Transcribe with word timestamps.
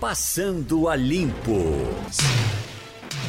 Passando 0.00 0.88
a 0.88 0.96
Limpo. 0.96 1.52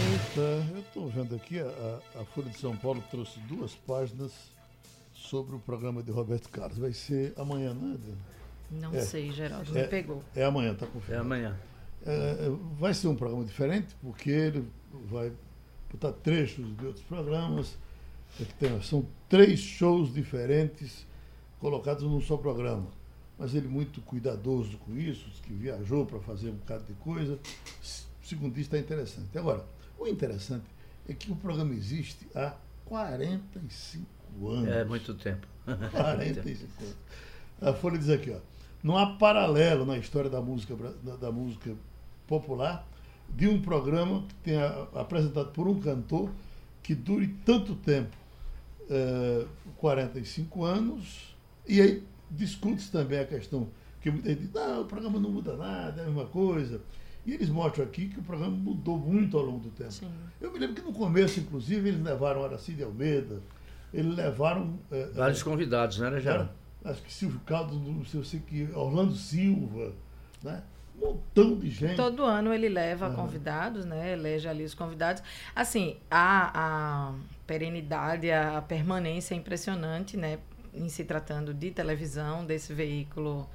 Eita, 0.10 0.74
eu 0.74 0.80
estou 0.80 1.10
vendo 1.10 1.36
aqui, 1.36 1.60
a, 1.60 2.22
a 2.22 2.24
Folha 2.24 2.50
de 2.50 2.58
São 2.58 2.78
Paulo 2.78 3.04
trouxe 3.12 3.42
duas 3.42 3.76
páginas 3.76 4.32
sobre 5.14 5.54
o 5.54 5.60
programa 5.60 6.02
de 6.02 6.12
Roberto 6.12 6.48
Carlos. 6.48 6.78
Vai 6.78 6.94
ser 6.94 7.34
amanhã, 7.36 7.74
não 7.74 7.94
é? 7.94 7.98
Não 8.72 8.96
é, 8.96 9.02
sei, 9.02 9.34
Geraldo, 9.34 9.70
me 9.74 9.84
pegou. 9.86 10.24
É 10.34 10.46
amanhã, 10.46 10.74
tá 10.74 10.88
confirmado. 10.88 11.14
É 11.14 11.20
amanhã. 11.20 11.60
É, 12.06 12.50
vai 12.80 12.94
ser 12.94 13.10
um 13.10 13.16
programa 13.18 13.44
diferente, 13.44 13.94
porque 14.02 14.30
ele 14.30 14.66
vai 15.10 15.30
botar 15.92 16.14
trechos 16.14 16.66
de 16.78 16.86
outros 16.86 17.04
programas. 17.04 17.78
É 18.40 18.46
tem, 18.58 18.82
são 18.82 19.06
três 19.28 19.60
shows 19.60 20.14
diferentes 20.14 21.06
colocados 21.60 22.04
num 22.04 22.22
só 22.22 22.38
programa. 22.38 22.88
Mas 23.42 23.56
ele 23.56 23.68
muito 23.68 24.02
cuidadoso 24.02 24.78
com 24.78 24.96
isso, 24.96 25.26
que 25.42 25.52
viajou 25.52 26.06
para 26.06 26.20
fazer 26.20 26.52
um 26.52 26.58
bocado 26.58 26.84
de 26.84 26.94
coisa. 26.94 27.40
Segundo 28.22 28.52
isso, 28.52 28.68
está 28.68 28.78
interessante. 28.78 29.36
Agora, 29.36 29.66
o 29.98 30.06
interessante 30.06 30.66
é 31.10 31.14
que 31.16 31.32
o 31.32 31.36
programa 31.36 31.74
existe 31.74 32.28
há 32.36 32.54
45 32.86 34.48
anos. 34.48 34.70
É 34.70 34.86
muito 34.86 35.16
tempo. 35.16 35.48
45 35.66 36.84
anos. 36.84 36.96
A 37.60 37.74
Folha 37.74 37.98
diz 37.98 38.12
aqui, 38.12 38.30
ó. 38.30 38.38
Não 38.84 38.96
há 38.96 39.16
paralelo 39.16 39.88
na 39.88 39.98
história 39.98 40.30
da 40.30 40.40
música, 40.40 40.76
da, 41.20 41.32
música 41.32 41.76
popular 42.28 42.88
de 43.28 43.48
um 43.48 43.60
programa 43.60 44.24
que 44.28 44.36
tenha 44.36 44.68
apresentado 44.94 45.52
por 45.52 45.68
um 45.68 45.80
cantor 45.80 46.30
que 46.84 46.94
dure 46.94 47.36
tanto 47.44 47.74
tempo, 47.74 48.16
é, 48.88 49.48
45 49.78 50.64
anos, 50.64 51.36
e 51.68 51.82
aí 51.82 52.04
discute-se 52.32 52.92
também 52.92 53.20
a 53.20 53.26
questão 53.26 53.70
que 54.02 54.10
muita 54.10 54.30
gente 54.30 54.42
diz, 54.42 54.52
não, 54.52 54.82
o 54.82 54.86
programa 54.86 55.20
não 55.20 55.30
muda 55.30 55.56
nada, 55.56 56.02
é 56.02 56.04
a 56.04 56.08
mesma 56.08 56.26
coisa. 56.26 56.82
E 57.26 57.34
eles 57.34 57.50
mostram 57.50 57.86
aqui 57.86 58.08
que 58.08 58.20
o 58.20 58.24
programa 58.24 58.56
mudou 58.56 58.98
muito 58.98 59.38
ao 59.38 59.44
longo 59.44 59.60
do 59.60 59.70
tempo. 59.70 59.92
Sim. 59.92 60.12
Eu 60.40 60.52
me 60.52 60.58
lembro 60.58 60.76
que 60.76 60.82
no 60.82 60.92
começo, 60.92 61.40
inclusive, 61.40 61.90
eles 61.90 62.02
levaram 62.02 62.44
Aracide 62.44 62.84
Almeida, 62.84 63.42
eles 63.94 64.16
levaram. 64.16 64.80
É, 64.92 65.06
Vários 65.14 65.42
é, 65.42 65.44
convidados, 65.44 66.00
né, 66.00 66.20
já? 66.20 66.50
Acho 66.84 67.02
que 67.04 67.14
Silvio 67.14 67.40
Caldo, 67.46 67.76
não 67.76 68.04
sei 68.24 68.40
que, 68.40 68.68
Orlando 68.74 69.14
Silva, 69.14 69.94
né? 70.42 70.64
Um 70.98 71.08
montão 71.08 71.60
de 71.60 71.70
gente. 71.70 71.96
Todo 71.96 72.24
ano 72.24 72.52
ele 72.52 72.68
leva 72.68 73.10
uhum. 73.10 73.16
convidados, 73.16 73.86
né? 73.86 74.14
Elege 74.14 74.48
ali 74.48 74.64
os 74.64 74.74
convidados. 74.74 75.22
Assim, 75.56 75.98
a, 76.10 76.52
a 76.54 77.14
perenidade, 77.46 78.32
a 78.32 78.64
permanência 78.64 79.36
é 79.36 79.38
impressionante, 79.38 80.18
né? 80.18 80.40
Em 80.74 80.90
se 80.90 81.04
tratando 81.04 81.54
de 81.54 81.72
televisão, 81.72 82.46
desse 82.46 82.74
veículo 82.74 83.50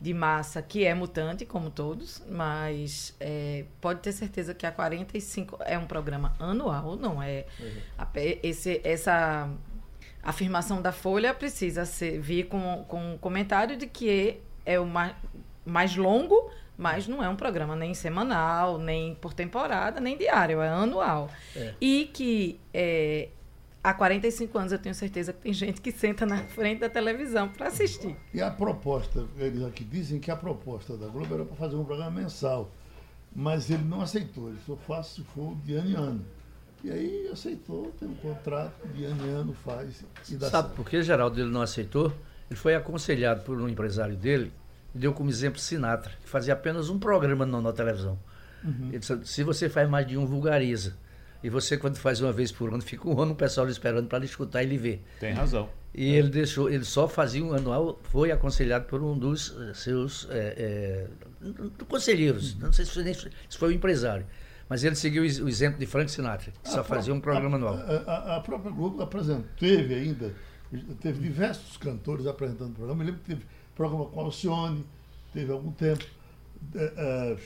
de 0.00 0.14
massa 0.14 0.62
que 0.62 0.84
é 0.84 0.94
mutante, 0.94 1.44
como 1.44 1.70
todos, 1.70 2.22
mas 2.30 3.14
é, 3.18 3.64
pode 3.80 4.00
ter 4.00 4.12
certeza 4.12 4.54
que 4.54 4.64
a 4.64 4.70
45 4.70 5.58
é 5.64 5.76
um 5.76 5.86
programa 5.86 6.34
anual, 6.38 6.96
não 6.96 7.22
é? 7.22 7.46
Uhum. 7.58 7.72
A, 7.98 8.08
esse, 8.42 8.80
essa 8.84 9.50
afirmação 10.22 10.80
da 10.80 10.92
Folha 10.92 11.34
precisa 11.34 11.84
ser, 11.84 12.20
vir 12.20 12.46
com, 12.46 12.84
com 12.86 13.14
um 13.14 13.18
comentário 13.18 13.76
de 13.76 13.86
que 13.86 14.40
é 14.64 14.78
o 14.78 14.86
mais, 14.86 15.14
mais 15.66 15.96
longo, 15.96 16.50
mas 16.76 17.08
não 17.08 17.22
é 17.22 17.28
um 17.28 17.34
programa 17.34 17.74
nem 17.74 17.92
semanal, 17.92 18.78
nem 18.78 19.16
por 19.16 19.34
temporada, 19.34 20.00
nem 20.00 20.16
diário, 20.16 20.60
é 20.62 20.68
anual. 20.68 21.28
É. 21.56 21.74
E 21.80 22.08
que 22.12 22.60
é, 22.72 23.30
há 23.88 23.94
45 23.94 24.58
anos 24.58 24.72
eu 24.72 24.78
tenho 24.78 24.94
certeza 24.94 25.32
que 25.32 25.40
tem 25.40 25.52
gente 25.52 25.80
que 25.80 25.90
senta 25.90 26.26
na 26.26 26.38
frente 26.44 26.80
da 26.80 26.90
televisão 26.90 27.48
para 27.48 27.68
assistir. 27.68 28.14
E 28.34 28.40
a 28.40 28.50
proposta, 28.50 29.24
eles 29.38 29.62
aqui 29.62 29.82
dizem 29.82 30.20
que 30.20 30.30
a 30.30 30.36
proposta 30.36 30.96
da 30.96 31.06
Globo 31.06 31.34
era 31.34 31.44
para 31.44 31.56
fazer 31.56 31.76
um 31.76 31.84
programa 31.84 32.20
mensal, 32.20 32.70
mas 33.34 33.70
ele 33.70 33.84
não 33.84 34.00
aceitou, 34.00 34.48
ele 34.48 34.58
só 34.66 34.76
faz 34.76 35.06
se 35.06 35.22
for 35.22 35.54
de 35.64 35.74
ano 35.74 35.90
em 35.90 35.94
ano. 35.94 36.24
E 36.84 36.90
aí 36.90 37.28
aceitou, 37.32 37.92
tem 37.98 38.08
um 38.08 38.14
contrato, 38.16 38.86
de 38.94 39.04
ano 39.04 39.26
em 39.26 39.30
ano 39.30 39.52
faz 39.52 40.04
e 40.28 40.36
dá 40.36 40.48
Sabe 40.48 40.68
certo. 40.68 40.76
por 40.76 40.88
que 40.88 41.02
Geraldo 41.02 41.40
ele 41.40 41.50
não 41.50 41.62
aceitou? 41.62 42.12
Ele 42.48 42.58
foi 42.58 42.74
aconselhado 42.74 43.42
por 43.42 43.60
um 43.60 43.68
empresário 43.68 44.16
dele, 44.16 44.52
deu 44.94 45.12
como 45.12 45.28
exemplo 45.28 45.58
Sinatra, 45.58 46.12
que 46.22 46.28
fazia 46.28 46.52
apenas 46.52 46.88
um 46.88 46.98
programa 46.98 47.44
na, 47.44 47.60
na 47.60 47.72
televisão. 47.72 48.18
Uhum. 48.62 48.88
Ele 48.88 48.98
disse, 48.98 49.18
se 49.24 49.42
você 49.42 49.68
faz 49.68 49.88
mais 49.88 50.06
de 50.06 50.16
um, 50.16 50.26
vulgariza. 50.26 50.96
E 51.42 51.48
você, 51.48 51.76
quando 51.76 51.96
faz 51.96 52.20
uma 52.20 52.32
vez 52.32 52.50
por 52.50 52.72
ano, 52.72 52.82
fica 52.82 53.08
um 53.08 53.20
ano 53.20 53.32
o 53.32 53.36
pessoal 53.36 53.68
esperando 53.68 54.08
para 54.08 54.24
escutar 54.24 54.62
e 54.62 54.66
ele 54.66 54.78
ver. 54.78 55.04
Tem 55.20 55.32
razão. 55.32 55.68
E 55.94 56.14
é. 56.14 56.18
ele 56.18 56.28
deixou, 56.28 56.68
ele 56.68 56.84
só 56.84 57.08
fazia 57.08 57.44
um 57.44 57.52
anual, 57.52 57.98
foi 58.04 58.30
aconselhado 58.30 58.86
por 58.86 59.02
um 59.02 59.16
dos 59.16 59.56
eh, 59.58 59.74
seus 59.74 60.28
é, 60.30 61.08
é, 61.42 61.84
conselheiros, 61.88 62.54
uhum. 62.54 62.60
não 62.62 62.72
sei 62.72 62.84
se 62.84 62.92
foi, 62.92 63.30
se 63.48 63.58
foi 63.58 63.68
o 63.68 63.72
empresário. 63.72 64.26
Mas 64.68 64.84
ele 64.84 64.94
seguiu 64.94 65.22
o 65.22 65.48
exemplo 65.48 65.78
de 65.78 65.86
Frank 65.86 66.10
Sinatra, 66.10 66.52
que 66.62 66.68
a 66.68 66.72
só 66.72 66.84
fazia 66.84 67.14
um 67.14 67.20
programa 67.20 67.56
a, 67.56 67.58
anual. 67.58 67.74
A, 68.06 68.36
a, 68.36 68.40
própria 68.40 68.70
Globo 68.70 69.02
apresentou, 69.02 69.46
teve 69.58 69.94
ainda, 69.94 70.34
teve 71.00 71.20
diversos 71.20 71.78
cantores 71.78 72.26
apresentando 72.26 72.72
o 72.72 72.74
programa. 72.74 73.02
Eu 73.02 73.06
lembro 73.06 73.22
que 73.22 73.28
teve 73.28 73.46
programa 73.74 74.04
com 74.06 74.20
Alcione, 74.20 74.84
teve 75.32 75.50
algum 75.50 75.72
tempo. 75.72 76.04
Uh, 76.74 77.38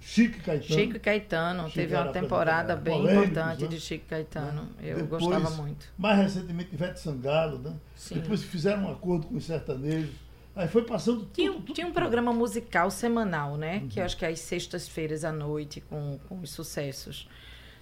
Chico 0.00 0.40
Caetano. 0.40 0.80
Chico 0.80 1.00
Caetano, 1.00 1.62
Chico 1.64 1.74
teve 1.74 1.94
uma 1.94 2.12
temporada 2.12 2.74
bem 2.74 3.04
importante 3.04 3.62
né? 3.62 3.68
de 3.68 3.80
Chico 3.80 4.06
Caetano. 4.08 4.68
Eu 4.80 4.98
Depois, 4.98 5.22
gostava 5.22 5.50
muito. 5.50 5.86
Mais 5.98 6.18
recentemente, 6.18 6.74
Ivete 6.74 7.00
Sangalo, 7.00 7.58
né? 7.58 7.74
Sim. 7.94 8.16
Depois 8.16 8.42
fizeram 8.42 8.84
um 8.84 8.92
acordo 8.92 9.26
com 9.26 9.36
os 9.36 9.44
sertanejos. 9.44 10.14
Aí 10.54 10.68
foi 10.68 10.84
passando 10.84 11.20
tudo, 11.20 11.32
tinha, 11.32 11.52
tudo, 11.52 11.72
tinha 11.72 11.86
um 11.86 11.92
programa 11.92 12.32
musical 12.32 12.90
semanal, 12.90 13.56
né? 13.56 13.78
Uhum. 13.78 13.88
Que 13.88 14.00
eu 14.00 14.04
acho 14.04 14.16
que 14.16 14.24
é 14.24 14.28
às 14.28 14.40
sextas-feiras 14.40 15.24
à 15.24 15.32
noite, 15.32 15.80
com, 15.80 16.18
com 16.28 16.40
os 16.40 16.50
sucessos. 16.50 17.28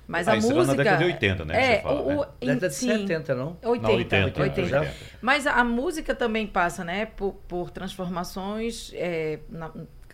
Mas 0.06 0.26
ah, 0.26 0.32
a 0.32 0.36
música. 0.36 0.64
na 0.64 0.74
década 0.74 0.96
de 0.98 1.04
80, 1.04 1.44
né? 1.44 1.74
É, 1.74 1.82
fala, 1.82 2.00
o, 2.00 2.20
né? 2.20 2.26
década 2.40 2.68
de 2.68 2.74
70, 2.74 3.34
não? 3.34 3.56
80. 3.62 3.88
Não, 3.88 3.94
80, 3.94 4.42
80. 4.42 4.60
80. 4.60 4.94
Mas 5.20 5.46
a, 5.46 5.54
a, 5.54 5.64
música 5.64 6.14
também 6.14 6.46
passa, 6.46 6.84
né? 6.84 7.06
Por, 7.06 7.34
por 7.46 7.70
transformações 7.70 8.92
é, 8.94 9.38
na, 9.48 9.70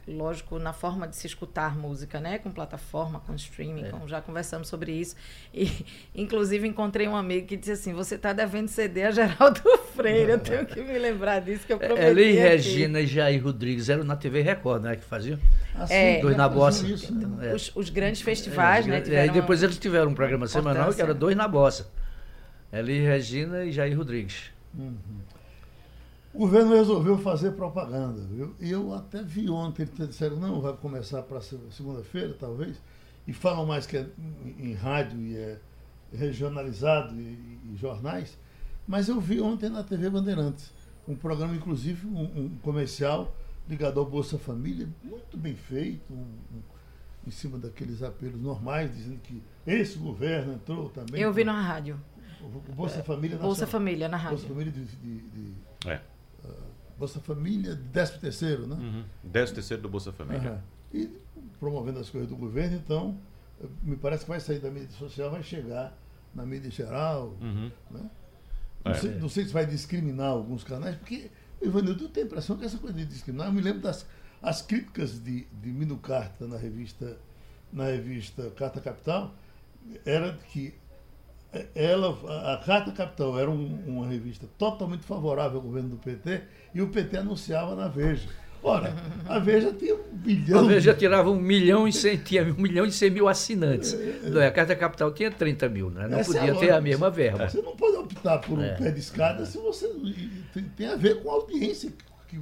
lógico, 0.06 0.58
na 0.58 0.72
forma 0.72 1.06
de 1.06 1.16
se 1.16 1.26
escutar 1.26 1.76
música, 1.76 2.20
né? 2.20 2.38
Com 2.38 2.50
plataforma, 2.50 3.20
com 3.20 3.34
streaming, 3.34 3.86
é. 3.86 3.88
com, 3.90 4.06
já 4.06 4.20
conversamos 4.20 4.68
sobre 4.68 4.92
isso. 4.92 5.16
E, 5.52 5.84
inclusive, 6.14 6.66
encontrei 6.66 7.08
um 7.08 7.16
amigo 7.16 7.46
que 7.46 7.56
disse 7.56 7.72
assim: 7.72 7.92
você 7.92 8.14
está 8.14 8.32
devendo 8.32 8.68
CD 8.68 9.02
a 9.02 9.10
Geraldo 9.10 9.60
Freire. 9.94 10.32
Eu 10.32 10.38
tenho 10.38 10.66
que 10.66 10.80
me 10.80 10.98
lembrar 10.98 11.40
disso 11.40 11.66
que 11.66 11.72
eu 11.72 11.78
prometi. 11.78 12.00
Ela 12.00 12.20
e 12.20 12.32
Regina 12.32 13.00
e 13.00 13.06
Jair 13.06 13.42
Rodrigues 13.42 13.88
eram 13.88 14.04
na 14.04 14.16
TV 14.16 14.42
Record, 14.42 14.82
né? 14.82 14.96
Que 14.96 15.04
faziam. 15.04 15.38
Assim, 15.74 15.94
é, 15.94 16.20
dois 16.20 16.36
na 16.36 16.48
bossa. 16.48 16.86
Isso, 16.86 17.12
né? 17.12 17.24
Então, 17.24 17.42
é. 17.42 17.54
os, 17.54 17.74
os, 17.74 17.90
grandes 17.90 18.20
festivais, 18.20 18.86
é, 18.86 18.90
né? 18.90 19.00
Tiveram, 19.00 19.34
e 19.34 19.40
depois 19.40 19.62
eles 19.62 19.78
tiveram 19.78 20.10
um 20.10 20.14
programa 20.14 20.46
semanal 20.46 20.92
que 20.92 21.02
era 21.02 21.12
dois 21.12 21.36
na 21.36 21.48
bossa. 21.48 21.90
Eli 22.72 23.00
Regina 23.00 23.64
e 23.64 23.72
Jair 23.72 23.96
Rodrigues. 23.96 24.50
Uhum. 24.76 24.96
O 26.36 26.40
governo 26.40 26.74
resolveu 26.74 27.16
fazer 27.16 27.52
propaganda, 27.52 28.20
viu? 28.30 28.54
E 28.60 28.70
eu 28.70 28.92
até 28.92 29.22
vi 29.22 29.48
ontem, 29.48 29.84
eles 29.84 30.08
disseram, 30.10 30.36
não, 30.36 30.60
vai 30.60 30.74
começar 30.74 31.22
para 31.22 31.40
segunda-feira, 31.40 32.36
talvez, 32.38 32.78
e 33.26 33.32
falam 33.32 33.64
mais 33.64 33.86
que 33.86 33.96
é 33.96 34.06
em, 34.58 34.74
rádio 34.74 35.18
e 35.18 35.34
é 35.34 35.58
regionalizado 36.12 37.18
e, 37.18 37.58
e, 37.72 37.76
jornais, 37.76 38.38
mas 38.86 39.08
eu 39.08 39.18
vi 39.18 39.40
ontem 39.40 39.70
na 39.70 39.82
TV 39.82 40.10
Bandeirantes, 40.10 40.74
um 41.08 41.14
programa, 41.14 41.56
inclusive, 41.56 42.06
um, 42.06 42.24
um 42.24 42.50
comercial 42.60 43.34
ligado 43.66 43.98
ao 43.98 44.04
Bolsa 44.04 44.36
Família, 44.36 44.86
muito 45.02 45.38
bem 45.38 45.56
feito, 45.56 46.12
um, 46.12 46.16
um, 46.18 46.62
em 47.26 47.30
cima 47.30 47.56
daqueles 47.56 48.02
apelos 48.02 48.38
normais, 48.38 48.94
dizendo 48.94 49.20
que 49.20 49.42
esse 49.66 49.96
governo 49.96 50.52
entrou 50.52 50.90
também. 50.90 51.18
Eu 51.18 51.32
vi 51.32 51.44
na 51.44 51.58
rádio. 51.58 51.98
O 52.42 52.74
Bolsa 52.74 53.02
Família 53.02 53.38
Bolsa 53.38 53.66
Família 53.66 54.06
na 54.06 54.18
rádio. 54.18 54.36
Bolsa 54.36 54.52
Família 54.52 54.70
de, 54.70 54.84
de, 54.84 55.20
de 55.22 55.54
é. 55.86 56.00
Bolsa 56.98 57.20
Família, 57.20 57.78
13 57.92 58.18
terceiro, 58.18 58.66
né? 58.66 58.76
Uhum. 58.76 59.30
13 59.30 59.54
terceiro 59.54 59.82
do 59.82 59.88
Bolsa 59.88 60.12
Família. 60.12 60.62
Uhum. 60.94 61.00
E 61.00 61.10
promovendo 61.58 61.98
as 61.98 62.08
coisas 62.08 62.28
do 62.28 62.36
governo, 62.36 62.76
então, 62.76 63.18
me 63.82 63.96
parece 63.96 64.24
que 64.24 64.30
vai 64.30 64.40
sair 64.40 64.58
da 64.58 64.70
mídia 64.70 64.90
social, 64.90 65.30
vai 65.30 65.42
chegar 65.42 65.96
na 66.34 66.44
mídia 66.44 66.70
geral, 66.70 67.36
uhum. 67.40 67.70
né? 67.90 68.10
Não, 68.84 68.92
é. 68.92 68.94
sei, 68.94 69.10
não, 69.16 69.28
sei, 69.28 69.44
se 69.44 69.52
vai 69.52 69.66
discriminar 69.66 70.28
alguns 70.28 70.62
canais, 70.62 70.96
porque 70.96 71.30
o 71.60 71.66
Ivanildo 71.66 72.08
tem 72.08 72.22
a 72.22 72.26
impressão 72.26 72.56
que 72.56 72.64
essa 72.64 72.78
coisa 72.78 72.96
de 72.96 73.04
discriminar, 73.04 73.48
eu 73.48 73.52
me 73.52 73.60
lembro 73.60 73.80
das 73.80 74.06
as 74.42 74.62
críticas 74.62 75.18
de, 75.18 75.44
de 75.44 75.70
Mino 75.70 75.96
Carta 75.98 76.46
na 76.46 76.56
revista, 76.56 77.18
na 77.72 77.86
revista 77.86 78.50
Carta 78.50 78.80
Capital, 78.80 79.34
era 80.04 80.38
que 80.52 80.74
ela, 81.74 82.10
a 82.52 82.56
Carta 82.64 82.92
Capital 82.92 83.38
era 83.38 83.50
um, 83.50 83.82
uma 83.86 84.06
revista 84.06 84.46
totalmente 84.58 85.04
favorável 85.04 85.58
ao 85.58 85.62
governo 85.62 85.90
do 85.90 85.96
PT 85.96 86.42
e 86.74 86.80
o 86.80 86.88
PT 86.88 87.18
anunciava 87.18 87.74
na 87.74 87.88
Veja. 87.88 88.28
Ora, 88.62 88.92
a 89.28 89.38
Veja 89.38 89.72
tinha 89.72 89.94
um 89.94 90.02
milhão. 90.24 90.58
A 90.58 90.62
Veja 90.62 90.92
tirava 90.92 91.30
um 91.30 91.38
milhão 91.38 91.86
e 91.86 91.92
cem, 91.92 92.16
tinha 92.16 92.42
um 92.42 92.60
milhão 92.60 92.84
e 92.84 92.90
cem 92.90 93.10
mil 93.10 93.28
assinantes. 93.28 93.94
É, 93.94 94.44
é. 94.44 94.46
A 94.46 94.50
Carta 94.50 94.74
Capital 94.74 95.12
tinha 95.12 95.30
30 95.30 95.68
mil, 95.68 95.90
né? 95.90 96.08
Não 96.08 96.24
podia 96.24 96.40
é 96.40 96.50
a 96.50 96.54
ter 96.56 96.72
a 96.72 96.80
mesma 96.80 97.08
verba. 97.08 97.48
Você 97.48 97.62
não 97.62 97.76
pode 97.76 97.96
optar 97.96 98.38
por 98.38 98.58
um 98.58 98.62
é. 98.62 98.74
pé 98.74 98.90
de 98.90 98.98
escada 98.98 99.46
se 99.46 99.58
você 99.58 99.88
tem, 100.52 100.64
tem 100.64 100.88
a 100.88 100.96
ver 100.96 101.22
com 101.22 101.30
a 101.30 101.34
audiência 101.34 101.92
que, 102.26 102.40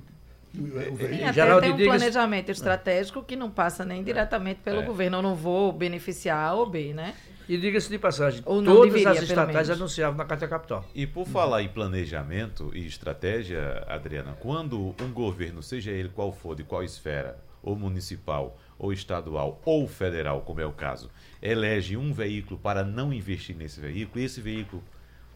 Sim, 0.54 1.24
até 1.24 1.60
tem 1.60 1.72
um 1.72 1.76
planejamento 1.76 2.50
estratégico 2.50 3.22
que 3.22 3.34
não 3.34 3.50
passa 3.50 3.84
nem 3.84 4.02
diretamente 4.02 4.60
pelo 4.64 4.80
é. 4.80 4.84
governo. 4.84 5.18
Eu 5.18 5.22
não 5.22 5.34
vou 5.34 5.72
beneficiar 5.72 6.38
A 6.38 6.54
ou 6.54 6.64
B, 6.64 6.94
né? 6.94 7.14
E 7.46 7.58
diga-se 7.58 7.90
de 7.90 7.98
passagem, 7.98 8.42
todas 8.42 8.92
deveria, 8.92 9.10
as 9.10 9.22
estatais 9.22 9.68
anunciavam 9.68 10.16
na 10.16 10.24
Carta 10.24 10.48
Capital. 10.48 10.84
E 10.94 11.06
por 11.06 11.26
falar 11.26 11.62
em 11.62 11.68
planejamento 11.68 12.70
e 12.74 12.86
estratégia, 12.86 13.84
Adriana, 13.86 14.34
quando 14.40 14.94
um 15.00 15.12
governo, 15.12 15.62
seja 15.62 15.90
ele 15.90 16.08
qual 16.08 16.32
for, 16.32 16.56
de 16.56 16.64
qual 16.64 16.82
esfera, 16.82 17.38
ou 17.62 17.76
municipal, 17.76 18.58
ou 18.78 18.92
estadual, 18.92 19.60
ou 19.64 19.86
federal, 19.86 20.40
como 20.40 20.60
é 20.60 20.66
o 20.66 20.72
caso, 20.72 21.10
elege 21.42 21.98
um 21.98 22.14
veículo 22.14 22.58
para 22.58 22.82
não 22.82 23.12
investir 23.12 23.54
nesse 23.54 23.78
veículo, 23.78 24.22
e 24.22 24.24
esse 24.24 24.40
veículo, 24.40 24.82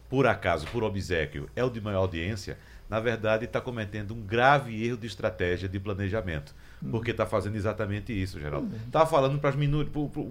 por 0.09 0.27
acaso, 0.27 0.67
por 0.69 0.83
obsequio, 0.83 1.51
é 1.55 1.63
o 1.63 1.69
de 1.69 1.81
maior 1.81 2.01
audiência, 2.01 2.57
na 2.89 3.01
verdade 3.01 3.45
está 3.45 3.61
cometendo 3.61 4.15
um 4.15 4.23
grave 4.23 4.83
erro 4.83 4.97
de 4.97 5.07
estratégia 5.07 5.69
de 5.69 5.79
planejamento 5.79 6.55
porque 6.91 7.11
está 7.11 7.27
fazendo 7.27 7.57
exatamente 7.57 8.13
isso, 8.13 8.39
Geraldo. 8.39 8.69
Está 8.87 9.01
uhum. 9.01 9.07
falando 9.07 9.39
para 9.39 9.55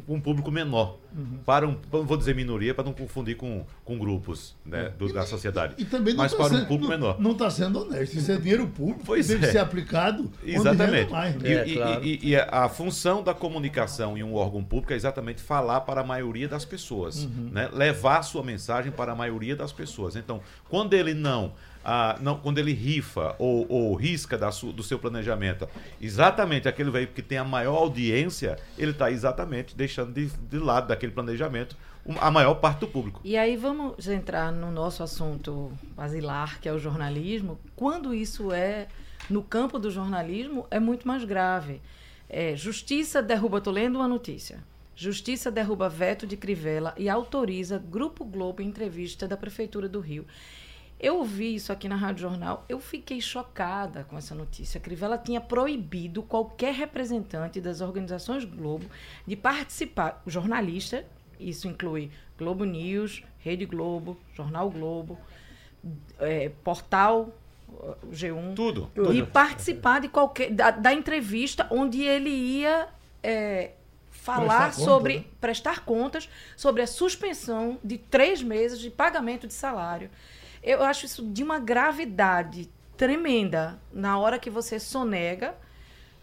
um 0.07 0.19
público 0.19 0.51
menor, 0.51 0.97
uhum. 1.15 1.39
para 1.45 1.67
um, 1.67 1.77
vou 1.91 2.17
dizer 2.17 2.35
minoria, 2.35 2.73
para 2.73 2.83
não 2.83 2.93
confundir 2.93 3.35
com, 3.35 3.65
com 3.83 3.97
grupos 3.97 4.55
né, 4.65 4.91
do, 4.97 5.11
da 5.11 5.25
sociedade. 5.25 5.75
E, 5.77 5.85
também 5.85 6.15
mas 6.15 6.31
tá 6.31 6.37
para 6.37 6.49
sendo, 6.49 6.63
um 6.63 6.65
público 6.65 6.91
não, 6.91 6.99
menor. 6.99 7.19
Não 7.19 7.31
está 7.31 7.49
sendo 7.49 7.81
honesto. 7.81 8.17
Isso 8.17 8.31
é 8.31 8.37
dinheiro 8.37 8.67
público, 8.67 9.01
pois 9.05 9.27
deve 9.27 9.45
é. 9.45 9.51
ser 9.51 9.59
aplicado 9.59 10.31
exatamente. 10.43 11.11
Mais, 11.11 11.35
né? 11.35 11.49
é, 11.49 11.67
e, 11.67 11.73
claro. 11.75 12.03
e, 12.05 12.29
e, 12.29 12.35
a 12.35 12.69
função 12.69 13.23
da 13.23 13.33
comunicação 13.33 14.17
em 14.17 14.23
um 14.23 14.33
órgão 14.33 14.63
público 14.63 14.93
é 14.93 14.95
exatamente 14.95 15.41
falar 15.41 15.81
para 15.81 16.01
a 16.01 16.03
maioria 16.03 16.47
das 16.47 16.65
pessoas, 16.65 17.25
uhum. 17.25 17.49
né? 17.51 17.69
levar 17.73 18.19
a 18.19 18.23
sua 18.23 18.43
mensagem 18.43 18.91
para 18.91 19.11
a 19.11 19.15
maioria 19.15 19.55
das 19.55 19.71
pessoas. 19.71 20.15
Então, 20.15 20.41
quando 20.69 20.93
ele 20.93 21.13
não 21.13 21.53
ah, 21.89 22.17
não, 22.19 22.37
quando 22.37 22.57
ele 22.57 22.73
rifa 22.73 23.33
ou, 23.39 23.65
ou 23.69 23.95
risca 23.95 24.37
da 24.37 24.51
su, 24.51 24.73
do 24.73 24.83
seu 24.83 24.99
planejamento 24.99 25.69
exatamente 26.01 26.67
aquele 26.67 26.91
veículo 26.91 27.15
que 27.15 27.21
tem 27.21 27.37
a 27.37 27.45
maior 27.45 27.77
audiência, 27.77 28.59
ele 28.77 28.91
está 28.91 29.09
exatamente 29.09 29.73
deixando 29.73 30.11
de, 30.11 30.25
de 30.25 30.59
lado 30.59 30.89
daquele 30.89 31.13
planejamento 31.13 31.77
a 32.19 32.29
maior 32.29 32.55
parte 32.55 32.81
do 32.81 32.87
público. 32.87 33.21
E 33.23 33.37
aí 33.37 33.55
vamos 33.55 34.05
entrar 34.05 34.51
no 34.51 34.69
nosso 34.69 35.01
assunto 35.01 35.71
basilar, 35.95 36.59
que 36.59 36.67
é 36.67 36.73
o 36.73 36.79
jornalismo. 36.79 37.57
Quando 37.73 38.13
isso 38.13 38.51
é 38.51 38.87
no 39.29 39.41
campo 39.41 39.79
do 39.79 39.89
jornalismo, 39.89 40.67
é 40.69 40.81
muito 40.81 41.07
mais 41.07 41.23
grave. 41.23 41.81
É, 42.29 42.53
justiça 42.53 43.21
derruba, 43.21 43.59
estou 43.59 43.71
lendo 43.71 43.95
uma 43.95 44.09
notícia. 44.09 44.61
Justiça 44.93 45.49
derruba 45.49 45.87
veto 45.87 46.27
de 46.27 46.35
Crivella 46.35 46.93
e 46.97 47.07
autoriza 47.07 47.77
Grupo 47.77 48.25
Globo 48.25 48.61
em 48.61 48.67
entrevista 48.67 49.25
da 49.25 49.37
Prefeitura 49.37 49.87
do 49.87 50.01
Rio. 50.01 50.25
Eu 50.99 51.17
ouvi 51.17 51.55
isso 51.55 51.71
aqui 51.71 51.87
na 51.87 51.95
Rádio 51.95 52.21
Jornal, 52.21 52.65
eu 52.67 52.79
fiquei 52.79 53.21
chocada 53.21 54.03
com 54.05 54.17
essa 54.17 54.33
notícia. 54.33 54.79
A 54.79 54.81
Crivella 54.81 55.17
tinha 55.17 55.39
proibido 55.39 56.23
qualquer 56.23 56.73
representante 56.73 57.61
das 57.61 57.81
organizações 57.81 58.43
Globo 58.43 58.85
de 59.25 59.35
participar, 59.35 60.21
jornalista, 60.25 61.05
isso 61.39 61.67
inclui 61.67 62.09
Globo 62.37 62.65
News, 62.65 63.23
Rede 63.39 63.65
Globo, 63.65 64.17
Jornal 64.33 64.71
Globo, 64.71 65.19
é, 66.19 66.49
Portal 66.63 67.31
G1. 68.11 68.55
Tudo. 68.55 68.91
E 69.13 69.23
participar 69.23 70.01
de 70.01 70.07
qualquer 70.07 70.51
da, 70.51 70.71
da 70.71 70.93
entrevista 70.93 71.67
onde 71.69 72.01
ele 72.01 72.29
ia 72.29 72.87
é, 73.21 73.71
falar 74.09 74.65
prestar 74.65 74.83
sobre 74.83 75.13
conta, 75.15 75.27
né? 75.27 75.33
prestar 75.39 75.85
contas 75.85 76.29
sobre 76.55 76.81
a 76.81 76.87
suspensão 76.87 77.79
de 77.83 77.97
três 77.97 78.41
meses 78.41 78.79
de 78.79 78.89
pagamento 78.89 79.47
de 79.47 79.53
salário. 79.53 80.09
Eu 80.67 80.83
acho 80.83 81.05
isso 81.05 81.25
de 81.25 81.41
uma 81.41 81.59
gravidade 81.59 82.69
tremenda 82.97 83.79
na 83.93 84.19
hora 84.19 84.37
que 84.37 84.49
você 84.49 84.79
sonega 84.79 85.55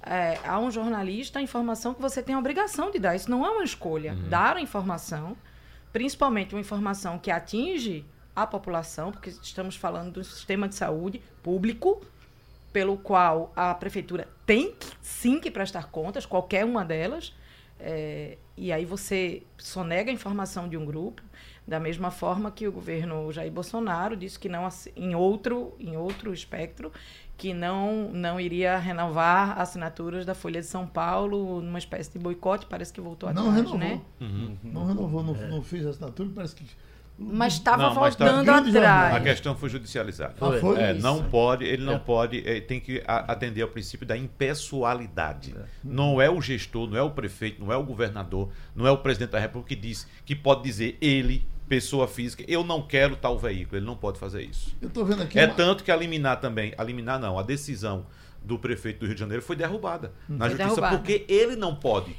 é, 0.02 0.38
a 0.44 0.58
um 0.58 0.70
jornalista 0.70 1.38
a 1.38 1.42
informação 1.42 1.94
que 1.94 2.02
você 2.02 2.22
tem 2.22 2.34
a 2.34 2.38
obrigação 2.38 2.90
de 2.90 2.98
dar. 2.98 3.16
Isso 3.16 3.30
não 3.30 3.46
é 3.46 3.48
uma 3.48 3.64
escolha. 3.64 4.12
Uhum. 4.12 4.28
Dar 4.28 4.58
a 4.58 4.60
informação, 4.60 5.34
principalmente 5.94 6.54
uma 6.54 6.60
informação 6.60 7.18
que 7.18 7.30
atinge 7.30 8.04
a 8.36 8.46
população, 8.46 9.10
porque 9.10 9.30
estamos 9.30 9.76
falando 9.76 10.12
do 10.12 10.24
sistema 10.24 10.68
de 10.68 10.74
saúde 10.74 11.22
público, 11.42 12.02
pelo 12.70 12.98
qual 12.98 13.50
a 13.56 13.72
prefeitura 13.74 14.28
tem 14.44 14.74
sim 15.00 15.40
que 15.40 15.50
prestar 15.50 15.90
contas, 15.90 16.26
qualquer 16.26 16.66
uma 16.66 16.84
delas. 16.84 17.32
É, 17.80 18.36
e 18.58 18.70
aí 18.72 18.84
você 18.84 19.42
sonega 19.56 20.10
a 20.10 20.14
informação 20.14 20.68
de 20.68 20.76
um 20.76 20.84
grupo. 20.84 21.22
Da 21.66 21.80
mesma 21.80 22.10
forma 22.10 22.50
que 22.50 22.68
o 22.68 22.72
governo 22.72 23.32
Jair 23.32 23.50
Bolsonaro 23.50 24.16
disse 24.16 24.38
que 24.38 24.48
não 24.50 24.68
em 24.94 25.14
outro, 25.14 25.74
em 25.80 25.96
outro 25.96 26.32
espectro, 26.32 26.92
que 27.36 27.54
não, 27.54 28.10
não 28.12 28.38
iria 28.38 28.76
renovar 28.78 29.58
assinaturas 29.58 30.26
da 30.26 30.34
Folha 30.34 30.60
de 30.60 30.66
São 30.66 30.86
Paulo 30.86 31.60
numa 31.60 31.78
espécie 31.78 32.12
de 32.12 32.18
boicote, 32.18 32.66
parece 32.66 32.92
que 32.92 33.00
voltou 33.00 33.32
não 33.32 33.48
atrás, 33.48 33.56
renovou. 33.56 33.78
né? 33.78 34.00
Uhum. 34.20 34.56
Não 34.62 34.86
renovou, 34.86 35.22
não, 35.22 35.34
é. 35.34 35.48
não 35.48 35.62
fez 35.62 35.86
assinatura, 35.86 36.30
parece 36.34 36.54
que 36.54 36.64
mas 37.16 37.54
estava 37.54 37.90
voltando 37.90 38.44
tá, 38.44 38.58
atrás. 38.58 39.14
A 39.14 39.20
questão 39.20 39.54
foi 39.54 39.68
judicializada. 39.68 40.34
Ah, 40.40 40.58
foi? 40.60 40.80
É, 40.80 40.94
não 40.94 41.22
pode, 41.22 41.64
ele 41.64 41.84
não 41.84 41.94
é. 41.94 41.98
pode, 41.98 42.48
é, 42.48 42.60
tem 42.60 42.80
que 42.80 43.02
atender 43.06 43.62
ao 43.62 43.68
princípio 43.68 44.04
da 44.04 44.16
impessoalidade. 44.16 45.54
É. 45.56 45.62
Não 45.84 46.20
é 46.20 46.28
o 46.28 46.40
gestor, 46.40 46.90
não 46.90 46.98
é 46.98 47.02
o 47.02 47.10
prefeito, 47.10 47.64
não 47.64 47.72
é 47.72 47.76
o 47.76 47.84
governador, 47.84 48.50
não 48.74 48.84
é 48.84 48.90
o 48.90 48.98
presidente 48.98 49.30
da 49.30 49.38
República 49.38 49.68
que 49.68 49.80
diz 49.80 50.08
que 50.26 50.34
pode 50.34 50.64
dizer 50.64 50.98
ele 51.00 51.46
pessoa 51.68 52.06
física, 52.06 52.44
eu 52.46 52.62
não 52.62 52.82
quero 52.82 53.16
tal 53.16 53.38
veículo, 53.38 53.78
ele 53.78 53.86
não 53.86 53.96
pode 53.96 54.18
fazer 54.18 54.42
isso. 54.42 54.76
Eu 54.80 54.90
tô 54.90 55.04
vendo 55.04 55.22
aqui 55.22 55.38
é 55.38 55.46
uma... 55.46 55.54
tanto 55.54 55.82
que 55.82 55.90
eliminar 55.90 56.40
também, 56.40 56.74
eliminar 56.78 57.18
não, 57.18 57.38
a 57.38 57.42
decisão 57.42 58.06
do 58.42 58.58
prefeito 58.58 59.00
do 59.00 59.06
Rio 59.06 59.14
de 59.14 59.20
Janeiro 59.20 59.42
foi 59.42 59.56
derrubada 59.56 60.12
hum. 60.28 60.36
na 60.36 60.46
foi 60.46 60.56
justiça 60.56 60.80
derrubada. 60.80 60.96
porque 60.96 61.24
ele 61.28 61.56
não 61.56 61.74
pode. 61.74 62.14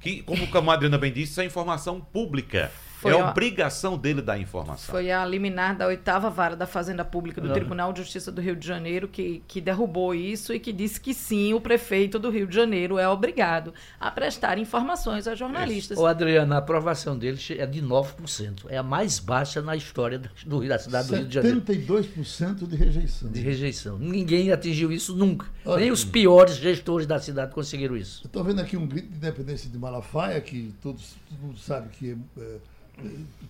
Que, 0.00 0.22
como 0.22 0.70
a 0.70 0.74
Adriana 0.74 0.98
bem 0.98 1.12
disse, 1.12 1.32
isso 1.32 1.40
é 1.40 1.44
informação 1.44 2.00
pública. 2.00 2.70
Foi 2.98 3.12
é 3.12 3.20
a 3.20 3.30
obrigação 3.30 3.96
dele 3.96 4.20
dar 4.20 4.40
informação. 4.40 4.92
Foi 4.92 5.08
a 5.08 5.24
liminar 5.24 5.76
da 5.76 5.86
oitava 5.86 6.28
vara 6.28 6.56
da 6.56 6.66
Fazenda 6.66 7.04
Pública 7.04 7.40
do 7.40 7.46
uhum. 7.46 7.54
Tribunal 7.54 7.92
de 7.92 8.00
Justiça 8.00 8.32
do 8.32 8.40
Rio 8.40 8.56
de 8.56 8.66
Janeiro 8.66 9.06
que, 9.06 9.40
que 9.46 9.60
derrubou 9.60 10.12
isso 10.12 10.52
e 10.52 10.58
que 10.58 10.72
disse 10.72 11.00
que 11.00 11.14
sim, 11.14 11.54
o 11.54 11.60
prefeito 11.60 12.18
do 12.18 12.28
Rio 12.28 12.48
de 12.48 12.56
Janeiro 12.56 12.98
é 12.98 13.08
obrigado 13.08 13.72
a 14.00 14.10
prestar 14.10 14.58
informações 14.58 15.28
a 15.28 15.36
jornalistas. 15.36 15.96
Ô, 15.96 16.06
Adriana, 16.06 16.56
a 16.56 16.58
aprovação 16.58 17.16
dele 17.16 17.38
é 17.50 17.64
de 17.66 17.80
9%. 17.80 18.64
É 18.68 18.76
a 18.76 18.82
mais 18.82 19.20
baixa 19.20 19.62
na 19.62 19.76
história 19.76 20.20
do, 20.44 20.66
da 20.66 20.78
cidade 20.80 21.06
do 21.06 21.14
Rio 21.14 21.26
de 21.26 21.34
Janeiro. 21.34 21.60
72% 21.60 22.66
de 22.66 22.74
rejeição. 22.74 23.30
De 23.30 23.40
rejeição. 23.40 23.98
Ninguém 24.00 24.50
atingiu 24.50 24.90
isso 24.90 25.14
nunca. 25.14 25.46
Olha, 25.64 25.82
Nem 25.82 25.92
os 25.92 26.04
piores 26.04 26.56
gestores 26.56 27.06
da 27.06 27.20
cidade 27.20 27.54
conseguiram 27.54 27.96
isso. 27.96 28.26
Estou 28.26 28.42
vendo 28.42 28.60
aqui 28.60 28.76
um 28.76 28.88
grito 28.88 29.08
de 29.08 29.18
independência 29.18 29.70
de 29.70 29.78
Malafaia, 29.78 30.40
que 30.40 30.74
todos, 30.82 31.14
todo 31.28 31.38
mundo 31.40 31.58
sabe 31.60 31.90
que 31.90 32.18
é, 32.36 32.40
é 32.42 32.56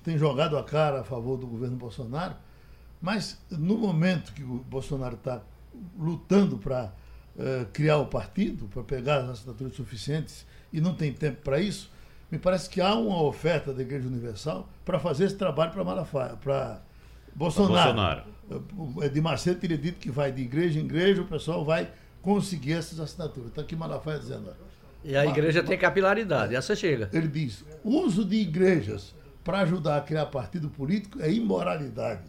tem 0.05 0.19
jogado 0.19 0.57
a 0.57 0.62
cara 0.62 1.00
a 1.00 1.05
favor 1.05 1.37
do 1.37 1.47
governo 1.47 1.76
Bolsonaro, 1.76 2.35
mas 3.00 3.38
no 3.50 3.78
momento 3.78 4.33
que 4.33 4.43
o 4.43 4.64
Bolsonaro 4.69 5.14
está 5.14 5.40
lutando 5.99 6.59
para 6.59 6.93
uh, 7.37 7.67
criar 7.73 7.99
o 7.99 8.07
partido, 8.07 8.67
para 8.69 8.83
pegar 8.83 9.19
as 9.19 9.31
assinaturas 9.31 9.75
suficientes 9.75 10.47
e 10.73 10.81
não 10.81 10.95
tem 10.95 11.12
tempo 11.12 11.43
para 11.43 11.61
isso, 11.61 11.90
me 12.31 12.38
parece 12.38 12.69
que 12.69 12.81
há 12.81 12.95
uma 12.95 13.23
oferta 13.23 13.73
da 13.73 13.83
Igreja 13.83 14.07
Universal 14.07 14.69
para 14.85 14.99
fazer 14.99 15.25
esse 15.25 15.37
trabalho 15.37 15.73
para 15.73 15.85
Malafaia, 15.85 16.37
para 16.37 16.83
Bolsonaro. 17.35 18.25
Bolsonaro. 18.50 19.02
Eh, 19.02 19.09
de 19.09 19.21
Macedo 19.21 19.61
teria 19.61 19.78
dito 19.78 19.99
que 19.99 20.11
vai 20.11 20.33
de 20.33 20.43
igreja 20.43 20.78
em 20.78 20.85
igreja, 20.85 21.23
o 21.23 21.26
pessoal 21.26 21.64
vai 21.64 21.90
conseguir 22.21 22.73
essas 22.73 22.99
assinaturas. 23.00 23.50
Está 23.50 23.62
aqui 23.62 23.76
Malafaia 23.76 24.19
dizendo. 24.19 24.52
E 25.05 25.17
a 25.17 25.25
igreja 25.25 25.62
tem 25.62 25.78
capilaridade, 25.78 26.55
essa 26.55 26.75
chega. 26.75 27.09
Ele 27.12 27.28
diz: 27.28 27.64
uso 27.85 28.25
de 28.25 28.37
igrejas 28.37 29.14
para 29.49 29.61
ajudar 29.61 29.97
a 29.97 30.00
criar 30.02 30.26
partido 30.26 30.69
político 30.69 31.23
é 31.23 31.33
imoralidade. 31.33 32.21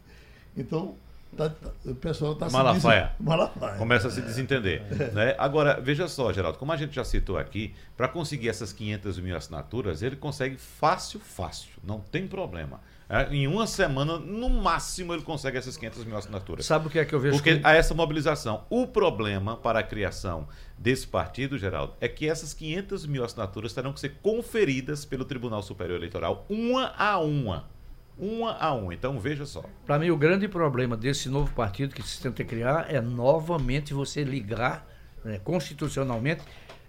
Então, 0.55 0.95
tá, 1.35 1.49
tá, 1.49 1.69
o 1.83 1.93
pessoal 1.93 2.31
está 2.31 2.47
se 2.47 2.53
Malafaia. 2.53 3.11
Malafaia. 3.19 3.77
Começa 3.77 4.07
a 4.07 4.11
se 4.11 4.21
desentender. 4.21 4.83
É. 4.89 5.11
Né? 5.11 5.35
Agora, 5.37 5.81
veja 5.81 6.07
só, 6.07 6.31
Geraldo, 6.31 6.57
como 6.57 6.71
a 6.71 6.77
gente 6.77 6.95
já 6.95 7.03
citou 7.03 7.37
aqui, 7.37 7.75
para 7.97 8.07
conseguir 8.07 8.47
essas 8.47 8.71
500 8.71 9.19
mil 9.19 9.35
assinaturas, 9.35 10.01
ele 10.01 10.15
consegue 10.15 10.55
fácil, 10.55 11.19
fácil, 11.19 11.71
não 11.83 11.99
tem 11.99 12.25
problema. 12.25 12.79
É, 13.09 13.27
em 13.33 13.47
uma 13.47 13.65
semana, 13.65 14.19
no 14.19 14.47
máximo, 14.49 15.11
ele 15.15 15.23
consegue 15.23 15.57
essas 15.57 15.75
500 15.75 16.05
mil 16.05 16.15
assinaturas. 16.15 16.63
Sabe 16.63 16.85
o 16.85 16.89
que 16.91 16.99
é 16.99 17.05
que 17.05 17.13
eu 17.13 17.19
vejo? 17.19 17.35
Porque 17.35 17.59
há 17.63 17.73
essa 17.73 17.95
mobilização. 17.95 18.65
O 18.69 18.85
problema 18.85 19.57
para 19.57 19.79
a 19.79 19.83
criação 19.83 20.47
desse 20.77 21.07
partido, 21.07 21.57
Geraldo, 21.57 21.95
é 21.99 22.07
que 22.07 22.29
essas 22.29 22.53
500 22.53 23.07
mil 23.07 23.23
assinaturas 23.25 23.73
terão 23.73 23.91
que 23.91 23.99
ser 23.99 24.17
conferidas 24.21 25.05
pelo 25.05 25.25
Tribunal 25.25 25.63
Superior 25.63 25.97
Eleitoral, 25.97 26.45
uma 26.47 26.93
a 26.95 27.17
uma. 27.17 27.67
Uma 28.15 28.55
a 28.57 28.73
uma. 28.75 28.93
Então, 28.93 29.19
veja 29.19 29.43
só. 29.43 29.63
Para 29.87 29.97
mim, 29.97 30.11
o 30.11 30.17
grande 30.17 30.47
problema 30.47 30.95
desse 30.95 31.29
novo 31.29 31.51
partido 31.53 31.95
que 31.95 32.03
se 32.03 32.21
tenta 32.21 32.43
criar 32.43 32.93
é 32.93 33.01
novamente 33.01 33.91
você 33.91 34.23
ligar 34.23 34.85
né, 35.25 35.39
constitucionalmente 35.43 36.43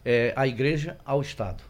é, 0.04 0.34
a 0.36 0.46
igreja 0.46 0.98
ao 1.02 1.22
Estado. 1.22 1.62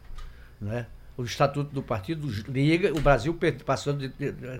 Né? 0.59 0.87
O 1.17 1.23
estatuto 1.23 1.73
do 1.73 1.83
partido 1.83 2.27
liga, 2.47 2.91
o 2.93 3.01
Brasil 3.01 3.33
per, 3.33 3.63
passou 3.63 3.93
de, 3.93 4.09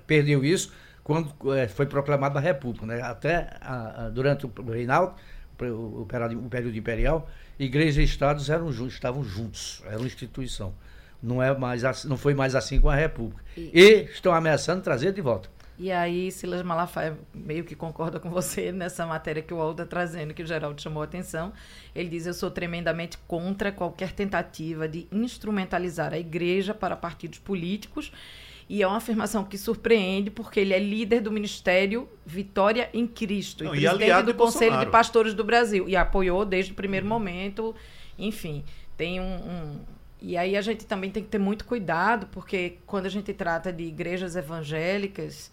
perdeu 0.06 0.44
isso 0.44 0.72
quando 1.04 1.34
é, 1.54 1.68
foi 1.68 1.86
proclamada 1.86 2.40
a 2.40 2.42
República. 2.42 2.86
Né? 2.86 3.02
Até 3.02 3.50
a, 3.62 4.06
a, 4.06 4.10
durante 4.10 4.46
o 4.46 4.52
Reinaldo, 4.72 5.16
o, 5.60 6.02
o, 6.02 6.50
período 6.50 6.78
imperial, 6.78 7.30
igreja 7.60 8.02
e 8.02 8.06
estados 8.06 8.50
eram, 8.50 8.70
estavam 8.88 9.24
juntos, 9.24 9.82
eram 9.86 10.06
instituição. 10.06 10.74
Não, 11.22 11.42
é 11.42 11.56
mais, 11.56 12.04
não 12.06 12.18
foi 12.18 12.34
mais 12.34 12.56
assim 12.56 12.80
com 12.80 12.90
a 12.90 12.96
República. 12.96 13.44
E, 13.56 13.70
e 13.74 14.04
estão 14.06 14.34
ameaçando 14.34 14.82
trazer 14.82 15.14
de 15.14 15.22
volta. 15.22 15.50
E 15.80 15.92
aí, 15.92 16.32
Silas 16.32 16.62
Malafaia 16.62 17.18
meio 17.34 17.64
que 17.64 17.76
concorda 17.76 18.20
com 18.20 18.30
você 18.30 18.72
nessa 18.72 19.06
matéria 19.06 19.42
que 19.42 19.54
o 19.54 19.60
Aldo 19.60 19.82
está 19.82 19.86
trazendo, 19.86 20.34
que 20.34 20.44
o 20.44 20.46
Geraldo 20.46 20.82
chamou 20.82 21.02
a 21.02 21.06
atenção. 21.06 21.52
Ele 21.96 22.10
diz: 22.10 22.26
Eu 22.26 22.34
sou 22.34 22.52
tremendamente 22.52 23.18
contra 23.28 23.72
qualquer 23.72 24.12
tentativa 24.12 24.88
de 24.88 25.08
instrumentalizar 25.12 26.14
a 26.14 26.20
igreja 26.20 26.74
para 26.74 26.96
partidos 26.96 27.40
políticos. 27.40 28.12
E 28.70 28.82
é 28.82 28.88
uma 28.88 28.98
afirmação 28.98 29.44
que 29.44 29.58
surpreende, 29.58 30.30
porque 30.30 30.60
ele 30.60 30.74
é 30.74 30.80
líder 30.80 31.20
do 31.20 31.30
Ministério 31.32 32.08
Vitória 32.26 32.90
em 32.94 33.06
Cristo 33.06 33.66
Não, 33.66 33.76
e 33.76 33.82
presidente 33.82 34.24
do 34.24 34.34
Conselho 34.34 34.80
de 34.80 34.86
Pastores 34.86 35.34
do 35.34 35.44
Brasil. 35.44 35.90
E 35.90 35.96
apoiou 35.96 36.46
desde 36.46 36.72
o 36.72 36.76
primeiro 36.76 37.06
momento. 37.06 37.76
Enfim, 38.18 38.64
tem 38.96 39.20
um, 39.20 39.24
um 39.24 39.80
e 40.22 40.38
aí 40.38 40.56
a 40.56 40.62
gente 40.62 40.86
também 40.86 41.10
tem 41.10 41.24
que 41.24 41.30
ter 41.30 41.40
muito 41.40 41.66
cuidado, 41.66 42.28
porque 42.28 42.78
quando 42.86 43.08
a 43.08 43.10
gente 43.10 43.34
trata 43.34 43.74
de 43.74 43.84
igrejas 43.84 44.36
evangélicas, 44.36 45.52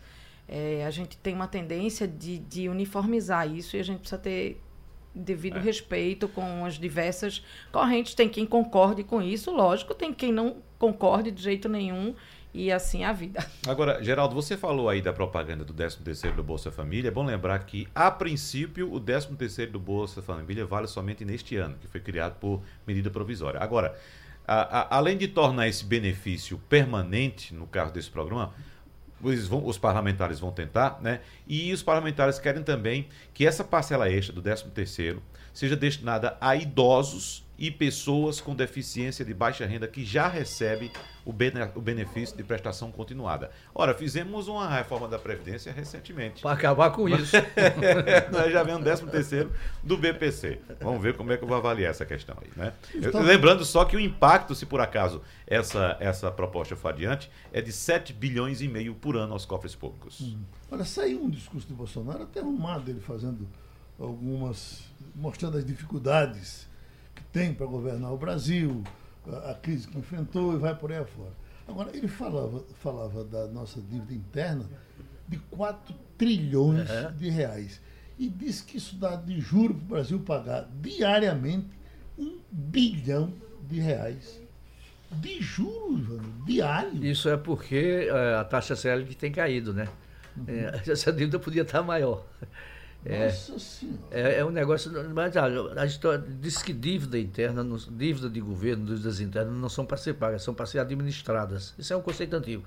é, 0.48 0.84
a 0.86 0.90
gente 0.90 1.18
tem 1.18 1.34
uma 1.34 1.46
tendência 1.46 2.08
de, 2.08 2.38
de, 2.38 2.68
uniformizar 2.68 3.46
isso 3.46 3.76
e 3.76 3.80
a 3.80 3.82
gente 3.82 4.00
precisa 4.00 4.20
ter 4.20 4.60
devido 5.14 5.58
é. 5.58 5.60
respeito 5.60 6.26
com 6.26 6.64
as 6.64 6.78
diversas 6.78 7.44
correntes. 7.70 8.14
Tem 8.14 8.28
quem 8.28 8.46
concorde 8.46 9.04
com 9.04 9.20
isso, 9.20 9.50
lógico, 9.50 9.94
tem 9.94 10.12
quem 10.12 10.32
não 10.32 10.56
concorde 10.78 11.30
de 11.30 11.42
jeito 11.42 11.68
nenhum 11.68 12.14
e 12.54 12.72
assim 12.72 13.04
a 13.04 13.12
vida. 13.12 13.44
Agora, 13.68 14.02
Geraldo, 14.02 14.34
você 14.34 14.56
falou 14.56 14.88
aí 14.88 15.02
da 15.02 15.12
propaganda 15.12 15.64
do 15.64 15.74
13º 15.74 16.34
do 16.34 16.42
Bolsa 16.42 16.72
Família. 16.72 17.08
É 17.08 17.10
bom 17.10 17.24
lembrar 17.24 17.58
que, 17.60 17.86
a 17.94 18.10
princípio, 18.10 18.90
o 18.92 18.98
13º 18.98 19.72
do 19.72 19.78
Bolsa 19.78 20.22
Família 20.22 20.64
vale 20.64 20.86
somente 20.86 21.24
neste 21.26 21.56
ano, 21.56 21.76
que 21.78 21.86
foi 21.86 22.00
criado 22.00 22.38
por 22.38 22.62
medida 22.86 23.10
provisória. 23.10 23.60
Agora, 23.60 23.94
a, 24.46 24.80
a, 24.80 24.96
além 24.96 25.18
de 25.18 25.28
tornar 25.28 25.68
esse 25.68 25.84
benefício 25.84 26.58
permanente, 26.70 27.54
no 27.54 27.66
caso 27.66 27.92
desse 27.92 28.10
programa, 28.10 28.54
vão, 29.20 29.66
os, 29.66 29.78
parlamentares 29.78 30.38
vão 30.38 30.50
tentar, 30.50 30.98
né? 31.00 31.20
E 31.46 31.72
os 31.72 31.82
parlamentares 31.82 32.38
querem 32.38 32.62
também 32.62 33.08
que 33.34 33.46
essa 33.46 33.64
parcela 33.64 34.10
extra 34.10 34.34
do 34.34 34.42
13 34.42 34.64
terceiro 34.66 35.22
seja 35.52 35.76
destinada 35.76 36.36
a 36.40 36.54
idosos 36.54 37.47
e 37.58 37.70
pessoas 37.70 38.40
com 38.40 38.54
deficiência 38.54 39.24
de 39.24 39.34
baixa 39.34 39.66
renda 39.66 39.88
que 39.88 40.04
já 40.04 40.28
recebem 40.28 40.90
o, 41.24 41.32
bene, 41.32 41.60
o 41.74 41.80
benefício 41.80 42.36
de 42.36 42.44
prestação 42.44 42.92
continuada. 42.92 43.50
Ora, 43.74 43.92
fizemos 43.92 44.46
uma 44.46 44.68
reforma 44.68 45.08
da 45.08 45.18
Previdência 45.18 45.72
recentemente. 45.72 46.40
Para 46.40 46.52
acabar 46.52 46.90
com 46.90 47.08
isso. 47.08 47.36
Nós 48.30 48.52
já 48.52 48.62
vemos 48.62 48.80
o 48.80 48.84
13 48.84 49.06
terceiro 49.06 49.52
do 49.82 49.96
BPC. 49.96 50.60
Vamos 50.80 51.02
ver 51.02 51.16
como 51.16 51.32
é 51.32 51.36
que 51.36 51.42
eu 51.42 51.48
vou 51.48 51.56
avaliar 51.56 51.90
essa 51.90 52.06
questão 52.06 52.36
aí. 52.40 52.50
Né? 52.56 52.72
Eu, 52.94 53.20
lembrando 53.20 53.64
só 53.64 53.84
que 53.84 53.96
o 53.96 54.00
impacto, 54.00 54.54
se 54.54 54.64
por 54.64 54.80
acaso 54.80 55.20
essa, 55.46 55.96
essa 55.98 56.30
proposta 56.30 56.76
for 56.76 56.88
adiante, 56.88 57.28
é 57.52 57.60
de 57.60 57.72
7 57.72 58.12
bilhões 58.12 58.60
e 58.60 58.68
meio 58.68 58.94
por 58.94 59.16
ano 59.16 59.32
aos 59.32 59.44
cofres 59.44 59.74
públicos. 59.74 60.20
Hum. 60.20 60.38
Olha, 60.70 60.84
saiu 60.84 61.24
um 61.24 61.28
discurso 61.28 61.66
do 61.66 61.74
Bolsonaro 61.74 62.22
até 62.22 62.38
arrumado 62.38 62.88
ele 62.88 63.00
fazendo 63.00 63.48
algumas. 63.98 64.84
mostrando 65.14 65.58
as 65.58 65.64
dificuldades 65.64 66.67
tem 67.32 67.52
para 67.54 67.66
governar 67.66 68.12
o 68.12 68.16
Brasil, 68.16 68.82
a, 69.26 69.50
a, 69.50 69.54
crise 69.54 69.86
que 69.86 69.98
enfrentou 69.98 70.54
e 70.54 70.58
vai 70.58 70.74
por 70.74 70.90
aí 70.92 70.98
afora. 70.98 71.32
Agora, 71.66 71.90
ele 71.94 72.08
falava, 72.08 72.64
falava 72.80 73.24
da 73.24 73.46
nossa 73.48 73.80
dívida 73.80 74.14
interna 74.14 74.64
de 75.28 75.36
4 75.50 75.94
trilhões 76.16 76.88
de 77.16 77.28
reais. 77.28 77.80
E 78.18 78.28
disse 78.28 78.64
que 78.64 78.78
isso 78.78 78.96
dá 78.96 79.14
de 79.14 79.38
juro 79.38 79.74
para 79.74 79.84
o 79.84 79.88
Brasil 79.88 80.20
pagar 80.20 80.68
diariamente 80.80 81.68
um 82.18 82.38
bilhão 82.50 83.32
de 83.68 83.78
reais. 83.78 84.40
De 85.10 85.40
juros, 85.40 86.08
mano, 86.08 86.44
diário. 86.44 87.04
Isso 87.04 87.28
é 87.28 87.36
porque 87.36 88.08
é, 88.10 88.34
a 88.34 88.44
taxa 88.44 88.74
Selic 88.74 89.14
tem 89.14 89.30
caído, 89.30 89.72
né? 89.72 89.88
Uhum. 90.36 90.44
É, 90.48 90.82
essa 90.90 91.12
dívida 91.12 91.38
podia 91.38 91.62
estar 91.62 91.82
maior. 91.82 92.26
É, 93.04 93.30
Senhora. 93.30 93.98
É, 94.10 94.38
é 94.40 94.44
um 94.44 94.50
negócio. 94.50 94.90
Mas 95.14 95.36
a, 95.36 95.86
história 95.86 96.24
diz 96.40 96.62
que 96.62 96.72
dívida 96.72 97.18
interna, 97.18 97.64
dívida 97.90 98.28
de 98.28 98.40
governo, 98.40 98.86
dívidas 98.86 99.20
internas 99.20 99.54
não 99.54 99.68
são 99.68 99.86
para 99.86 99.96
ser 99.96 100.14
pagas, 100.14 100.42
são 100.42 100.52
para 100.52 100.66
ser 100.66 100.80
administradas. 100.80 101.74
Isso 101.78 101.92
é 101.92 101.96
um 101.96 102.02
conceito 102.02 102.34
antigo. 102.34 102.64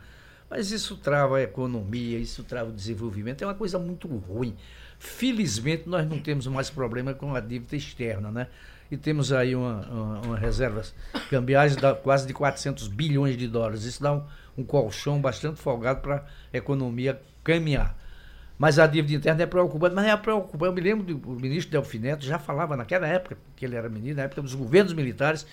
Mas 0.49 0.71
isso 0.71 0.97
trava 0.97 1.37
a 1.37 1.41
economia, 1.41 2.17
isso 2.17 2.43
trava 2.43 2.69
o 2.69 2.73
desenvolvimento, 2.73 3.41
é 3.41 3.47
uma 3.47 3.55
coisa 3.55 3.79
muito 3.79 4.07
ruim. 4.07 4.55
Felizmente, 4.99 5.87
nós 5.87 6.07
não 6.07 6.19
temos 6.19 6.45
mais 6.47 6.69
problema 6.69 7.13
com 7.13 7.33
a 7.33 7.39
dívida 7.39 7.75
externa, 7.75 8.29
né? 8.29 8.47
E 8.91 8.97
temos 8.97 9.31
aí 9.31 9.55
uma, 9.55 9.87
uma, 9.87 10.21
uma 10.21 10.37
reservas 10.37 10.93
cambiais 11.29 11.77
de 11.77 11.95
quase 12.03 12.27
de 12.27 12.33
400 12.33 12.89
bilhões 12.89 13.37
de 13.37 13.47
dólares. 13.47 13.85
Isso 13.85 14.03
dá 14.03 14.11
um, 14.11 14.23
um 14.57 14.63
colchão 14.65 15.21
bastante 15.21 15.61
folgado 15.61 16.01
para 16.01 16.25
a 16.53 16.57
economia 16.57 17.21
caminhar. 17.41 17.97
Mas 18.61 18.77
a 18.77 18.85
dívida 18.85 19.15
interna 19.15 19.41
é 19.41 19.47
preocupante, 19.47 19.95
mas 19.95 20.05
é 20.05 20.15
preocupante. 20.15 20.65
Eu 20.65 20.71
me 20.71 20.81
lembro 20.81 21.15
do 21.15 21.29
ministro 21.31 21.71
Delfim 21.71 21.97
Neto 21.97 22.23
já 22.23 22.37
falava 22.37 22.77
naquela 22.77 23.07
época, 23.07 23.35
que 23.55 23.65
ele 23.65 23.75
era 23.75 23.89
ministro, 23.89 24.17
na 24.17 24.23
época 24.25 24.43
dos 24.43 24.53
governos 24.53 24.93
militares, 24.93 25.47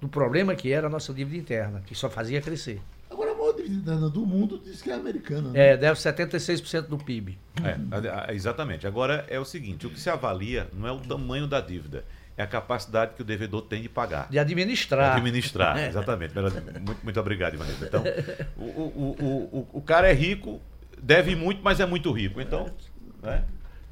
do 0.00 0.06
problema 0.06 0.54
que 0.54 0.70
era 0.70 0.86
a 0.86 0.90
nossa 0.90 1.12
dívida 1.12 1.36
interna, 1.36 1.82
que 1.84 1.92
só 1.92 2.08
fazia 2.08 2.40
crescer. 2.40 2.80
Agora, 3.10 3.32
a 3.32 3.34
maior 3.34 3.56
dívida 3.56 3.74
interna 3.74 4.08
do 4.08 4.24
mundo 4.24 4.62
diz 4.64 4.80
que 4.80 4.92
é 4.92 4.94
americana. 4.94 5.50
Né? 5.50 5.70
É, 5.70 5.76
deve 5.76 5.98
76% 5.98 6.82
do 6.82 6.98
PIB. 6.98 7.36
É, 7.64 8.32
exatamente. 8.32 8.86
Agora 8.86 9.26
é 9.28 9.40
o 9.40 9.44
seguinte: 9.44 9.88
o 9.88 9.90
que 9.90 9.98
se 9.98 10.08
avalia 10.08 10.68
não 10.72 10.86
é 10.86 10.92
o 10.92 11.00
tamanho 11.00 11.48
da 11.48 11.60
dívida, 11.60 12.04
é 12.36 12.44
a 12.44 12.46
capacidade 12.46 13.14
que 13.16 13.22
o 13.22 13.24
devedor 13.24 13.62
tem 13.62 13.82
de 13.82 13.88
pagar. 13.88 14.28
De 14.30 14.38
administrar. 14.38 15.14
De 15.14 15.18
administrar, 15.18 15.78
exatamente. 15.82 16.32
muito, 16.78 17.00
muito 17.02 17.18
obrigado, 17.18 17.54
Ivanildo. 17.54 17.84
Então, 17.84 18.04
o, 18.56 18.62
o, 18.62 19.16
o, 19.20 19.58
o, 19.58 19.68
o 19.72 19.82
cara 19.82 20.08
é 20.08 20.12
rico, 20.12 20.60
deve 21.02 21.34
muito, 21.34 21.62
mas 21.62 21.80
é 21.80 21.86
muito 21.86 22.10
rico. 22.12 22.40
Então, 22.40 22.70
né? 23.22 23.44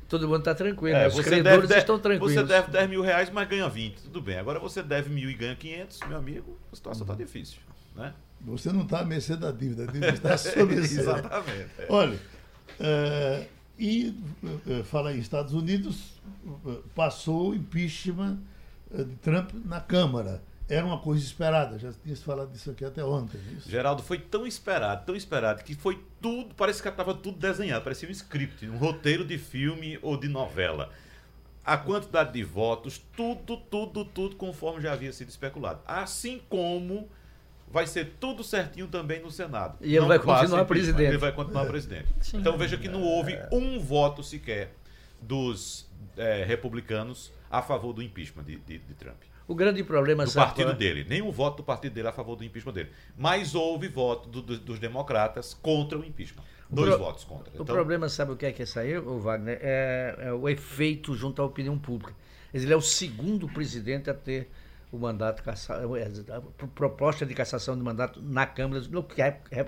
Todo 0.09 0.27
mundo 0.27 0.41
está 0.41 0.55
tranquilo. 0.55 0.97
É, 0.97 1.07
Os 1.07 1.21
credores 1.21 1.69
deve, 1.69 1.81
estão 1.81 1.99
tranquilos. 1.99 2.35
Você 2.35 2.43
deve 2.43 2.71
10 2.71 2.91
mil 2.91 3.03
reais, 3.03 3.31
mas 3.31 3.49
ganha 3.49 3.69
20. 3.69 4.03
Tudo 4.03 4.21
bem. 4.21 4.39
Agora 4.39 4.59
você 4.59 4.83
deve 4.83 5.09
mil 5.09 5.31
e 5.31 5.35
ganha 5.35 5.55
500, 5.55 6.01
meu 6.09 6.19
amigo, 6.19 6.59
a 6.73 6.77
situação 6.77 7.03
está 7.03 7.15
difícil. 7.15 7.59
Né? 7.95 8.13
Você 8.41 8.73
não 8.73 8.83
está 8.83 9.01
à 9.01 9.05
mercê 9.05 9.37
da 9.37 9.53
dívida, 9.53 9.85
a 9.85 9.87
dívida 9.87 10.09
está 10.09 10.37
sob 10.37 10.75
Exatamente. 10.75 11.71
É. 11.79 11.87
Olha, 11.89 12.19
é, 12.81 13.47
e 13.79 14.15
é, 14.69 14.83
fala 14.83 15.15
em 15.15 15.19
Estados 15.19 15.55
Unidos, 15.55 16.21
passou 16.95 17.51
o 17.51 17.55
impeachment 17.55 18.39
de 18.93 19.15
Trump 19.17 19.51
na 19.65 19.81
Câmara 19.81 20.43
era 20.71 20.87
uma 20.87 20.99
coisa 20.99 21.25
esperada. 21.25 21.79
Já 21.79 21.93
tinha 21.93 22.15
se 22.15 22.23
falado 22.23 22.53
disso 22.53 22.71
aqui 22.71 22.85
até 22.85 23.05
ontem. 23.05 23.39
É 23.39 23.53
isso? 23.55 23.71
Geraldo, 23.71 24.03
foi 24.03 24.19
tão 24.19 24.47
esperado, 24.47 25.05
tão 25.05 25.17
esperado, 25.17 25.65
que 25.65 25.75
foi 25.75 26.03
tudo, 26.21 26.55
parece 26.55 26.81
que 26.81 26.89
estava 26.89 27.13
tudo 27.13 27.39
desenhado, 27.39 27.83
parecia 27.83 28.09
um 28.09 28.13
script, 28.13 28.69
um 28.69 28.79
roteiro 28.79 29.25
de 29.25 29.37
filme 29.37 29.99
ou 30.01 30.17
de 30.17 30.29
novela. 30.29 30.91
A 31.65 31.77
quantidade 31.77 32.33
de 32.33 32.43
votos, 32.43 33.03
tudo, 33.17 33.57
tudo, 33.57 34.05
tudo 34.05 34.37
conforme 34.37 34.81
já 34.81 34.93
havia 34.93 35.13
sido 35.13 35.29
especulado. 35.29 35.81
Assim 35.87 36.41
como 36.49 37.09
vai 37.71 37.87
ser 37.87 38.15
tudo 38.19 38.43
certinho 38.43 38.89
também 38.89 39.21
no 39.21 39.31
Senado. 39.31 39.77
E 39.81 39.91
ele 39.91 40.01
Não 40.01 40.09
vai 40.09 40.19
continuar 40.19 40.65
presidente. 40.65 41.09
Ele 41.09 41.19
vai 41.19 41.33
continuar 41.33 41.65
é. 41.65 41.69
presidente. 41.69 42.09
Sim. 42.21 42.39
Então 42.39 42.57
veja 42.57 42.77
que 42.77 42.89
não 42.89 43.03
houve 43.03 43.39
um 43.53 43.79
voto 43.79 44.23
sequer 44.23 44.75
dos 45.21 45.89
é, 46.17 46.45
republicanos 46.45 47.33
a 47.51 47.61
favor 47.61 47.93
do 47.93 48.03
impeachment 48.03 48.45
de, 48.45 48.57
de, 48.57 48.79
de 48.79 48.95
Trump. 48.95 49.21
O 49.51 49.55
grande 49.57 49.83
problema 49.83 50.25
do 50.25 50.33
partido 50.33 50.71
é? 50.71 50.75
dele, 50.75 51.05
nenhum 51.09 51.33
voto 51.33 51.57
do 51.57 51.65
partido 51.65 51.93
dele 51.93 52.07
a 52.07 52.13
favor 52.13 52.37
do 52.37 52.45
impeachment 52.45 52.73
dele. 52.73 52.91
Mas 53.19 53.53
houve 53.53 53.89
voto 53.89 54.29
do, 54.29 54.41
do, 54.41 54.57
dos 54.57 54.79
democratas 54.79 55.55
contra 55.55 55.99
o 55.99 56.05
impeachment. 56.05 56.45
Dois 56.71 56.97
votos 56.97 57.25
contra. 57.25 57.51
O 57.51 57.55
então... 57.55 57.67
problema, 57.67 58.09
sabe 58.09 58.31
o 58.31 58.37
que 58.37 58.47
é 58.47 58.53
que 58.53 58.63
é 58.63 58.65
isso 58.65 58.79
aí, 58.79 58.97
o 58.97 59.19
Wagner? 59.19 59.59
É, 59.61 60.15
é, 60.21 60.33
o 60.33 60.49
efeito 60.49 61.17
junto 61.17 61.43
à 61.43 61.45
opinião 61.45 61.77
pública. 61.77 62.15
Ele 62.55 62.73
é 62.73 62.77
o 62.77 62.81
segundo 62.81 63.49
presidente 63.49 64.09
a 64.09 64.15
ter 64.15 64.49
o 64.93 64.99
mandato 64.99 65.43
é, 65.51 66.33
a 66.33 66.41
proposta 66.69 67.27
de 67.27 67.35
cassação 67.35 67.77
de 67.77 67.83
mandato 67.83 68.23
na 68.23 68.47
Câmara, 68.47 68.85
no 68.89 69.03
que, 69.03 69.21
é, 69.21 69.41
é 69.51 69.67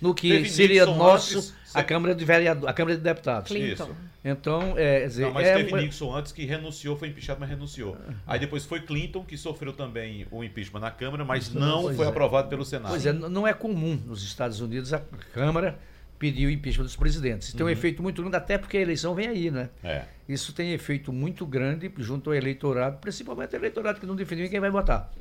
no 0.00 0.14
que 0.14 0.44
seria 0.48 0.86
nosso 0.86 1.38
antes, 1.38 1.54
a 1.74 1.82
Câmara 1.82 2.14
de 2.14 2.24
Vereador, 2.24 2.68
a 2.68 2.72
Câmara 2.72 2.96
de 2.96 3.02
Deputados. 3.02 3.50
Clinton. 3.50 3.84
Isso. 3.84 3.96
Então, 4.24 4.74
é, 4.76 5.06
dizer, 5.06 5.26
não, 5.26 5.32
mas 5.32 5.46
é 5.46 5.54
teve 5.54 5.68
uma... 5.72 5.80
Nixon 5.80 6.12
antes 6.12 6.32
que 6.32 6.44
renunciou, 6.44 6.96
foi 6.96 7.08
impeachado, 7.08 7.38
mas 7.38 7.48
renunciou. 7.48 7.96
Aí 8.26 8.40
depois 8.40 8.64
foi 8.64 8.80
Clinton 8.80 9.22
que 9.24 9.36
sofreu 9.36 9.72
também 9.72 10.26
o 10.32 10.42
impeachment 10.42 10.80
na 10.80 10.90
Câmara, 10.90 11.24
mas 11.24 11.54
não 11.54 11.82
pois 11.82 11.96
foi 11.96 12.06
é. 12.06 12.08
aprovado 12.08 12.48
pelo 12.48 12.64
Senado. 12.64 12.90
Pois 12.90 13.06
é, 13.06 13.12
não 13.12 13.46
é 13.46 13.52
comum 13.52 13.94
nos 14.04 14.24
Estados 14.24 14.60
Unidos 14.60 14.92
a 14.92 15.00
Câmara 15.32 15.78
pedir 16.18 16.46
o 16.46 16.50
impeachment 16.50 16.84
dos 16.84 16.96
presidentes. 16.96 17.48
Isso 17.48 17.56
tem 17.56 17.64
um 17.64 17.68
uhum. 17.68 17.72
efeito 17.72 18.02
muito 18.02 18.20
grande, 18.20 18.36
até 18.36 18.58
porque 18.58 18.76
a 18.76 18.80
eleição 18.80 19.14
vem 19.14 19.28
aí, 19.28 19.50
né? 19.50 19.68
É. 19.84 20.02
Isso 20.28 20.52
tem 20.52 20.72
efeito 20.72 21.12
muito 21.12 21.46
grande 21.46 21.92
junto 21.98 22.30
ao 22.30 22.34
eleitorado, 22.34 22.98
principalmente 22.98 23.54
o 23.54 23.56
eleitorado 23.56 24.00
que 24.00 24.06
não 24.06 24.16
definiu 24.16 24.48
quem 24.50 24.58
vai 24.58 24.70
votar. 24.70 25.12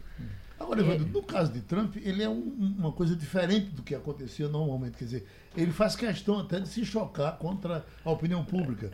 Agora, 0.60 0.82
Evandro, 0.82 1.08
no 1.08 1.22
caso 1.22 1.52
de 1.52 1.62
Trump, 1.62 1.98
ele 1.98 2.24
é 2.24 2.30
um, 2.30 2.76
uma 2.78 2.92
coisa 2.92 3.16
diferente 3.16 3.72
do 3.72 3.84
que 3.84 3.94
acontecia 3.94 4.48
normalmente. 4.48 4.98
Quer 4.98 5.06
dizer, 5.06 5.28
ele 5.56 5.72
faz 5.72 5.96
questão 5.96 6.40
até 6.40 6.60
de 6.60 6.68
se 6.68 6.86
chocar 6.86 7.38
contra 7.38 7.86
a 8.04 8.12
opinião 8.12 8.44
pública. 8.44 8.92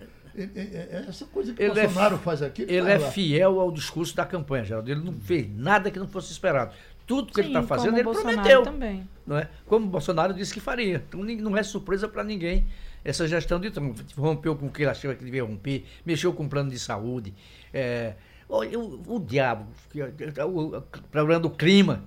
essa 1.08 1.26
coisa 1.26 1.54
que 1.54 1.62
ele 1.62 1.80
é 1.80 1.84
Bolsonaro 1.84 2.16
é, 2.16 2.20
faz 2.20 2.42
aqui. 2.42 2.64
Ele 2.64 2.90
é 2.90 3.00
fiel 3.12 3.60
ao 3.60 3.72
discurso 3.72 4.16
da 4.16 4.26
campanha, 4.26 4.64
Geraldo. 4.64 4.90
Ele 4.90 5.04
não 5.04 5.14
fez 5.14 5.48
nada 5.56 5.92
que 5.92 6.00
não 6.00 6.08
fosse 6.08 6.32
esperado. 6.32 6.74
Tudo 7.06 7.28
que 7.28 7.36
Sim, 7.36 7.42
ele 7.42 7.50
está 7.50 7.64
fazendo, 7.64 7.96
ele 7.96 8.04
Bolsonaro 8.04 8.36
prometeu. 8.36 8.64
Também. 8.64 9.08
Não 9.26 9.38
é? 9.38 9.50
Como 9.66 9.86
o 9.86 9.90
Bolsonaro 9.90 10.34
disse 10.34 10.54
que 10.54 10.60
faria. 10.60 11.04
Então 11.08 11.24
não 11.24 11.56
é 11.56 11.64
surpresa 11.64 12.08
para 12.08 12.24
ninguém 12.24 12.66
essa 13.04 13.28
gestão 13.28 13.60
de 13.60 13.70
Trump. 13.70 13.98
Rompeu 14.18 14.56
com 14.56 14.68
o 14.68 14.72
que 14.72 14.82
ele 14.82 14.90
achava 14.90 15.14
que 15.16 15.24
devia 15.24 15.44
romper, 15.44 15.86
mexeu 16.06 16.34
com 16.34 16.46
o 16.46 16.50
plano 16.50 16.70
de 16.70 16.80
saúde. 16.80 17.34
É, 17.74 18.16
o, 18.52 18.78
o, 18.78 19.16
o 19.16 19.20
diabo, 19.20 19.68
o, 19.96 20.78
o 20.78 20.82
problema 21.10 21.40
do 21.40 21.50
clima, 21.50 22.04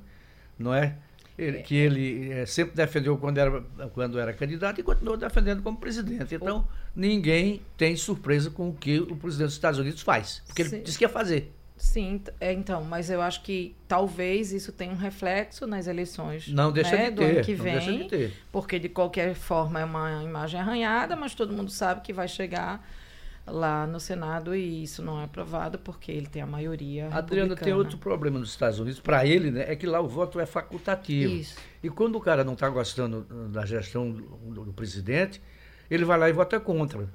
não 0.59 0.75
é? 0.75 0.97
Ele, 1.37 1.63
que 1.63 1.75
ele 1.75 2.31
é, 2.31 2.47
sempre 2.47 2.77
defendeu 2.77 3.17
quando 3.19 3.39
era, 3.39 3.61
quando 3.93 4.21
era 4.21 4.33
candidato 4.33 4.81
e 4.81 4.85
continuou 4.85 5.17
defendendo 5.17 5.63
como 5.63 5.77
presidente. 5.77 6.33
Então, 6.35 6.69
ninguém 6.95 7.61
tem 7.77 7.97
surpresa 7.97 8.51
com 8.51 8.69
o 8.69 8.73
que 8.73 9.01
o 9.01 9.17
presidente 9.17 9.47
dos 9.47 9.55
Estados 9.55 9.81
Unidos 9.81 10.01
faz, 10.01 10.43
porque 10.47 10.63
ele 10.63 10.79
disse 10.81 10.97
que 10.97 11.05
ia 11.05 11.09
fazer. 11.09 11.53
Sim, 11.77 12.23
é, 12.41 12.53
então, 12.53 12.85
mas 12.85 13.11
eu 13.11 13.21
acho 13.21 13.43
que 13.43 13.75
talvez 13.89 14.53
isso 14.53 14.71
tenha 14.71 14.93
um 14.93 14.97
reflexo 14.97 15.67
nas 15.67 15.89
eleições 15.89 16.47
não 16.47 16.71
deixa 16.71 16.97
né, 16.97 17.11
de 17.11 17.17
ter, 17.17 17.25
do 17.25 17.25
ano 17.25 17.45
que 17.45 17.55
vem, 17.55 17.99
de 17.99 18.09
ter. 18.09 18.33
porque 18.53 18.79
de 18.79 18.89
qualquer 18.89 19.35
forma 19.35 19.81
é 19.81 19.85
uma 19.85 20.23
imagem 20.23 20.61
arranhada, 20.61 21.17
mas 21.17 21.35
todo 21.35 21.53
mundo 21.53 21.73
sabe 21.73 22.01
que 22.03 22.13
vai 22.13 22.29
chegar 22.29 22.89
lá 23.47 23.87
no 23.87 24.01
Senado 24.01 24.55
e 24.55 24.83
isso 24.83 25.03
não 25.03 25.21
é 25.21 25.25
aprovado 25.25 25.79
porque 25.79 26.11
ele 26.11 26.27
tem 26.27 26.43
a 26.43 26.47
maioria. 26.47 27.09
Adriano, 27.13 27.55
tem 27.55 27.73
outro 27.73 27.99
problema 27.99 28.39
nos 28.39 28.51
Estados 28.51 28.79
Unidos, 28.79 29.01
para 29.01 29.27
ele, 29.27 29.51
né, 29.51 29.65
é 29.69 29.77
que 29.77 29.87
lá 29.87 30.01
o 30.01 30.09
voto 30.09 30.41
é 30.41 30.47
facultativo. 30.47 31.33
Isso. 31.33 31.57
E 31.83 31.91
quando 31.91 32.17
o 32.17 32.21
cara 32.21 32.43
não 32.43 32.55
está 32.55 32.69
gostando 32.69 33.23
da 33.51 33.67
gestão 33.67 34.11
do, 34.11 34.65
do 34.65 34.73
presidente, 34.73 35.41
ele 35.91 36.05
vai 36.05 36.19
lá 36.19 36.29
e 36.29 36.33
vota 36.33 36.59
contra. 36.59 37.01
Uhum. 37.01 37.09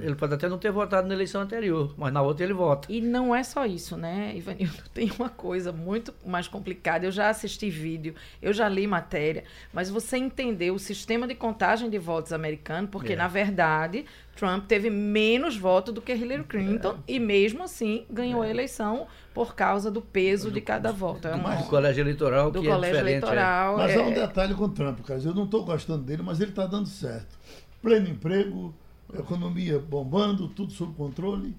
Ele 0.00 0.14
pode 0.14 0.34
até 0.34 0.48
não 0.48 0.58
ter 0.58 0.70
votado 0.70 1.08
na 1.08 1.14
eleição 1.14 1.40
anterior, 1.40 1.94
mas 1.96 2.12
na 2.12 2.22
outra 2.22 2.44
ele 2.44 2.52
vota. 2.52 2.90
E 2.90 3.00
não 3.00 3.34
é 3.34 3.42
só 3.42 3.66
isso, 3.66 3.96
né, 3.96 4.32
Ivanildo? 4.36 4.82
Tem 4.94 5.10
uma 5.18 5.28
coisa 5.28 5.72
muito 5.72 6.14
mais 6.24 6.46
complicada. 6.46 7.04
Eu 7.04 7.10
já 7.10 7.28
assisti 7.28 7.68
vídeo, 7.68 8.14
eu 8.40 8.52
já 8.52 8.68
li 8.68 8.86
matéria, 8.86 9.44
mas 9.72 9.90
você 9.90 10.16
entender 10.16 10.70
o 10.70 10.78
sistema 10.78 11.26
de 11.26 11.34
contagem 11.34 11.90
de 11.90 11.98
votos 11.98 12.32
americano, 12.32 12.88
porque, 12.88 13.14
é. 13.14 13.16
na 13.16 13.28
verdade, 13.28 14.04
Trump 14.36 14.66
teve 14.66 14.90
menos 14.90 15.56
votos 15.56 15.92
do 15.92 16.00
que 16.00 16.12
Hillary 16.12 16.44
Clinton 16.44 16.94
é. 17.06 17.12
e, 17.12 17.20
mesmo 17.20 17.62
assim, 17.62 18.04
ganhou 18.10 18.42
é. 18.42 18.48
a 18.48 18.50
eleição 18.50 19.06
por 19.34 19.54
causa 19.54 19.90
do 19.90 20.00
peso 20.00 20.48
do, 20.48 20.54
de 20.54 20.60
cada 20.60 20.90
voto. 20.92 21.28
É 21.28 21.34
uma, 21.34 21.54
do 21.54 21.64
colégio 21.64 22.02
eleitoral 22.02 22.50
do 22.50 22.60
que 22.60 22.68
colégio 22.68 22.96
é 22.96 23.00
eleitoral. 23.00 23.76
Mas 23.76 23.96
há 23.96 24.02
um 24.02 24.12
detalhe 24.12 24.54
com 24.54 24.68
Trump, 24.68 25.00
cara. 25.00 25.20
Eu 25.22 25.34
não 25.34 25.44
estou 25.44 25.64
gostando 25.64 26.02
dele, 26.02 26.22
mas 26.22 26.40
ele 26.40 26.50
está 26.50 26.66
dando 26.66 26.88
certo 26.88 27.36
pleno 27.82 28.08
emprego, 28.08 28.72
economia 29.12 29.78
bombando, 29.78 30.48
tudo 30.48 30.72
sob 30.72 30.94
controle. 30.94 31.54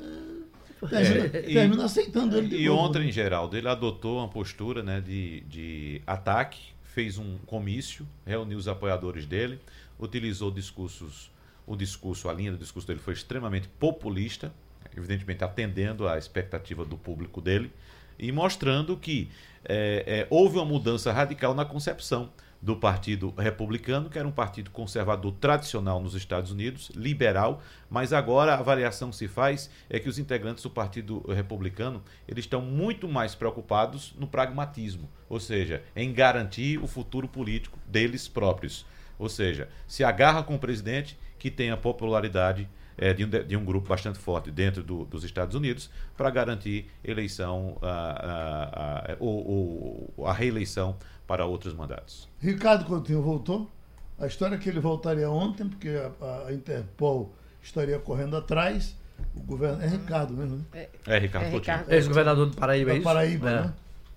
É, 0.00 0.86
termina, 0.86 1.24
é, 1.24 1.42
termina 1.42 1.84
aceitando 1.84 2.38
ele. 2.38 2.56
E 2.56 2.70
ontem, 2.70 3.10
Geraldo, 3.10 3.56
ele 3.56 3.68
adotou 3.68 4.18
uma 4.18 4.28
postura 4.28 4.82
né, 4.82 5.00
de, 5.00 5.40
de 5.42 6.00
ataque, 6.06 6.72
fez 6.84 7.18
um 7.18 7.36
comício, 7.44 8.06
reuniu 8.24 8.56
os 8.56 8.68
apoiadores 8.68 9.26
dele, 9.26 9.58
utilizou 9.98 10.50
discursos, 10.50 11.30
o 11.66 11.76
discurso, 11.76 12.28
a 12.28 12.32
linha 12.32 12.52
do 12.52 12.58
discurso 12.58 12.86
dele 12.86 13.00
foi 13.00 13.14
extremamente 13.14 13.68
populista, 13.68 14.52
evidentemente 14.96 15.42
atendendo 15.42 16.08
à 16.08 16.18
expectativa 16.18 16.84
do 16.84 16.96
público 16.96 17.40
dele, 17.40 17.72
e 18.18 18.30
mostrando 18.30 18.96
que 18.96 19.28
é, 19.64 20.04
é, 20.06 20.26
houve 20.30 20.56
uma 20.56 20.64
mudança 20.64 21.12
radical 21.12 21.54
na 21.54 21.64
concepção 21.64 22.30
do 22.64 22.74
Partido 22.74 23.34
Republicano, 23.36 24.08
que 24.08 24.18
era 24.18 24.26
um 24.26 24.32
partido 24.32 24.70
conservador 24.70 25.32
tradicional 25.32 26.00
nos 26.00 26.14
Estados 26.14 26.50
Unidos, 26.50 26.90
liberal, 26.94 27.62
mas 27.90 28.10
agora 28.10 28.54
a 28.54 28.58
avaliação 28.58 29.10
que 29.10 29.16
se 29.16 29.28
faz 29.28 29.68
é 29.90 29.98
que 30.00 30.08
os 30.08 30.18
integrantes 30.18 30.62
do 30.62 30.70
Partido 30.70 31.22
Republicano 31.30 32.02
eles 32.26 32.46
estão 32.46 32.62
muito 32.62 33.06
mais 33.06 33.34
preocupados 33.34 34.14
no 34.18 34.26
pragmatismo, 34.26 35.10
ou 35.28 35.38
seja, 35.38 35.82
em 35.94 36.10
garantir 36.10 36.82
o 36.82 36.86
futuro 36.86 37.28
político 37.28 37.78
deles 37.86 38.28
próprios. 38.28 38.86
Ou 39.18 39.28
seja, 39.28 39.68
se 39.86 40.04
agarra 40.04 40.42
com 40.42 40.54
o 40.54 40.58
presidente 40.58 41.18
que 41.38 41.50
tem 41.50 41.70
a 41.70 41.76
popularidade 41.76 42.68
é, 42.96 43.12
de, 43.12 43.24
um, 43.24 43.28
de, 43.28 43.56
um, 43.56 43.64
grupo 43.64 43.88
bastante 43.88 44.18
forte 44.18 44.50
dentro 44.50 44.82
do, 44.82 45.04
dos 45.04 45.24
Estados 45.24 45.54
Unidos 45.54 45.90
para 46.16 46.30
garantir 46.30 46.88
eleição 47.04 47.76
a, 47.82 47.88
a, 47.88 49.12
a, 49.12 49.16
ou, 49.18 50.14
ou 50.16 50.26
a 50.26 50.32
reeleição 50.32 50.96
para 51.26 51.44
outros 51.44 51.74
mandatos. 51.74 52.28
Ricardo 52.40 52.84
Coutinho 52.84 53.22
voltou. 53.22 53.70
A 54.18 54.26
história 54.26 54.54
é 54.54 54.58
que 54.58 54.68
ele 54.68 54.78
voltaria 54.78 55.28
ontem, 55.28 55.68
porque 55.68 55.88
a, 55.88 56.46
a 56.46 56.52
Interpol 56.52 57.34
estaria 57.60 57.98
correndo 57.98 58.36
atrás. 58.36 58.96
O 59.34 59.40
governo 59.40 59.82
é 59.82 59.88
Ricardo 59.88 60.34
mesmo, 60.34 60.58
né? 60.58 60.64
É, 60.72 60.88
é 61.06 61.18
Ricardo 61.18 61.46
é 61.46 61.50
Coutinho. 61.50 61.84
Ex-governador 61.88 62.46
do 62.46 62.56
Paraíba, 62.56 62.92
é 62.92 62.94
isso? 62.94 63.02
Paraíba, 63.02 63.50
é. 63.50 63.54
né? 63.54 63.74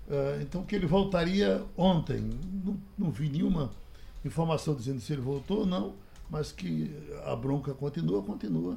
Uh, 0.08 0.40
então 0.42 0.62
que 0.62 0.74
ele 0.74 0.86
voltaria 0.86 1.62
ontem. 1.76 2.30
Não, 2.64 2.76
não 2.96 3.10
vi 3.10 3.28
nenhuma 3.28 3.70
informação 4.24 4.74
dizendo 4.74 5.00
se 5.00 5.12
ele 5.12 5.22
voltou 5.22 5.60
ou 5.60 5.66
não, 5.66 5.94
mas 6.30 6.52
que 6.52 6.94
a 7.24 7.34
bronca 7.34 7.72
continua, 7.74 8.22
continua. 8.22 8.76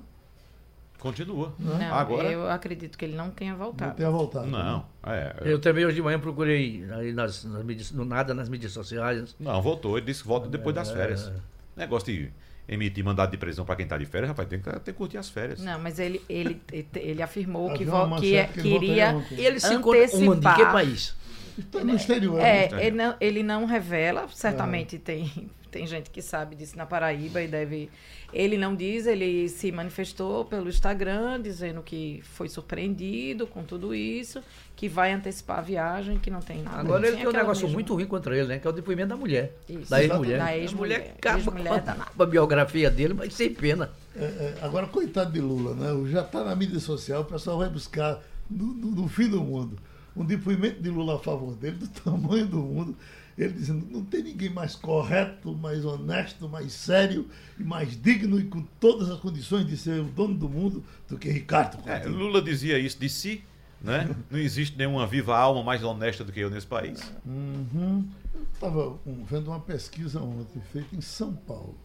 Continua. 1.02 1.52
Não, 1.58 1.94
Agora, 1.96 2.32
eu 2.32 2.48
acredito 2.48 2.96
que 2.96 3.06
ele 3.06 3.16
não 3.16 3.32
tenha 3.32 3.56
voltado. 3.56 3.90
Não 3.90 3.96
tenha 3.96 4.12
voltado. 4.12 4.46
Não. 4.46 4.78
Né? 4.78 4.84
É, 5.04 5.36
eu... 5.42 5.52
eu 5.54 5.60
também 5.60 5.84
hoje 5.84 5.96
de 5.96 6.02
manhã 6.02 6.20
procurei 6.20 6.88
aí 6.92 7.12
nas, 7.12 7.44
nas 7.44 7.64
mídias, 7.64 7.92
no 7.92 8.06
nada 8.06 8.36
nas 8.36 8.48
mídias 8.48 8.72
sociais. 8.72 9.36
Não, 9.40 9.60
voltou. 9.64 9.98
Ele 9.98 10.06
disse 10.06 10.22
que 10.22 10.28
volta 10.28 10.48
depois 10.48 10.76
das 10.76 10.92
é. 10.92 10.94
férias. 10.94 11.32
Negócio 11.76 12.14
de 12.14 12.32
emitir 12.68 13.04
mandado 13.04 13.32
de 13.32 13.38
prisão 13.38 13.66
para 13.66 13.76
quem 13.76 13.84
está 13.84 13.98
de 13.98 14.06
férias, 14.06 14.30
rapaz, 14.30 14.48
tem 14.48 14.60
que, 14.60 14.70
tem 14.70 14.80
que 14.82 14.94
curtir 14.94 15.18
as 15.18 15.30
férias. 15.30 15.60
Não, 15.62 15.80
mas 15.80 16.00
ele, 16.00 16.22
ele, 16.30 16.62
ele 16.96 17.22
afirmou 17.22 17.74
que, 17.74 17.86
vo, 17.86 18.16
que, 18.20 18.36
é, 18.36 18.46
que 18.46 18.62
queria 18.62 19.26
ele 19.32 19.60
se 19.60 19.74
antecipar. 19.74 20.30
Onde? 20.30 20.56
Que 20.56 20.72
país? 20.72 21.16
Está 21.58 21.84
no 21.84 21.96
exterior. 21.96 22.40
É, 22.40 22.70
né? 22.70 22.86
ele, 22.88 22.96
não, 22.96 23.16
ele 23.20 23.44
não 23.44 23.66
revela, 23.66 24.28
certamente 24.30 24.96
é. 24.96 25.00
tem, 25.00 25.50
tem 25.72 25.88
gente 25.88 26.10
que 26.10 26.22
sabe 26.22 26.56
disso 26.56 26.78
na 26.78 26.86
Paraíba 26.86 27.42
e 27.42 27.48
deve 27.48 27.90
ele 28.34 28.58
não 28.58 28.76
diz, 28.76 29.08
ele 29.08 29.50
se 29.50 29.72
manifestou 29.72 30.46
pelo 30.46 30.70
Instagram 30.70 31.42
dizendo 31.42 31.82
que 31.82 32.22
foi 32.24 32.48
surpreendido 32.48 33.46
com 33.46 33.64
tudo 33.64 33.94
isso, 33.94 34.42
que 34.76 34.88
vai 34.88 35.12
antecipar 35.12 35.60
a 35.60 35.62
viagem, 35.62 36.18
que 36.18 36.30
não 36.30 36.40
tem 36.40 36.62
nada. 36.62 36.80
Agora 36.80 37.08
ele 37.08 37.18
tem 37.18 37.28
um 37.28 37.32
negócio 37.32 37.64
mesma... 37.64 37.74
muito 37.74 37.94
ruim 37.94 38.06
contra 38.06 38.38
ele, 38.38 38.48
né? 38.48 38.60
Que 38.60 38.68
é 38.68 38.70
o 38.70 38.74
depoimento 38.74 39.10
da 39.10 39.18
mulher. 39.18 39.58
Isso. 39.68 39.90
Da 39.90 40.02
ex-mulher. 40.02 40.38
Da 40.38 40.58
ex-mulher. 40.58 41.16
Ex 41.24 41.46
mulher 41.46 41.76
com 42.16 42.24
a 42.24 42.26
biografia 42.26 42.90
dele, 42.90 43.14
mas 43.14 43.34
sem 43.34 43.54
pena. 43.54 43.90
É, 44.16 44.24
é, 44.24 44.56
agora, 44.62 44.88
coitado 44.88 45.32
de 45.32 45.42
Lula, 45.42 45.74
né? 45.74 46.10
Já 46.10 46.22
está 46.22 46.44
na 46.44 46.56
mídia 46.56 46.80
social, 46.80 47.24
o 47.24 47.26
pessoal 47.26 47.58
vai 47.58 47.70
buscar 47.70 48.22
no, 48.50 48.68
no, 48.68 48.92
no 48.92 49.08
fim 49.10 49.30
do 49.30 49.42
mundo 49.42 49.78
um 50.16 50.26
depoimento 50.26 50.82
de 50.82 50.90
Lula 50.90 51.16
a 51.16 51.20
favor 51.20 51.56
dele, 51.56 51.78
do 51.78 51.88
tamanho 51.88 52.46
do 52.46 52.58
mundo 52.58 52.96
ele 53.44 53.54
dizendo: 53.54 53.88
não 53.90 54.04
tem 54.04 54.24
ninguém 54.24 54.50
mais 54.50 54.76
correto, 54.76 55.54
mais 55.56 55.84
honesto, 55.86 56.48
mais 56.48 56.72
sério 56.72 57.28
e 57.60 57.64
mais 57.64 58.00
digno 58.00 58.40
e 58.40 58.46
com 58.46 58.62
todas 58.80 59.10
as 59.10 59.20
condições 59.20 59.66
de 59.66 59.78
ser 59.78 60.00
o 60.00 60.06
dono 60.06 60.36
do 60.36 60.50
mundo 60.50 60.84
do 61.08 61.18
que 61.18 61.30
Ricardo. 61.30 61.78
É, 61.90 62.06
Lula 62.06 62.42
dizia 62.42 62.78
isso 62.78 63.00
de 63.00 63.10
si, 63.10 63.44
né? 63.82 64.16
Não 64.30 64.40
existe 64.40 64.78
nenhuma 64.78 65.08
viva 65.08 65.38
alma 65.38 65.64
mais 65.64 65.84
honesta 65.84 66.24
do 66.24 66.32
que 66.32 66.40
eu 66.40 66.50
nesse 66.50 66.68
país. 66.68 67.02
Uhum. 67.26 68.08
Estava 68.54 68.98
vendo 69.30 69.48
uma 69.48 69.60
pesquisa 69.60 70.22
ontem 70.22 70.62
feita 70.72 70.96
em 70.96 71.02
São 71.02 71.34
Paulo. 71.34 71.78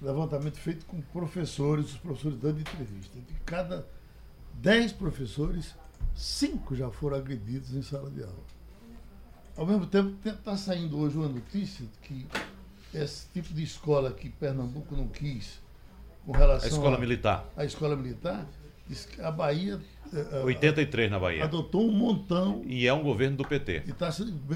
Levantamento 0.00 0.56
feito 0.56 0.86
com 0.86 1.00
professores, 1.00 1.86
os 1.86 1.96
professores 1.98 2.38
dando 2.38 2.60
entrevista. 2.60 3.18
De 3.18 3.34
cada 3.44 3.86
dez 4.54 4.92
professores, 4.92 5.74
cinco 6.14 6.74
já 6.74 6.90
foram 6.90 7.18
agredidos 7.18 7.74
em 7.74 7.82
sala 7.82 8.10
de 8.10 8.22
aula. 8.22 8.59
Ao 9.60 9.66
mesmo 9.66 9.84
tempo, 9.84 10.16
está 10.26 10.56
saindo 10.56 10.98
hoje 10.98 11.18
uma 11.18 11.28
notícia 11.28 11.84
que 12.00 12.26
esse 12.94 13.26
tipo 13.30 13.52
de 13.52 13.62
escola 13.62 14.10
que 14.10 14.30
Pernambuco 14.30 14.96
não 14.96 15.06
quis, 15.06 15.60
com 16.24 16.32
relação. 16.32 16.66
A 16.66 16.72
escola 16.72 16.96
a, 16.96 16.98
militar. 16.98 17.46
A 17.54 17.64
escola 17.66 17.94
militar, 17.94 18.46
a 19.22 19.30
Bahia. 19.30 19.78
83 20.44 21.08
a, 21.08 21.10
na 21.10 21.18
Bahia. 21.18 21.44
Adotou 21.44 21.86
um 21.86 21.92
montão. 21.92 22.62
E 22.64 22.86
é 22.86 22.94
um 22.94 23.02
governo 23.02 23.36
do 23.36 23.44
PT. 23.44 23.82
E 23.86 23.92
tá, 23.92 24.08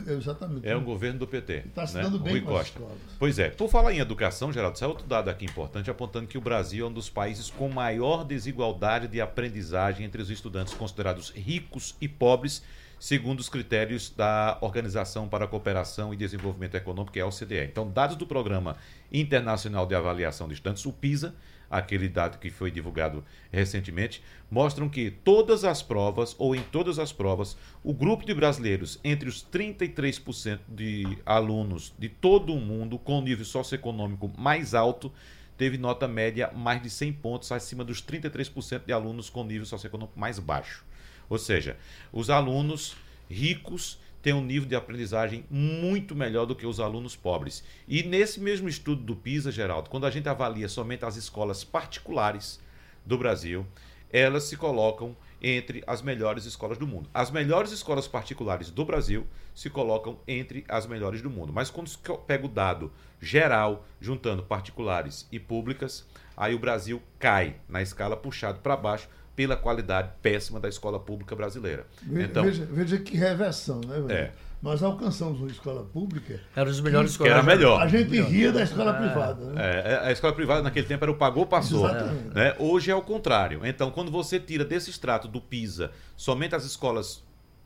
exatamente. 0.07 0.67
É 0.67 0.75
um 0.75 0.83
governo 0.83 1.19
do 1.19 1.27
PT. 1.27 1.65
Está 1.67 1.87
se 1.87 1.97
né? 1.97 2.03
dando 2.05 2.19
bem 2.19 2.39
Rui 2.39 2.41
Costa. 2.41 2.81
Pois 3.19 3.39
é. 3.39 3.51
Por 3.51 3.69
falar 3.69 3.93
em 3.93 3.99
educação, 3.99 4.51
Geraldo, 4.55 4.79
saiu 4.79 4.89
outro 4.89 5.07
dado 5.07 5.29
aqui 5.29 5.45
importante 5.45 5.91
apontando 5.91 6.29
que 6.29 6.39
o 6.39 6.41
Brasil 6.41 6.87
é 6.87 6.89
um 6.89 6.93
dos 6.93 7.11
países 7.11 7.51
com 7.51 7.69
maior 7.69 8.25
desigualdade 8.25 9.07
de 9.07 9.21
aprendizagem 9.21 10.07
entre 10.07 10.23
os 10.23 10.31
estudantes 10.31 10.73
considerados 10.73 11.29
ricos 11.29 11.95
e 12.01 12.09
pobres 12.09 12.63
segundo 13.05 13.41
os 13.41 13.51
critérios 13.51 14.09
da 14.09 14.57
Organização 14.63 15.29
para 15.29 15.45
a 15.45 15.47
Cooperação 15.47 16.15
e 16.15 16.17
Desenvolvimento 16.17 16.75
Econômico, 16.75 17.13
que 17.13 17.19
é 17.19 17.23
a 17.23 17.27
OCDE. 17.27 17.67
Então, 17.67 17.87
dados 17.87 18.17
do 18.17 18.27
Programa 18.27 18.79
Internacional 19.13 19.85
de 19.85 19.95
Avaliação 19.95 20.49
de 20.49 20.55
Estudantes, 20.55 20.87
o 20.87 20.91
PISA, 20.91 21.35
aquele 21.71 22.09
dado 22.09 22.39
que 22.39 22.49
foi 22.49 22.71
divulgado 22.71 23.23
recentemente, 23.53 24.25
mostram 24.51 24.89
que 24.89 25.11
todas 25.11 25.65
as 25.65 25.83
provas, 25.83 26.35
ou 26.39 26.57
em 26.57 26.63
todas 26.63 26.99
as 26.99 27.13
provas, 27.13 27.59
o 27.83 27.93
grupo 27.93 28.25
de 28.25 28.33
brasileiros 28.33 28.99
entre 29.05 29.29
os 29.29 29.45
33% 29.45 30.61
de 30.67 31.19
alunos 31.27 31.93
de 31.99 32.09
todo 32.09 32.55
o 32.55 32.59
mundo 32.59 32.99
com 32.99 33.21
nível 33.21 33.45
socioeconômico 33.45 34.33
mais 34.39 34.73
alto 34.73 35.13
teve 35.59 35.77
nota 35.77 36.09
média 36.09 36.51
mais 36.57 36.81
de 36.81 36.89
100 36.89 37.13
pontos, 37.13 37.53
acima 37.53 37.85
dos 37.85 38.03
33% 38.03 38.87
de 38.87 38.95
alunos 38.95 39.29
com 39.29 39.45
nível 39.45 39.67
socioeconômico 39.67 40.19
mais 40.19 40.39
baixo. 40.39 40.87
Ou 41.29 41.39
seja, 41.39 41.77
os 42.13 42.31
alunos 42.31 42.97
ricos 43.29 43.99
têm 44.23 44.33
um 44.33 44.45
nível 44.45 44.69
de 44.69 44.75
aprendizagem 44.75 45.45
muito 45.51 46.15
melhor 46.15 46.47
do 46.47 46.57
que 46.57 46.67
os 46.67 46.81
alunos 46.81 47.15
pobres. 47.15 47.63
E 47.87 48.03
nesse 48.03 48.41
mesmo 48.41 48.69
estudo 48.69 49.03
do 49.03 49.15
PISA, 49.15 49.53
Geraldo, 49.53 49.91
quando 49.91 50.07
a 50.07 50.11
gente 50.11 50.29
avalia 50.29 50.69
somente 50.69 51.05
as 51.05 51.17
escolas 51.17 51.63
particulares 51.63 52.59
do 53.05 53.19
Brasil, 53.19 53.67
elas 54.11 54.45
se 54.45 54.57
colocam 54.57 55.15
entre 55.43 55.85
as 55.87 56.01
melhores 56.01 56.47
escolas 56.47 56.79
do 56.79 56.87
mundo. 56.87 57.11
As 57.13 57.31
melhores 57.31 57.71
escolas 57.71 58.09
particulares 58.09 58.71
do 58.71 58.83
Brasil 58.83 59.27
se 59.55 59.69
colocam 59.69 60.19
entre 60.27 60.65
as 60.69 60.87
melhores 60.87 61.21
do 61.21 61.29
mundo. 61.29 61.53
Mas 61.53 61.69
quando 61.69 61.91
pega 62.27 62.47
o 62.47 62.49
dado 62.49 62.91
geral, 63.21 63.85
juntando 64.01 64.43
particulares 64.43 65.29
e 65.31 65.39
públicas, 65.39 66.07
aí 66.35 66.55
o 66.55 66.59
Brasil 66.59 67.03
cai 67.19 67.57
na 67.69 67.83
escala 67.83 68.17
puxado 68.17 68.61
para 68.61 68.75
baixo 68.77 69.09
pela 69.35 69.57
qualidade 69.57 70.11
péssima 70.23 70.61
da 70.61 70.69
escola 70.69 70.99
pública 70.99 71.35
brasileira. 71.35 71.87
Veja, 72.03 72.27
então, 72.27 72.45
veja, 72.45 72.65
veja 72.71 72.99
que 72.99 73.17
reversão, 73.17 73.81
né? 73.81 74.01
Velho? 74.01 74.13
É. 74.13 74.33
Nós 74.63 74.83
alcançamos 74.83 75.41
uma 75.41 75.51
escola 75.51 75.85
pública. 75.85 76.41
Era 76.57 76.71
os 76.71 76.81
melhores 76.81 77.11
escolas. 77.11 77.33
Era 77.33 77.43
melhor. 77.43 77.83
A 77.83 77.87
gente 77.87 78.19
ria 78.23 78.51
da 78.51 78.63
escola 78.63 78.97
é. 78.97 78.99
privada. 78.99 79.45
Né? 79.53 79.63
É, 79.63 79.99
a 80.05 80.11
escola 80.13 80.33
privada 80.33 80.63
naquele 80.63 80.87
tempo 80.87 81.05
era 81.05 81.11
o 81.11 81.17
pagou, 81.17 81.45
passou. 81.45 81.85
Exatamente. 81.85 82.35
Né? 82.35 82.57
Hoje 82.59 82.91
é 82.91 82.95
o 82.95 83.03
contrário. 83.03 83.61
Então, 83.67 83.91
quando 83.91 84.11
você 84.11 84.41
tira 84.41 84.65
desse 84.65 84.89
extrato 84.89 85.29
do 85.29 85.39
PISA 85.39 85.91
somente 86.17 86.55
as 86.55 86.65
escolas 86.65 87.23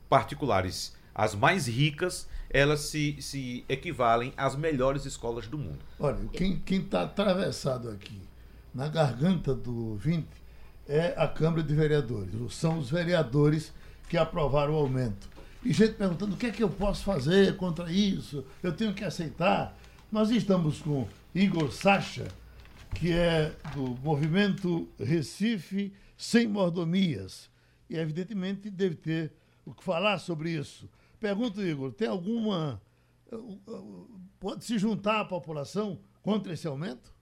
particulares, 0.09 0.93
as 1.15 1.33
mais 1.33 1.67
ricas, 1.67 2.27
elas 2.49 2.81
se, 2.81 3.15
se 3.21 3.63
equivalem 3.69 4.33
às 4.35 4.57
melhores 4.57 5.05
escolas 5.05 5.47
do 5.47 5.57
mundo. 5.57 5.79
Olha, 5.97 6.17
quem 6.33 6.61
está 6.67 7.03
atravessado 7.03 7.89
aqui 7.89 8.19
na 8.73 8.89
garganta 8.89 9.53
do 9.55 9.95
20 9.95 10.27
é 10.89 11.13
a 11.15 11.27
Câmara 11.27 11.63
de 11.63 11.73
Vereadores. 11.73 12.33
São 12.53 12.79
os 12.79 12.89
vereadores 12.89 13.71
que 14.09 14.17
aprovaram 14.17 14.73
o 14.73 14.77
aumento 14.77 15.29
e 15.63 15.73
gente 15.73 15.95
perguntando 15.95 16.35
o 16.35 16.37
que 16.37 16.47
é 16.47 16.51
que 16.51 16.63
eu 16.63 16.69
posso 16.69 17.03
fazer 17.03 17.57
contra 17.57 17.91
isso, 17.91 18.45
eu 18.63 18.71
tenho 18.71 18.93
que 18.93 19.03
aceitar. 19.03 19.77
Nós 20.11 20.29
estamos 20.29 20.81
com 20.81 21.07
Igor 21.35 21.71
Sacha, 21.71 22.27
que 22.95 23.11
é 23.11 23.53
do 23.73 23.97
movimento 24.01 24.87
Recife 24.97 25.93
Sem 26.17 26.47
Mordomias. 26.47 27.49
E 27.89 27.97
evidentemente 27.97 28.69
deve 28.69 28.95
ter 28.95 29.33
o 29.65 29.73
que 29.73 29.83
falar 29.83 30.17
sobre 30.19 30.51
isso. 30.51 30.89
Pergunto, 31.19 31.61
Igor, 31.61 31.91
tem 31.91 32.07
alguma. 32.07 32.81
Pode 34.39 34.63
se 34.63 34.77
juntar 34.77 35.19
à 35.19 35.25
população 35.25 35.99
contra 36.21 36.53
esse 36.53 36.67
aumento? 36.67 37.13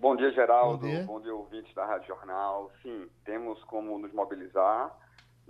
Bom 0.00 0.16
dia, 0.16 0.32
Geraldo. 0.32 0.78
Bom 0.78 0.88
dia, 0.88 1.04
Bom 1.04 1.20
dia 1.20 1.34
ouvintes 1.34 1.74
da 1.74 1.84
Rádio 1.84 2.08
Jornal. 2.08 2.72
Sim, 2.82 3.08
temos 3.24 3.62
como 3.64 3.98
nos 3.98 4.12
mobilizar 4.12 4.98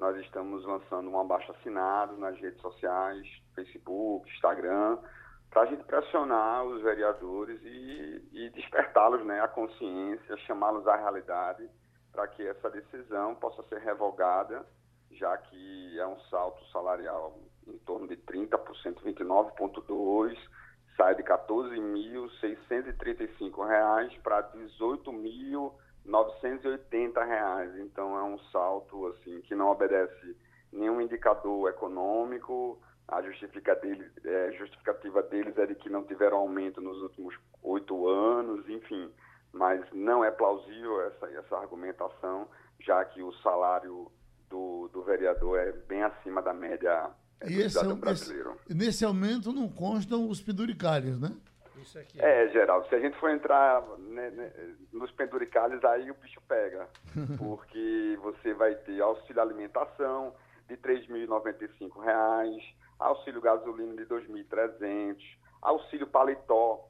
nós 0.01 0.17
estamos 0.25 0.65
lançando 0.65 1.11
um 1.11 1.21
abaixo 1.21 1.53
assinado 1.53 2.17
nas 2.17 2.35
redes 2.41 2.59
sociais, 2.63 3.27
Facebook, 3.55 4.27
Instagram, 4.31 4.99
para 5.51 5.63
a 5.63 5.67
gente 5.67 5.85
pressionar 5.85 6.65
os 6.65 6.83
vereadores 6.83 7.61
e, 7.63 8.29
e 8.33 8.51
despertá-los 8.51 9.23
né, 9.27 9.43
à 9.43 9.49
consciência, 9.49 10.39
chamá-los 10.39 10.89
à 10.89 10.97
realidade, 10.97 11.69
para 12.13 12.27
que 12.29 12.47
essa 12.47 12.71
decisão 12.71 13.35
possa 13.35 13.63
ser 13.65 13.81
revogada, 13.81 14.65
já 15.11 15.37
que 15.37 15.99
é 15.99 16.07
um 16.07 16.19
salto 16.31 16.65
salarial 16.73 17.39
em 17.67 17.77
torno 17.81 18.09
de 18.09 18.17
30%, 18.17 19.03
29,2%, 19.05 20.35
sai 20.97 21.15
de 21.15 21.23
R$ 21.23 21.29
14.635 21.29 24.23
para 24.23 24.41
R$ 24.41 24.67
18.000 24.79 25.73
980 26.05 27.25
reais. 27.25 27.77
Então 27.79 28.17
é 28.17 28.23
um 28.23 28.39
salto 28.51 29.07
assim 29.09 29.41
que 29.43 29.55
não 29.55 29.69
obedece 29.69 30.37
nenhum 30.73 31.01
indicador 31.01 31.71
econômico. 31.71 32.81
A 33.09 33.21
é, 33.21 34.53
justificativa 34.53 35.23
deles 35.25 35.57
é 35.59 35.67
de 35.67 35.75
que 35.75 35.89
não 35.89 36.05
tiveram 36.05 36.39
aumento 36.39 36.81
nos 36.81 37.03
últimos 37.03 37.37
oito 37.63 38.09
anos, 38.09 38.69
enfim. 38.69 39.11
Mas 39.53 39.85
não 39.93 40.25
é 40.25 40.31
plausível 40.31 41.01
essa, 41.03 41.27
essa 41.33 41.57
argumentação, 41.57 42.47
já 42.79 43.05
que 43.05 43.21
o 43.21 43.33
salário 43.39 44.11
do, 44.49 44.89
do 44.93 45.03
vereador 45.03 45.59
é 45.59 45.73
bem 45.73 46.05
acima 46.05 46.41
da 46.41 46.53
média 46.53 47.11
é, 47.41 47.51
e 47.51 47.63
esse, 47.63 47.79
é 47.79 47.95
brasileiro. 47.95 48.57
Esse, 48.69 48.77
nesse 48.77 49.05
aumento 49.05 49.53
não 49.53 49.69
constam 49.69 50.29
os 50.29 50.41
penduricalhos, 50.41 51.19
né? 51.19 51.35
Isso 51.81 51.99
aqui. 51.99 52.21
É, 52.21 52.49
Geraldo, 52.49 52.87
se 52.89 52.95
a 52.95 53.01
gente 53.01 53.19
for 53.19 53.31
entrar 53.31 53.83
né, 53.99 54.31
né, 54.31 54.53
nos 54.93 55.11
penduricalhos, 55.13 55.83
aí 55.85 56.11
o 56.11 56.15
bicho 56.15 56.41
pega. 56.47 56.87
porque 57.39 58.19
você 58.23 58.53
vai 58.53 58.75
ter 58.75 59.01
auxílio 59.01 59.41
alimentação 59.41 60.35
de 60.69 60.75
R$ 60.75 60.81
3.095, 60.83 62.75
auxílio 62.99 63.41
gasolina 63.41 63.95
de 63.95 64.03
R$ 64.03 64.21
2.300, 64.21 65.17
auxílio 65.63 66.07
paletó. 66.07 66.87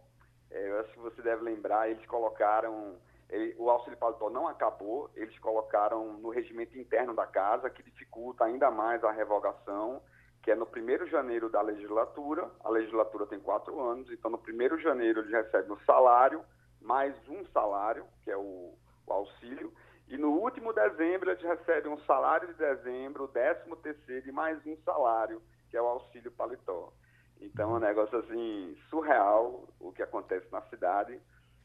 É, 0.50 0.70
eu 0.70 0.80
acho 0.80 0.92
que 0.92 0.98
você 0.98 1.22
deve 1.22 1.42
lembrar, 1.42 1.88
eles 1.88 2.04
colocaram. 2.06 2.96
Ele, 3.28 3.54
o 3.58 3.70
auxílio 3.70 3.96
paletó 3.96 4.28
não 4.28 4.48
acabou, 4.48 5.08
eles 5.14 5.38
colocaram 5.38 6.14
no 6.14 6.30
regimento 6.30 6.76
interno 6.76 7.14
da 7.14 7.26
casa, 7.26 7.70
que 7.70 7.80
dificulta 7.80 8.44
ainda 8.44 8.72
mais 8.72 9.04
a 9.04 9.12
revogação 9.12 10.02
que 10.42 10.50
é 10.50 10.54
no 10.54 10.66
1 10.66 11.04
de 11.04 11.10
janeiro 11.10 11.48
da 11.48 11.60
legislatura. 11.60 12.50
A 12.64 12.70
legislatura 12.70 13.26
tem 13.26 13.38
quatro 13.38 13.78
anos, 13.80 14.10
então 14.10 14.30
no 14.30 14.38
1 14.38 14.76
de 14.76 14.82
janeiro 14.82 15.20
eles 15.20 15.30
recebem 15.30 15.72
o 15.72 15.84
salário, 15.84 16.42
mais 16.80 17.14
um 17.28 17.44
salário, 17.52 18.06
que 18.22 18.30
é 18.30 18.36
o, 18.36 18.74
o 19.06 19.12
auxílio, 19.12 19.72
e 20.08 20.16
no 20.16 20.30
último 20.30 20.72
dezembro 20.72 21.30
eles 21.30 21.42
recebem 21.42 21.92
um 21.92 22.00
salário 22.00 22.48
de 22.48 22.54
dezembro, 22.54 23.28
décimo 23.28 23.76
terceiro 23.76 24.28
e 24.28 24.32
mais 24.32 24.58
um 24.66 24.76
salário, 24.78 25.42
que 25.68 25.76
é 25.76 25.82
o 25.82 25.86
auxílio 25.86 26.32
paletó. 26.32 26.92
Então 27.40 27.70
é 27.70 27.76
um 27.76 27.80
negócio 27.80 28.18
assim 28.18 28.76
surreal 28.88 29.68
o 29.78 29.92
que 29.92 30.02
acontece 30.02 30.46
na 30.50 30.60
cidade 30.62 31.20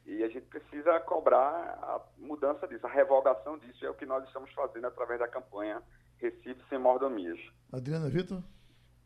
e 0.06 0.22
a 0.22 0.28
gente 0.28 0.46
precisa 0.46 1.00
cobrar 1.00 1.44
a 1.82 2.00
mudança 2.16 2.68
disso, 2.68 2.86
a 2.86 2.90
revogação 2.90 3.58
disso, 3.58 3.84
é 3.84 3.90
o 3.90 3.94
que 3.94 4.06
nós 4.06 4.24
estamos 4.24 4.52
fazendo 4.52 4.86
através 4.86 5.18
da 5.18 5.26
campanha 5.26 5.82
Recife 6.18 6.62
Sem 6.68 6.78
Mordomias. 6.78 7.38
Adriana 7.72 8.08
Vitor? 8.08 8.42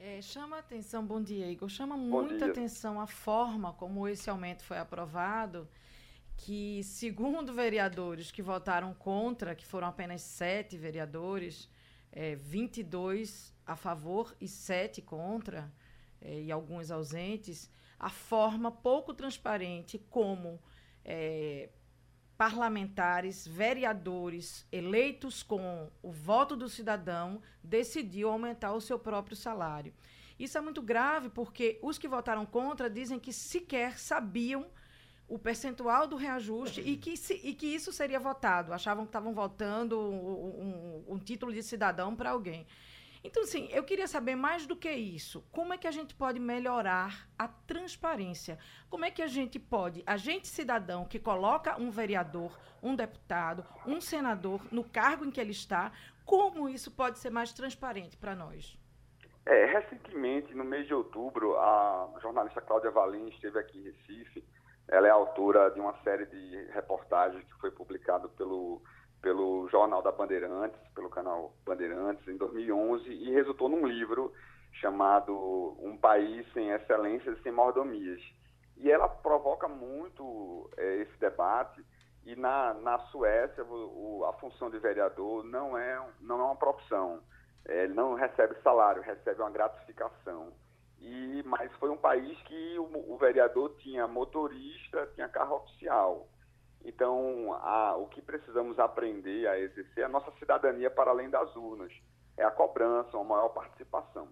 É, 0.02 0.22
chama 0.22 0.56
atenção, 0.56 1.04
bom 1.04 1.22
dia, 1.22 1.46
Igor. 1.52 1.68
Chama 1.68 1.94
bom 1.94 2.22
muita 2.22 2.36
dia. 2.36 2.46
atenção 2.46 2.98
a 2.98 3.06
forma 3.06 3.74
como 3.74 4.08
esse 4.08 4.30
aumento 4.30 4.64
foi 4.64 4.78
aprovado, 4.78 5.68
que, 6.38 6.82
segundo 6.82 7.52
vereadores 7.52 8.30
que 8.30 8.40
votaram 8.40 8.94
contra, 8.94 9.54
que 9.54 9.66
foram 9.66 9.86
apenas 9.86 10.22
sete 10.22 10.78
vereadores, 10.78 11.68
é, 12.10 12.34
22 12.34 13.54
a 13.66 13.76
favor 13.76 14.34
e 14.40 14.48
sete 14.48 15.02
contra, 15.02 15.70
é, 16.18 16.44
e 16.44 16.50
alguns 16.50 16.90
ausentes, 16.90 17.70
a 17.98 18.08
forma 18.08 18.72
pouco 18.72 19.12
transparente 19.12 19.98
como 20.08 20.58
é, 21.04 21.68
parlamentares, 22.40 23.46
vereadores 23.46 24.66
eleitos 24.72 25.42
com 25.42 25.90
o 26.02 26.10
voto 26.10 26.56
do 26.56 26.70
cidadão 26.70 27.42
decidiu 27.62 28.30
aumentar 28.30 28.72
o 28.72 28.80
seu 28.80 28.98
próprio 28.98 29.36
salário. 29.36 29.92
Isso 30.38 30.56
é 30.56 30.60
muito 30.62 30.80
grave 30.80 31.28
porque 31.28 31.78
os 31.82 31.98
que 31.98 32.08
votaram 32.08 32.46
contra 32.46 32.88
dizem 32.88 33.18
que 33.18 33.30
sequer 33.30 33.98
sabiam 33.98 34.68
o 35.28 35.38
percentual 35.38 36.06
do 36.06 36.16
reajuste 36.16 36.80
e 36.80 36.96
que, 36.96 37.14
se, 37.14 37.34
e 37.44 37.52
que 37.52 37.66
isso 37.66 37.92
seria 37.92 38.18
votado. 38.18 38.72
Achavam 38.72 39.04
que 39.04 39.10
estavam 39.10 39.34
votando 39.34 40.00
um, 40.00 41.04
um, 41.08 41.14
um 41.14 41.18
título 41.18 41.52
de 41.52 41.62
cidadão 41.62 42.16
para 42.16 42.30
alguém. 42.30 42.66
Então, 43.22 43.42
assim, 43.42 43.68
eu 43.70 43.84
queria 43.84 44.06
saber 44.06 44.34
mais 44.34 44.66
do 44.66 44.74
que 44.74 44.90
isso. 44.90 45.44
Como 45.52 45.74
é 45.74 45.78
que 45.78 45.86
a 45.86 45.90
gente 45.90 46.14
pode 46.14 46.38
melhorar 46.40 47.28
a 47.38 47.46
transparência? 47.46 48.58
Como 48.88 49.04
é 49.04 49.10
que 49.10 49.20
a 49.20 49.26
gente 49.26 49.58
pode, 49.58 50.02
a 50.06 50.16
gente 50.16 50.48
cidadão 50.48 51.04
que 51.04 51.18
coloca 51.18 51.78
um 51.78 51.90
vereador, 51.90 52.58
um 52.82 52.96
deputado, 52.96 53.64
um 53.86 54.00
senador 54.00 54.62
no 54.72 54.82
cargo 54.82 55.24
em 55.24 55.30
que 55.30 55.40
ele 55.40 55.50
está, 55.50 55.92
como 56.24 56.68
isso 56.68 56.90
pode 56.90 57.18
ser 57.18 57.30
mais 57.30 57.52
transparente 57.52 58.16
para 58.16 58.34
nós? 58.34 58.78
É, 59.44 59.66
recentemente, 59.66 60.54
no 60.54 60.64
mês 60.64 60.86
de 60.86 60.94
outubro, 60.94 61.58
a 61.58 62.08
jornalista 62.22 62.60
Cláudia 62.60 62.90
Valim 62.90 63.28
esteve 63.28 63.58
aqui 63.58 63.78
em 63.78 63.82
Recife. 63.82 64.44
Ela 64.88 65.08
é 65.08 65.10
autora 65.10 65.70
de 65.70 65.80
uma 65.80 65.94
série 66.02 66.26
de 66.26 66.68
reportagens 66.72 67.44
que 67.44 67.60
foi 67.60 67.70
publicado 67.70 68.28
pelo 68.30 68.82
pelo 69.20 69.68
Jornal 69.68 70.02
da 70.02 70.12
Bandeirantes, 70.12 70.80
pelo 70.94 71.10
canal 71.10 71.52
Bandeirantes, 71.64 72.26
em 72.26 72.36
2011, 72.36 73.08
e 73.08 73.30
resultou 73.32 73.68
num 73.68 73.86
livro 73.86 74.32
chamado 74.72 75.76
Um 75.80 75.96
País 75.96 76.50
Sem 76.52 76.70
Excelências 76.70 77.38
e 77.38 77.42
Sem 77.42 77.52
Mordomias. 77.52 78.20
E 78.76 78.90
ela 78.90 79.08
provoca 79.08 79.68
muito 79.68 80.70
é, 80.76 81.02
esse 81.02 81.18
debate, 81.18 81.84
e 82.24 82.34
na, 82.36 82.74
na 82.74 82.98
Suécia 83.06 83.64
o, 83.64 84.24
a 84.24 84.32
função 84.34 84.70
de 84.70 84.78
vereador 84.78 85.44
não 85.44 85.76
é, 85.76 86.00
não 86.20 86.40
é 86.40 86.44
uma 86.44 86.56
profissão, 86.56 87.20
é, 87.66 87.84
ele 87.84 87.94
não 87.94 88.14
recebe 88.14 88.54
salário, 88.62 89.02
recebe 89.02 89.40
uma 89.40 89.50
gratificação. 89.50 90.52
E, 91.00 91.42
mas 91.46 91.72
foi 91.76 91.88
um 91.90 91.96
país 91.96 92.38
que 92.42 92.78
o, 92.78 93.14
o 93.14 93.16
vereador 93.18 93.74
tinha 93.78 94.06
motorista, 94.06 95.10
tinha 95.14 95.28
carro 95.28 95.56
oficial. 95.56 96.28
Então, 96.84 97.52
a, 97.54 97.96
o 97.96 98.06
que 98.06 98.22
precisamos 98.22 98.78
aprender 98.78 99.46
a 99.46 99.58
exercer 99.58 100.02
é 100.02 100.06
a 100.06 100.08
nossa 100.08 100.30
cidadania 100.38 100.90
para 100.90 101.10
além 101.10 101.28
das 101.28 101.54
urnas. 101.54 101.92
É 102.36 102.44
a 102.44 102.50
cobrança, 102.50 103.16
uma 103.16 103.36
maior 103.36 103.50
participação. 103.50 104.28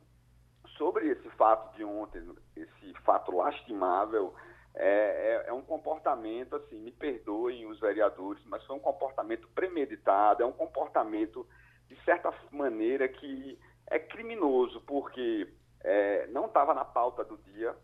Sobre 0.77 1.09
esse 1.09 1.29
fato 1.31 1.77
de 1.77 1.85
ontem, 1.85 2.23
esse 2.57 2.95
fato 3.05 3.33
lastimável, 3.33 4.35
é, 4.75 5.45
é, 5.47 5.49
é, 5.49 5.53
um 5.53 5.63
comportamento, 5.63 6.57
assim, 6.57 6.79
me 6.79 6.93
perdoem 6.93 7.67
os 7.67 7.81
vereadores, 7.81 8.43
mas 8.47 8.65
foi 8.65 8.77
um 8.77 8.81
comportamento 8.81 9.49
premeditado, 9.49 10.43
é 10.43 10.47
um 10.47 10.53
comportamento, 10.53 11.47
de 11.89 11.97
certa 12.05 12.33
maneira, 12.51 13.09
que 13.09 13.59
é 13.89 13.99
criminoso, 13.99 14.81
porque 14.83 15.53
é, 15.81 16.27
não 16.29 16.47
estava 16.47 16.73
na 16.75 16.85
pauta 16.85 17.25
do 17.25 17.37
dia, 17.39 17.75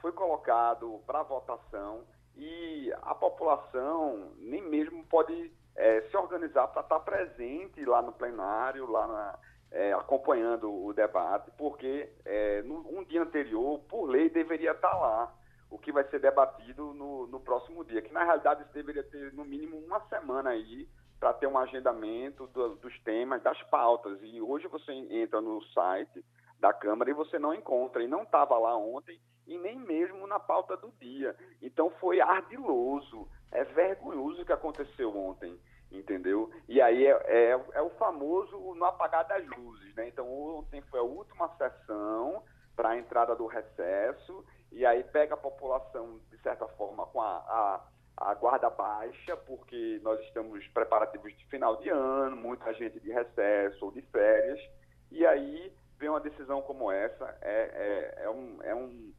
foi 0.00 0.12
colocado 0.12 1.00
para 1.06 1.22
votação 1.22 2.04
e 2.36 2.92
a 3.02 3.14
população 3.14 4.32
nem 4.38 4.62
mesmo 4.62 5.04
pode 5.06 5.52
é, 5.76 6.02
se 6.02 6.16
organizar 6.16 6.68
para 6.68 6.82
estar 6.82 6.98
tá 6.98 7.04
presente 7.04 7.84
lá 7.84 8.02
no 8.02 8.12
plenário, 8.12 8.90
lá 8.90 9.06
na, 9.06 9.38
é, 9.70 9.92
acompanhando 9.92 10.72
o 10.72 10.92
debate, 10.92 11.50
porque 11.58 12.08
é, 12.24 12.62
no, 12.62 12.86
um 12.96 13.04
dia 13.04 13.22
anterior, 13.22 13.80
por 13.88 14.06
lei, 14.06 14.28
deveria 14.28 14.72
estar 14.72 14.90
tá 14.90 14.96
lá 14.96 15.34
o 15.70 15.78
que 15.78 15.90
vai 15.90 16.04
ser 16.04 16.20
debatido 16.20 16.94
no, 16.94 17.26
no 17.26 17.40
próximo 17.40 17.84
dia, 17.84 18.00
que 18.00 18.12
na 18.12 18.22
realidade 18.22 18.62
isso 18.62 18.72
deveria 18.72 19.02
ter 19.02 19.32
no 19.32 19.44
mínimo 19.44 19.76
uma 19.78 20.00
semana 20.08 20.50
aí 20.50 20.88
para 21.18 21.32
ter 21.32 21.48
um 21.48 21.58
agendamento 21.58 22.46
do, 22.48 22.76
dos 22.76 22.96
temas, 23.00 23.42
das 23.42 23.60
pautas. 23.64 24.18
E 24.22 24.40
hoje 24.40 24.68
você 24.68 24.92
entra 24.92 25.40
no 25.40 25.60
site 25.72 26.24
da 26.60 26.72
Câmara 26.72 27.10
e 27.10 27.14
você 27.14 27.38
não 27.38 27.52
encontra, 27.52 28.02
e 28.02 28.06
não 28.06 28.22
estava 28.22 28.56
lá 28.58 28.76
ontem 28.76 29.18
e 29.46 29.58
nem 29.58 29.78
mesmo 29.78 30.26
na 30.26 30.38
pauta 30.38 30.76
do 30.76 30.90
dia. 31.00 31.36
Então 31.60 31.90
foi 32.00 32.20
ardiloso, 32.20 33.28
é 33.52 33.64
vergonhoso 33.64 34.42
o 34.42 34.46
que 34.46 34.52
aconteceu 34.52 35.16
ontem, 35.16 35.58
entendeu? 35.90 36.50
E 36.68 36.80
aí 36.80 37.06
é, 37.06 37.10
é, 37.26 37.60
é 37.72 37.82
o 37.82 37.90
famoso 37.90 38.56
no 38.74 38.84
apagar 38.84 39.26
das 39.26 39.46
luzes, 39.46 39.94
né? 39.94 40.08
Então 40.08 40.30
ontem 40.30 40.80
foi 40.82 41.00
a 41.00 41.04
última 41.04 41.48
sessão 41.56 42.42
para 42.74 42.90
a 42.90 42.98
entrada 42.98 43.36
do 43.36 43.46
recesso, 43.46 44.44
e 44.72 44.84
aí 44.84 45.04
pega 45.04 45.34
a 45.34 45.38
população, 45.38 46.18
de 46.30 46.38
certa 46.38 46.66
forma, 46.66 47.06
com 47.06 47.20
a, 47.20 47.36
a, 47.36 47.88
a, 48.16 48.34
guarda 48.34 48.68
baixa, 48.68 49.36
porque 49.36 50.00
nós 50.02 50.20
estamos 50.22 50.66
preparativos 50.68 51.32
de 51.36 51.46
final 51.46 51.76
de 51.76 51.88
ano, 51.88 52.36
muita 52.36 52.74
gente 52.74 52.98
de 52.98 53.12
recesso 53.12 53.84
ou 53.84 53.92
de 53.92 54.02
férias, 54.02 54.60
e 55.12 55.24
aí 55.24 55.72
vem 55.96 56.08
uma 56.08 56.20
decisão 56.20 56.60
como 56.62 56.90
essa, 56.90 57.38
é, 57.40 58.14
é, 58.18 58.24
é 58.24 58.30
um, 58.30 58.62
é 58.62 58.74
um 58.74 59.12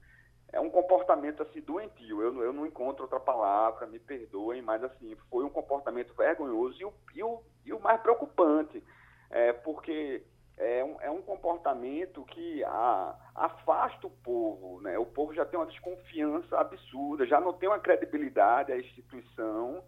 é 0.56 0.60
um 0.60 0.70
comportamento 0.70 1.44
assim 1.44 1.60
doentio. 1.60 2.22
Eu, 2.22 2.42
eu 2.42 2.54
não 2.54 2.66
encontro 2.66 3.04
outra 3.04 3.20
palavra, 3.20 3.86
me 3.86 4.00
perdoem, 4.00 4.62
mas 4.62 4.82
assim 4.84 5.16
foi 5.30 5.44
um 5.44 5.50
comportamento 5.50 6.14
vergonhoso 6.16 6.82
e 6.82 6.86
o, 6.86 6.94
e 7.14 7.24
o, 7.24 7.44
e 7.66 7.74
o 7.74 7.80
mais 7.80 8.00
preocupante, 8.02 8.82
é, 9.30 9.52
porque 9.52 10.24
é 10.56 10.82
um, 10.82 11.02
é 11.02 11.12
um 11.12 11.22
comportamento 11.22 12.24
que 12.24 12.64
a, 12.64 13.16
afasta 13.36 14.08
o 14.08 14.10
povo, 14.10 14.80
né? 14.80 14.98
O 14.98 15.06
povo 15.06 15.34
já 15.34 15.46
tem 15.46 15.60
uma 15.60 15.66
desconfiança 15.66 16.58
absurda, 16.58 17.28
já 17.28 17.42
não 17.42 17.52
tem 17.52 17.68
uma 17.68 17.80
credibilidade 17.80 18.72
à 18.72 18.80
instituição 18.80 19.84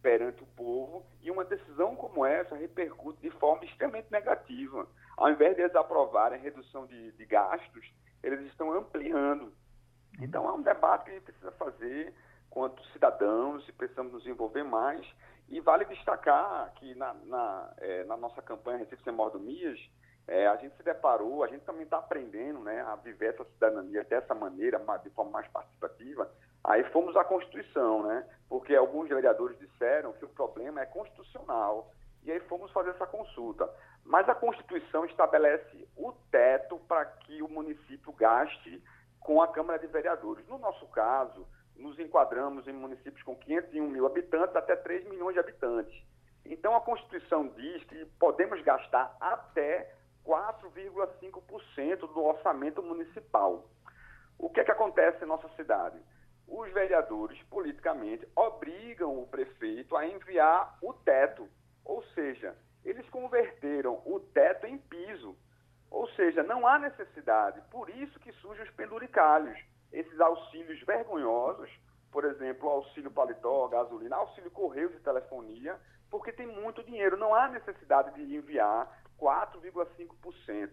perante 0.00 0.44
o 0.44 0.46
povo 0.46 1.04
e 1.20 1.32
uma 1.32 1.44
decisão 1.44 1.96
como 1.96 2.24
essa 2.24 2.54
repercute 2.54 3.20
de 3.20 3.30
forma 3.30 3.64
extremamente 3.64 4.10
negativa. 4.12 4.86
Ao 5.16 5.28
invés 5.28 5.56
de 5.56 5.62
eles 5.62 5.74
aprovarem 5.74 6.40
redução 6.40 6.86
de, 6.86 7.10
de 7.10 7.26
gastos, 7.26 7.92
eles 8.22 8.40
estão 8.46 8.72
ampliando 8.72 9.52
então 10.20 10.48
é 10.48 10.52
um 10.52 10.62
debate 10.62 11.04
que 11.04 11.10
a 11.10 11.14
gente 11.14 11.24
precisa 11.24 11.52
fazer 11.52 12.14
quanto 12.50 12.84
cidadãos 12.88 13.66
e 13.68 13.72
precisamos 13.72 14.12
nos 14.12 14.26
envolver 14.26 14.62
mais. 14.62 15.06
E 15.48 15.60
vale 15.60 15.84
destacar 15.86 16.72
que 16.76 16.94
na, 16.94 17.14
na, 17.14 17.74
é, 17.78 18.04
na 18.04 18.16
nossa 18.16 18.40
campanha 18.40 18.78
Recife 18.78 19.02
Sem 19.02 19.12
Mordomias, 19.12 19.78
é, 20.26 20.46
a 20.46 20.56
gente 20.56 20.76
se 20.76 20.82
deparou, 20.82 21.42
a 21.42 21.48
gente 21.48 21.64
também 21.64 21.82
está 21.82 21.98
aprendendo 21.98 22.60
né, 22.60 22.80
a 22.82 22.94
viver 22.96 23.34
essa 23.34 23.44
cidadania 23.44 24.04
dessa 24.04 24.34
maneira, 24.34 24.80
de 25.02 25.10
forma 25.10 25.32
mais 25.32 25.48
participativa. 25.48 26.30
Aí 26.64 26.84
fomos 26.84 27.16
à 27.16 27.24
Constituição, 27.24 28.04
né? 28.04 28.24
Porque 28.48 28.74
alguns 28.74 29.08
vereadores 29.08 29.58
disseram 29.58 30.12
que 30.12 30.24
o 30.24 30.28
problema 30.28 30.80
é 30.80 30.86
constitucional. 30.86 31.90
E 32.22 32.30
aí 32.30 32.38
fomos 32.40 32.70
fazer 32.70 32.90
essa 32.90 33.06
consulta. 33.06 33.68
Mas 34.04 34.28
a 34.28 34.34
Constituição 34.34 35.04
estabelece 35.04 35.88
o 35.96 36.12
teto 36.30 36.78
para 36.86 37.04
que 37.04 37.42
o 37.42 37.48
município 37.48 38.12
gaste 38.12 38.82
com 39.24 39.40
a 39.40 39.48
Câmara 39.48 39.78
de 39.78 39.86
Vereadores. 39.86 40.46
No 40.48 40.58
nosso 40.58 40.86
caso, 40.88 41.46
nos 41.76 41.98
enquadramos 41.98 42.66
em 42.66 42.72
municípios 42.72 43.22
com 43.22 43.36
501 43.36 43.88
mil 43.88 44.06
habitantes 44.06 44.54
até 44.56 44.76
3 44.76 45.08
milhões 45.08 45.34
de 45.34 45.40
habitantes. 45.40 45.94
Então, 46.44 46.74
a 46.74 46.80
Constituição 46.80 47.48
diz 47.48 47.84
que 47.84 48.04
podemos 48.18 48.60
gastar 48.62 49.16
até 49.20 49.94
4,5% 50.24 51.98
do 52.00 52.24
orçamento 52.24 52.82
municipal. 52.82 53.64
O 54.38 54.50
que 54.50 54.60
é 54.60 54.64
que 54.64 54.72
acontece 54.72 55.24
em 55.24 55.28
nossa 55.28 55.48
cidade? 55.50 56.00
Os 56.48 56.70
vereadores, 56.72 57.40
politicamente, 57.44 58.26
obrigam 58.34 59.22
o 59.22 59.26
prefeito 59.26 59.96
a 59.96 60.06
enviar 60.06 60.76
o 60.82 60.92
teto, 60.92 61.48
ou 61.84 62.02
seja, 62.14 62.56
eles 62.84 63.08
converteram 63.08 64.02
o 64.04 64.20
teto 64.20 64.66
em 64.66 64.76
piso. 64.76 65.36
Ou 65.92 66.08
seja, 66.12 66.42
não 66.42 66.66
há 66.66 66.78
necessidade. 66.78 67.60
Por 67.70 67.90
isso 67.90 68.18
que 68.18 68.32
surgem 68.32 68.64
os 68.64 68.70
penduricalhos, 68.70 69.58
esses 69.92 70.18
auxílios 70.18 70.80
vergonhosos, 70.80 71.70
por 72.10 72.24
exemplo, 72.24 72.68
auxílio 72.68 73.10
paletó, 73.10 73.68
gasolina, 73.68 74.16
auxílio 74.16 74.50
correios 74.50 74.94
e 74.94 75.00
telefonia, 75.00 75.78
porque 76.10 76.32
tem 76.32 76.46
muito 76.46 76.82
dinheiro. 76.82 77.18
Não 77.18 77.34
há 77.34 77.46
necessidade 77.48 78.14
de 78.14 78.34
enviar 78.34 79.02
4,5%. 79.20 80.70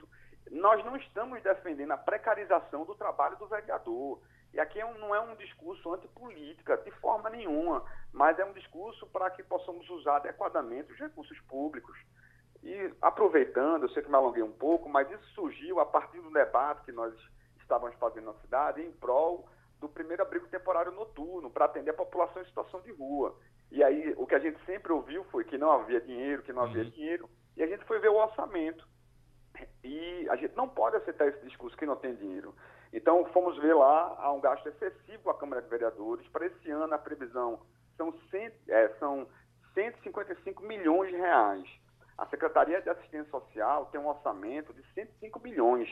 Nós 0.52 0.84
não 0.86 0.96
estamos 0.96 1.44
defendendo 1.44 1.92
a 1.92 1.98
precarização 1.98 2.86
do 2.86 2.96
trabalho 2.96 3.36
do 3.36 3.48
vereador. 3.48 4.22
E 4.54 4.60
aqui 4.60 4.80
é 4.80 4.94
não 4.98 5.14
é 5.14 5.20
um 5.20 5.36
discurso 5.36 5.94
antipolítica, 5.94 6.78
de 6.78 6.92
forma 6.92 7.30
nenhuma, 7.30 7.84
mas 8.14 8.40
é 8.40 8.46
um 8.46 8.54
discurso 8.54 9.06
para 9.08 9.30
que 9.30 9.44
possamos 9.44 9.88
usar 9.90 10.16
adequadamente 10.16 10.94
os 10.94 10.98
recursos 10.98 11.40
públicos. 11.42 11.98
E 12.64 12.94
aproveitando, 13.02 13.84
eu 13.84 13.90
sei 13.90 14.04
que 14.04 14.10
me 14.10 14.16
alonguei 14.16 14.44
um 14.44 14.52
pouco, 14.52 14.90
mas 14.90 15.10
isso 15.10 15.26
surgiu 15.34 15.80
a 15.80 15.86
partir 15.86 16.20
do 16.20 16.32
debate 16.32 16.84
que 16.84 16.92
nós 16.92 17.14
estávamos 17.60 17.96
fazendo 17.98 18.26
na 18.26 18.34
cidade 18.42 18.82
em 18.82 18.92
prol 18.92 19.48
do 19.80 19.88
primeiro 19.88 20.22
abrigo 20.22 20.48
temporário 20.48 20.92
noturno 20.92 21.50
para 21.50 21.66
atender 21.66 21.92
a 21.92 21.94
população 21.94 22.42
em 22.42 22.46
situação 22.46 22.82
de 22.82 22.92
rua. 22.92 23.36
E 23.72 23.84
aí 23.84 24.14
o 24.18 24.26
que 24.26 24.36
a 24.36 24.40
gente 24.40 24.60
sempre 24.66 24.92
ouviu 24.92 25.24
foi 25.26 25.44
que 25.44 25.58
não 25.58 25.72
havia 25.72 26.02
dinheiro, 26.02 26.44
que 26.44 26.52
não 26.52 26.64
havia 26.64 26.84
uhum. 26.84 26.90
dinheiro, 26.90 27.30
e 27.56 27.64
a 27.64 27.68
gente 27.68 27.86
foi 27.86 28.00
ver 28.00 28.10
o 28.10 28.16
orçamento. 28.16 28.88
E 29.84 30.28
a 30.30 30.36
gente 30.36 30.56
não 30.56 30.68
pode 30.68 30.96
aceitar 30.98 31.28
esse 31.28 31.46
discurso 31.46 31.78
que 31.78 31.86
não 31.86 31.96
tem 31.96 32.16
dinheiro. 32.16 32.56
Então 32.92 33.26
fomos 33.26 33.58
ver 33.58 33.74
lá 33.74 34.16
há 34.20 34.32
um 34.32 34.42
gasto 34.42 34.68
excessivo 34.68 35.30
a 35.30 35.38
Câmara 35.38 35.62
de 35.62 35.70
Vereadores. 35.70 36.28
Para 36.30 36.48
esse 36.48 36.72
ano 36.72 36.94
a 36.94 36.98
previsão 36.98 37.62
são, 37.96 38.14
cento, 38.30 38.56
é, 38.68 38.90
são 39.00 39.28
155 39.74 40.64
milhões 40.64 41.12
de 41.12 41.18
reais. 41.18 41.68
A 42.20 42.26
Secretaria 42.26 42.82
de 42.82 42.90
Assistência 42.90 43.32
Social 43.32 43.86
tem 43.86 44.02
um 44.02 44.08
orçamento 44.08 44.74
de 44.74 44.84
105 44.94 45.40
bilhões. 45.40 45.88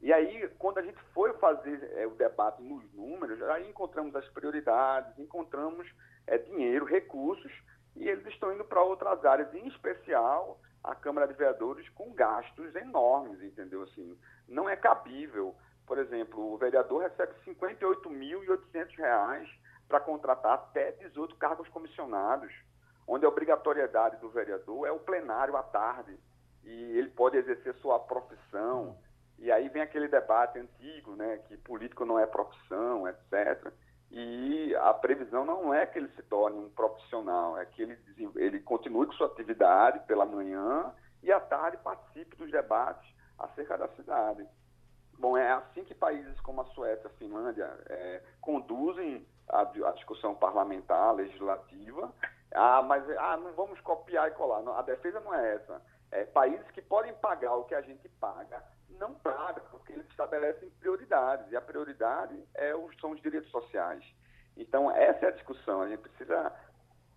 E 0.00 0.10
aí, 0.10 0.48
quando 0.58 0.78
a 0.78 0.82
gente 0.82 0.98
foi 1.12 1.34
fazer 1.34 1.84
é, 1.96 2.06
o 2.06 2.14
debate 2.14 2.62
nos 2.62 2.90
números, 2.94 3.42
aí 3.42 3.68
encontramos 3.68 4.16
as 4.16 4.26
prioridades, 4.30 5.18
encontramos 5.18 5.86
é, 6.26 6.38
dinheiro, 6.38 6.86
recursos, 6.86 7.52
e 7.94 8.08
eles 8.08 8.26
estão 8.28 8.54
indo 8.54 8.64
para 8.64 8.82
outras 8.82 9.22
áreas, 9.22 9.52
em 9.52 9.68
especial 9.68 10.58
a 10.82 10.94
Câmara 10.94 11.28
de 11.28 11.34
Vereadores 11.34 11.86
com 11.90 12.14
gastos 12.14 12.74
enormes, 12.74 13.42
entendeu? 13.42 13.82
Assim, 13.82 14.18
não 14.48 14.66
é 14.66 14.76
cabível. 14.76 15.54
Por 15.86 15.98
exemplo, 15.98 16.54
o 16.54 16.56
vereador 16.56 17.02
recebe 17.02 17.34
R$ 17.44 17.54
58.800 17.54 19.46
para 19.86 20.00
contratar 20.00 20.54
até 20.54 20.92
18 20.92 21.36
cargos 21.36 21.68
comissionados 21.68 22.50
onde 23.10 23.26
a 23.26 23.28
obrigatoriedade 23.28 24.18
do 24.18 24.30
vereador 24.30 24.86
é 24.86 24.92
o 24.92 25.00
plenário 25.00 25.56
à 25.56 25.64
tarde 25.64 26.16
e 26.62 26.70
ele 26.96 27.10
pode 27.10 27.36
exercer 27.36 27.74
sua 27.74 27.98
profissão. 27.98 28.96
E 29.36 29.50
aí 29.50 29.68
vem 29.68 29.82
aquele 29.82 30.06
debate 30.06 30.60
antigo, 30.60 31.16
né, 31.16 31.38
que 31.48 31.56
político 31.56 32.04
não 32.04 32.20
é 32.20 32.26
profissão, 32.26 33.08
etc. 33.08 33.72
E 34.12 34.76
a 34.76 34.94
previsão 34.94 35.44
não 35.44 35.74
é 35.74 35.86
que 35.86 35.98
ele 35.98 36.08
se 36.10 36.22
torne 36.22 36.58
um 36.58 36.70
profissional, 36.70 37.58
é 37.58 37.66
que 37.66 37.82
ele, 37.82 37.98
ele 38.36 38.60
continue 38.60 39.06
com 39.06 39.12
sua 39.14 39.26
atividade 39.26 39.98
pela 40.06 40.24
manhã 40.24 40.94
e 41.20 41.32
à 41.32 41.40
tarde 41.40 41.78
participe 41.78 42.36
dos 42.36 42.50
debates 42.52 43.08
acerca 43.36 43.76
da 43.76 43.88
cidade. 43.88 44.46
Bom, 45.18 45.36
é 45.36 45.50
assim 45.50 45.82
que 45.82 45.94
países 45.94 46.38
como 46.42 46.60
a 46.60 46.66
Suécia, 46.66 47.08
a 47.08 47.18
Finlândia 47.18 47.76
é, 47.88 48.22
conduzem 48.40 49.26
a, 49.48 49.62
a 49.62 49.92
discussão 49.92 50.32
parlamentar, 50.34 51.12
legislativa, 51.12 52.12
ah, 52.54 52.82
mas 52.82 53.08
ah, 53.18 53.36
não 53.36 53.52
vamos 53.52 53.80
copiar 53.80 54.28
e 54.28 54.34
colar. 54.34 54.62
Não, 54.62 54.76
a 54.76 54.82
defesa 54.82 55.20
não 55.20 55.34
é 55.34 55.54
essa. 55.54 55.80
É, 56.10 56.24
países 56.24 56.68
que 56.72 56.82
podem 56.82 57.14
pagar 57.14 57.54
o 57.54 57.64
que 57.64 57.74
a 57.74 57.80
gente 57.80 58.08
paga, 58.20 58.62
não 58.98 59.14
pagam, 59.14 59.64
porque 59.70 59.92
eles 59.92 60.08
estabelecem 60.10 60.68
prioridades. 60.80 61.50
E 61.52 61.56
a 61.56 61.60
prioridade 61.60 62.36
é 62.54 62.74
os, 62.74 62.98
são 63.00 63.12
os 63.12 63.20
direitos 63.20 63.50
sociais. 63.50 64.04
Então, 64.56 64.90
essa 64.90 65.26
é 65.26 65.28
a 65.28 65.32
discussão. 65.32 65.82
A 65.82 65.88
gente 65.88 66.00
precisa 66.00 66.52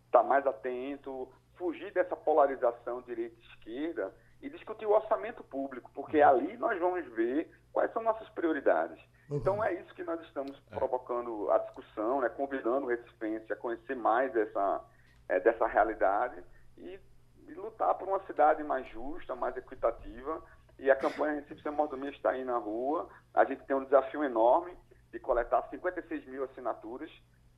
estar 0.05 0.23
mais 0.23 0.45
atento, 0.45 1.27
fugir 1.55 1.91
dessa 1.91 2.15
polarização 2.15 3.01
direita-esquerda 3.01 4.13
e 4.41 4.49
discutir 4.49 4.85
o 4.85 4.91
orçamento 4.91 5.43
público, 5.43 5.89
porque 5.93 6.21
uhum. 6.21 6.29
ali 6.29 6.57
nós 6.57 6.77
vamos 6.79 7.05
ver 7.13 7.49
quais 7.71 7.91
são 7.93 8.03
nossas 8.03 8.27
prioridades. 8.29 9.01
Uhum. 9.29 9.37
Então 9.37 9.63
é 9.63 9.73
isso 9.73 9.93
que 9.95 10.03
nós 10.03 10.21
estamos 10.21 10.61
é. 10.71 10.75
provocando 10.75 11.49
a 11.49 11.57
discussão, 11.59 12.21
né, 12.21 12.29
convidando 12.29 12.85
o 12.85 12.89
Recife 12.89 13.53
a 13.53 13.55
conhecer 13.55 13.95
mais 13.95 14.35
essa, 14.35 14.81
é, 15.29 15.39
dessa 15.39 15.65
realidade 15.67 16.43
e, 16.77 16.99
e, 17.47 17.53
lutar 17.53 17.93
por 17.95 18.07
uma 18.07 18.25
cidade 18.25 18.63
mais 18.63 18.87
justa, 18.89 19.35
mais 19.35 19.55
equitativa. 19.57 20.43
E 20.79 20.89
a 20.89 20.95
campanha 20.95 21.35
Recife 21.35 21.61
Sem 21.61 21.71
Mordomia 21.71 22.09
está 22.09 22.31
aí 22.31 22.43
na 22.43 22.57
rua. 22.57 23.07
A 23.33 23.45
gente 23.45 23.63
tem 23.65 23.75
um 23.75 23.83
desafio 23.83 24.23
enorme 24.23 24.75
de 25.11 25.19
coletar 25.19 25.67
56 25.69 26.25
mil 26.27 26.43
assinaturas, 26.43 27.11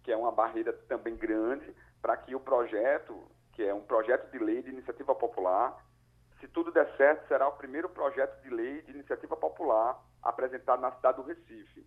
que 0.04 0.12
é 0.12 0.18
uma 0.18 0.32
barreira 0.32 0.74
também 0.88 1.16
grande, 1.16 1.74
para 2.02 2.18
que 2.18 2.36
o 2.36 2.40
projeto, 2.40 3.32
que 3.54 3.64
é 3.64 3.74
um 3.74 3.82
projeto 3.82 4.30
de 4.32 4.38
lei 4.38 4.62
de 4.62 4.70
iniciativa 4.70 5.16
popular, 5.16 5.84
se 6.40 6.48
tudo 6.50 6.72
der 6.72 6.96
certo, 6.98 7.28
será 7.28 7.48
o 7.48 7.54
primeiro 7.54 7.90
projeto 7.90 8.42
de 8.44 8.50
lei 8.50 8.82
de 8.82 8.92
iniciativa 8.92 9.36
popular 9.36 10.00
apresentado 10.22 10.82
na 10.82 10.92
cidade 10.92 11.18
do 11.18 11.24
Recife. 11.24 11.86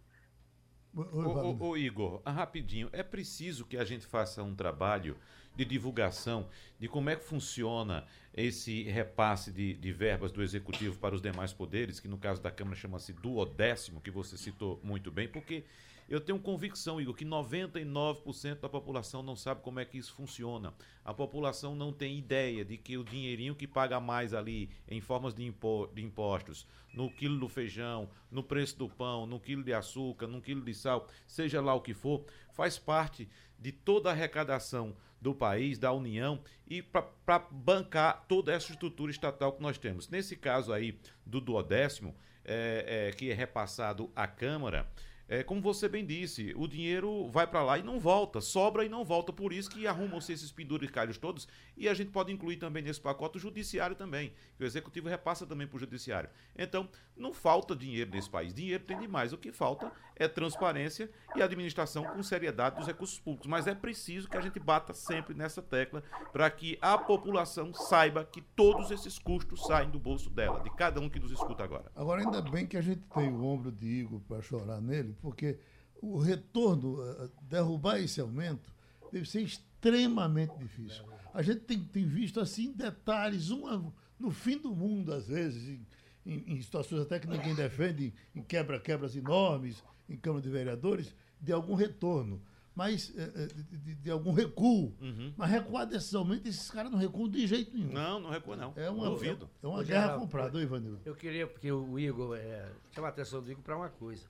Ô, 1.61 1.77
Igor, 1.77 2.23
rapidinho, 2.27 2.89
é 2.93 3.03
preciso 3.03 3.67
que 3.67 3.77
a 3.77 3.85
gente 3.85 4.07
faça 4.07 4.43
um 4.43 4.55
trabalho 4.55 5.17
de 5.59 5.65
divulgação 5.65 6.49
de 6.79 6.87
como 6.87 7.11
é 7.11 7.17
que 7.17 7.25
funciona 7.25 8.07
esse 8.33 8.85
repasse 8.85 9.51
de, 9.51 9.75
de 9.75 9.93
verbas 9.93 10.31
do 10.31 10.41
Executivo 10.41 10.97
para 10.99 11.17
os 11.17 11.21
demais 11.21 11.53
poderes, 11.53 11.99
que 11.99 12.07
no 12.07 12.17
caso 12.17 12.41
da 12.41 12.49
Câmara 12.49 12.77
chama-se 12.77 13.13
duodécimo, 13.13 14.01
que 14.01 14.11
você 14.11 14.37
citou 14.37 14.81
muito 14.85 15.11
bem, 15.11 15.27
porque 15.27 15.65
eu 16.09 16.21
tenho 16.21 16.39
convicção, 16.39 17.01
Igor, 17.01 17.13
que 17.13 17.25
99% 17.25 18.61
da 18.61 18.69
população 18.69 19.21
não 19.21 19.35
sabe 19.35 19.61
como 19.61 19.81
é 19.81 19.85
que 19.85 19.99
isso 19.99 20.15
funciona. 20.15 20.73
A 21.05 21.13
população 21.13 21.75
não 21.75 21.93
tem 21.93 22.17
ideia 22.17 22.65
de 22.65 22.79
que 22.79 22.97
o 22.97 23.05
dinheirinho 23.05 23.55
que 23.55 23.67
paga 23.67 23.99
mais 23.99 24.33
ali 24.33 24.71
em 24.89 25.01
formas 25.01 25.35
de, 25.35 25.45
impo 25.45 25.89
de 25.93 26.03
impostos, 26.03 26.69
no 26.95 27.11
quilo 27.11 27.39
do 27.39 27.49
feijão, 27.49 28.09
no 28.31 28.45
preço 28.45 28.79
do 28.79 28.89
pão, 28.89 29.27
no 29.27 29.41
quilo 29.41 29.65
de 29.65 29.75
açúcar, 29.75 30.29
no 30.29 30.41
quilo 30.41 30.63
de 30.63 30.73
sal, 30.73 31.07
seja 31.27 31.61
lá 31.61 31.75
o 31.75 31.81
que 31.81 31.93
for, 31.93 32.25
faz 32.53 32.79
parte 32.79 33.29
de 33.59 33.73
toda 33.73 34.09
a 34.09 34.13
arrecadação 34.13 34.97
do 35.21 35.35
país, 35.35 35.79
da 35.79 35.93
União, 35.93 36.41
e 36.67 36.83
para 36.83 37.39
bancar 37.51 38.25
toda 38.29 38.53
essa 38.53 38.73
estrutura 38.73 39.11
estatal 39.11 39.53
que 39.53 39.63
nós 39.63 39.79
temos. 39.79 40.09
Nesse 40.09 40.37
caso 40.37 40.73
aí 40.73 40.99
do 41.25 41.41
duodécimo, 41.41 42.15
é, 42.45 43.09
é, 43.09 43.13
que 43.13 43.31
é 43.31 43.35
repassado 43.35 44.11
à 44.17 44.27
Câmara, 44.27 44.89
é, 45.29 45.43
como 45.43 45.61
você 45.61 45.91
bem 45.91 46.07
disse, 46.07 46.55
o 46.57 46.67
dinheiro 46.67 47.29
vai 47.29 47.47
para 47.47 47.63
lá 47.63 47.79
e 47.79 47.83
não 47.83 48.01
volta, 48.01 48.41
sobra 48.41 48.83
e 48.83 48.89
não 48.89 49.05
volta. 49.05 49.31
Por 49.31 49.53
isso 49.53 49.69
que 49.69 49.87
arrumam-se 49.87 50.33
esses 50.33 50.51
penduricalhos 50.51 51.19
todos. 51.19 51.47
E 51.77 51.87
a 51.87 51.93
gente 51.93 52.11
pode 52.11 52.33
incluir 52.33 52.57
também 52.57 52.83
nesse 52.83 52.99
pacote 53.01 53.37
o 53.37 53.41
judiciário 53.41 53.95
também, 53.95 54.33
que 54.57 54.65
o 54.65 54.67
executivo 54.67 55.07
repassa 55.07 55.47
também 55.47 55.67
para 55.67 55.77
o 55.77 55.81
judiciário. 55.81 56.31
Então, 56.57 56.89
não 57.15 57.31
falta 57.31 57.77
dinheiro 57.77 58.11
nesse 58.11 58.31
país. 58.31 58.55
Dinheiro 58.55 58.85
tem 58.85 58.99
demais. 58.99 59.35
O 59.35 59.37
que 59.37 59.53
falta 59.53 59.93
é 60.17 60.27
transparência 60.27 61.11
e 61.37 61.43
administração 61.43 62.05
com 62.05 62.23
seriedade 62.23 62.77
dos 62.77 62.87
recursos 62.87 63.21
públicos. 63.21 63.47
Mas 63.47 63.67
é 63.67 63.75
preciso 63.75 64.31
que 64.31 64.37
a 64.39 64.41
gente 64.41 64.59
bata 64.59 64.95
sempre 64.95 65.35
nessa 65.35 65.61
tecla 65.61 66.03
para 66.33 66.51
que 66.51 66.79
a 66.81 66.97
população 66.97 67.75
saiba 67.75 68.25
que 68.25 68.41
todos 68.41 68.91
esses 68.91 69.19
custos 69.19 69.63
saem 69.67 69.91
do 69.91 69.99
bolso 69.99 70.31
dela, 70.31 70.61
de 70.61 70.71
cada 70.71 71.03
um 71.03 71.11
que 71.11 71.21
nos 71.21 71.31
escuta 71.31 71.65
agora. 71.65 71.93
Agora, 71.95 72.23
ainda 72.23 72.41
bem 72.41 72.67
que 72.67 72.79
a 72.79 72.81
gente 72.83 73.03
tem 73.15 73.29
o 73.29 73.45
ombro 73.45 73.71
de 73.71 73.87
Igor 73.87 74.21
para 74.21 74.41
chorar 74.41 74.81
nele 74.81 75.18
porque 75.21 75.59
o 76.01 76.19
retorno, 76.19 77.03
eh, 77.03 77.25
eh, 77.25 77.29
derrubar 77.43 77.99
esse 78.01 78.21
aumento, 78.21 78.73
deve 79.13 79.29
ser 79.29 79.43
extremamente 79.43 80.57
difícil. 80.59 81.05
A 81.33 81.43
gente 81.43 81.61
tem, 81.61 81.83
tem 81.83 82.07
visto 82.07 82.41
assim 82.41 82.73
detalhes, 82.73 83.51
uma 83.51 83.93
no 84.19 84.31
fim 84.31 84.59
do 84.59 84.75
mundo, 84.75 85.13
às 85.13 85.29
vezes, 85.29 85.69
em, 85.69 85.87
em, 86.27 86.55
em 86.55 86.63
situações 86.63 87.03
até 87.03 87.19
que 87.19 87.27
ninguém 87.27 87.55
defende, 87.55 88.13
em 88.35 88.43
quebra-quebras 88.43 89.15
enormes, 89.15 89.83
em 90.09 90.17
Câmara 90.17 90.43
de 90.43 90.51
Vereadores, 90.51 91.15
de 91.41 91.53
algum 91.53 91.75
retorno 91.75 92.43
mas 92.79 93.13
eh, 93.17 93.49
de, 93.73 93.95
de, 93.97 94.09
algum 94.09 94.31
recuo. 94.31 94.95
Uhum. 95.01 95.35
Mas 95.37 95.51
recuar 95.51 95.85
desses 95.85 96.15
aumentos, 96.15 96.47
esses 96.47 96.71
caras 96.71 96.93
não 96.93 96.97
recuam 96.97 97.29
de 97.29 97.45
jeito 97.45 97.77
nenhum. 97.77 97.93
Não, 97.93 98.21
não 98.21 98.31
recua, 98.31 98.55
não. 98.55 98.73
É 98.77 98.89
uma, 98.89 99.11
Duvido. 99.11 99.51
É, 99.61 99.67
é 99.67 99.69
uma 99.69 99.83
guerra 99.83 100.17
comprada, 100.17 100.63
Ivanildo. 100.63 101.01
Eu 101.05 101.17
queria, 101.17 101.45
porque 101.49 101.73
o 101.73 101.99
Igor, 101.99 102.37
é, 102.37 102.71
chama 102.93 103.09
a 103.09 103.11
atenção 103.11 103.43
do 103.43 103.51
Igor 103.51 103.65
para 103.65 103.77
uma 103.77 103.89
coisa. 103.89 104.25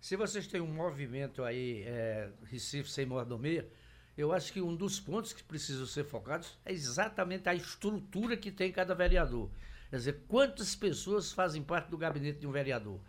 Se 0.00 0.16
vocês 0.16 0.46
têm 0.46 0.60
um 0.60 0.72
movimento 0.72 1.42
aí, 1.42 1.82
é, 1.84 2.30
Recife 2.44 2.90
sem 2.90 3.04
mordomia, 3.04 3.68
eu 4.16 4.32
acho 4.32 4.52
que 4.52 4.60
um 4.60 4.74
dos 4.74 4.98
pontos 4.98 5.32
que 5.32 5.42
precisam 5.42 5.86
ser 5.86 6.04
focados 6.04 6.58
é 6.64 6.72
exatamente 6.72 7.48
a 7.48 7.54
estrutura 7.54 8.36
que 8.36 8.50
tem 8.50 8.70
cada 8.72 8.94
vereador. 8.94 9.50
Quer 9.90 9.96
dizer, 9.96 10.20
quantas 10.28 10.74
pessoas 10.74 11.32
fazem 11.32 11.62
parte 11.62 11.88
do 11.88 11.98
gabinete 11.98 12.38
de 12.38 12.46
um 12.46 12.52
vereador? 12.52 13.00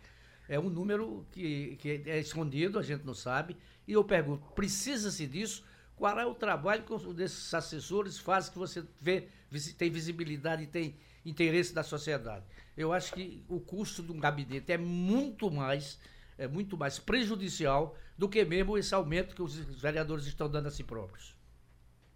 É 0.48 0.58
um 0.58 0.68
número 0.68 1.26
que, 1.30 1.76
que 1.76 2.02
é 2.06 2.18
escondido, 2.18 2.78
a 2.78 2.82
gente 2.82 3.04
não 3.04 3.14
sabe. 3.14 3.56
E 3.86 3.92
eu 3.92 4.02
pergunto, 4.02 4.44
precisa-se 4.52 5.26
disso? 5.26 5.64
Qual 5.94 6.18
é 6.18 6.26
o 6.26 6.34
trabalho 6.34 6.82
que 6.82 7.12
desses 7.12 7.52
assessores 7.52 8.18
faz 8.18 8.48
que 8.48 8.58
você 8.58 8.82
vê, 9.00 9.28
tem 9.76 9.90
visibilidade 9.90 10.62
e 10.62 10.66
tem 10.66 10.96
interesse 11.24 11.72
da 11.72 11.82
sociedade? 11.82 12.44
Eu 12.76 12.92
acho 12.92 13.12
que 13.12 13.44
o 13.48 13.60
custo 13.60 14.02
de 14.02 14.10
um 14.10 14.18
gabinete 14.18 14.72
é 14.72 14.78
muito 14.78 15.50
mais 15.50 15.98
é 16.40 16.48
muito 16.48 16.76
mais 16.76 16.98
prejudicial 16.98 17.94
do 18.16 18.28
que 18.28 18.42
mesmo 18.44 18.78
esse 18.78 18.94
aumento 18.94 19.34
que 19.34 19.42
os 19.42 19.54
vereadores 19.80 20.26
estão 20.26 20.48
dando 20.48 20.68
a 20.68 20.70
si 20.70 20.82
próprios. 20.82 21.36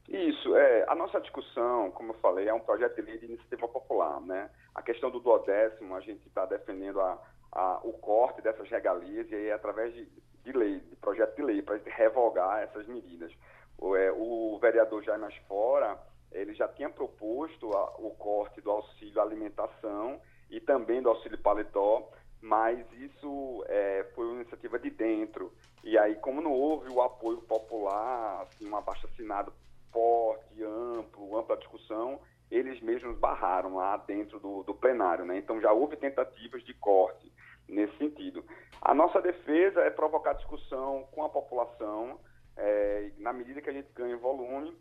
Isso, 0.08 0.56
é, 0.56 0.84
a 0.88 0.94
nossa 0.94 1.20
discussão, 1.20 1.90
como 1.92 2.12
eu 2.12 2.18
falei, 2.18 2.48
é 2.48 2.54
um 2.54 2.60
projeto 2.60 2.96
de 2.96 3.02
lei 3.02 3.18
de 3.18 3.26
iniciativa 3.26 3.68
popular, 3.68 4.20
né? 4.22 4.50
A 4.74 4.82
questão 4.82 5.10
do 5.10 5.20
duodécimo, 5.20 5.94
a 5.94 6.00
gente 6.00 6.26
está 6.26 6.44
defendendo 6.46 7.00
a, 7.00 7.18
a, 7.52 7.80
o 7.84 7.92
corte 7.94 8.42
dessas 8.42 8.68
regalias 8.68 9.30
e 9.30 9.34
aí 9.34 9.52
através 9.52 9.94
de, 9.94 10.06
de 10.42 10.52
lei, 10.52 10.80
de 10.80 10.96
projeto 10.96 11.36
de 11.36 11.42
lei, 11.42 11.62
para 11.62 11.78
revogar 11.86 12.62
essas 12.62 12.86
medidas. 12.86 13.32
O, 13.78 13.96
é, 13.96 14.10
o 14.12 14.58
vereador 14.60 15.02
Jaime 15.02 15.26
Fora, 15.48 15.98
ele 16.32 16.54
já 16.54 16.68
tinha 16.68 16.88
proposto 16.90 17.70
a, 17.74 17.96
o 17.98 18.10
corte 18.18 18.60
do 18.60 18.70
auxílio 18.70 19.20
alimentação 19.20 20.20
e 20.50 20.60
também 20.60 21.02
do 21.02 21.08
auxílio 21.08 21.38
paletó, 21.38 22.10
mas 22.44 22.78
isso 22.92 23.64
é, 23.68 24.04
foi 24.14 24.26
uma 24.26 24.34
iniciativa 24.42 24.78
de 24.78 24.90
dentro. 24.90 25.50
E 25.82 25.96
aí, 25.96 26.14
como 26.16 26.42
não 26.42 26.52
houve 26.52 26.92
o 26.92 27.00
apoio 27.00 27.40
popular, 27.40 28.42
assim, 28.42 28.68
um 28.68 28.76
abaixo-assinado 28.76 29.50
forte, 29.90 30.62
amplo, 30.62 31.38
ampla 31.38 31.56
discussão, 31.56 32.20
eles 32.50 32.82
mesmos 32.82 33.16
barraram 33.16 33.76
lá 33.76 33.96
dentro 33.96 34.38
do, 34.38 34.62
do 34.62 34.74
plenário. 34.74 35.24
Né? 35.24 35.38
Então, 35.38 35.58
já 35.58 35.72
houve 35.72 35.96
tentativas 35.96 36.62
de 36.64 36.74
corte 36.74 37.32
nesse 37.66 37.96
sentido. 37.96 38.44
A 38.82 38.92
nossa 38.92 39.22
defesa 39.22 39.80
é 39.80 39.88
provocar 39.88 40.34
discussão 40.34 41.08
com 41.12 41.24
a 41.24 41.30
população, 41.30 42.20
é, 42.58 43.10
na 43.16 43.32
medida 43.32 43.62
que 43.62 43.70
a 43.70 43.72
gente 43.72 43.90
ganha 43.94 44.18
volume, 44.18 44.76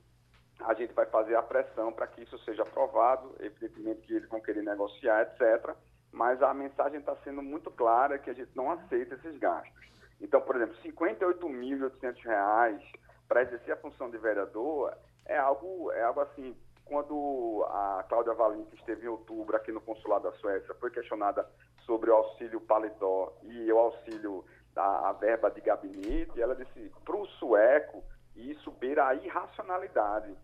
a 0.60 0.73
gente 0.73 0.93
vai 0.93 1.06
fazer 1.06 1.36
a 1.36 1.41
pressão 1.41 1.93
para 1.93 2.08
que 2.08 2.23
isso 2.23 2.38
seja 2.39 2.63
aprovado, 2.63 3.34
evidentemente 3.39 4.02
que 4.02 4.13
eles 4.15 4.28
vão 4.28 4.41
querer 4.41 4.63
negociar, 4.63 5.21
etc., 5.21 5.73
mas 6.13 6.41
a 6.43 6.54
mensagem 6.54 6.99
está 6.99 7.15
sendo 7.23 7.41
muito 7.41 7.71
clara 7.71 8.19
que 8.19 8.30
a 8.30 8.34
gente 8.34 8.52
não 8.56 8.71
aceita 8.71 9.15
esses 9.15 9.38
gastos. 9.39 9.91
Então, 10.21 10.39
por 10.39 10.56
exemplo, 10.56 10.76
R$ 10.82 10.91
58.800 10.91 12.80
para 13.28 13.41
exercer 13.41 13.73
a 13.73 13.78
função 13.78 14.10
de 14.12 14.17
vereador 14.19 14.95
é 15.26 15.38
algo, 15.38 15.91
é 15.91 16.04
algo 16.04 16.21
assim, 16.21 16.56
quando 16.86 17.65
a 17.67 18.06
Cláudia 18.08 18.34
Valim, 18.34 18.63
que 18.65 18.76
esteve 18.76 19.06
em 19.06 19.10
outubro 19.10 19.58
aqui 19.58 19.71
no 19.71 19.82
consulado 19.82 20.30
da 20.30 20.38
Suécia, 20.38 20.76
foi 20.76 20.91
questionada 20.91 21.49
sobre 21.86 22.12
o 22.12 22.15
auxílio 22.15 22.62
paletó 22.62 23.36
e 23.41 23.71
o 23.71 23.78
auxílio 23.80 24.45
da 24.73 25.12
verba 25.13 25.49
de 25.49 25.62
gabinete, 25.62 26.39
ela 26.39 26.56
disse, 26.56 26.91
para 27.04 27.15
o 27.15 27.26
sueco, 27.26 28.04
isso 28.36 28.71
beira 28.71 29.08
a 29.08 29.15
irracionalidade. 29.15 30.36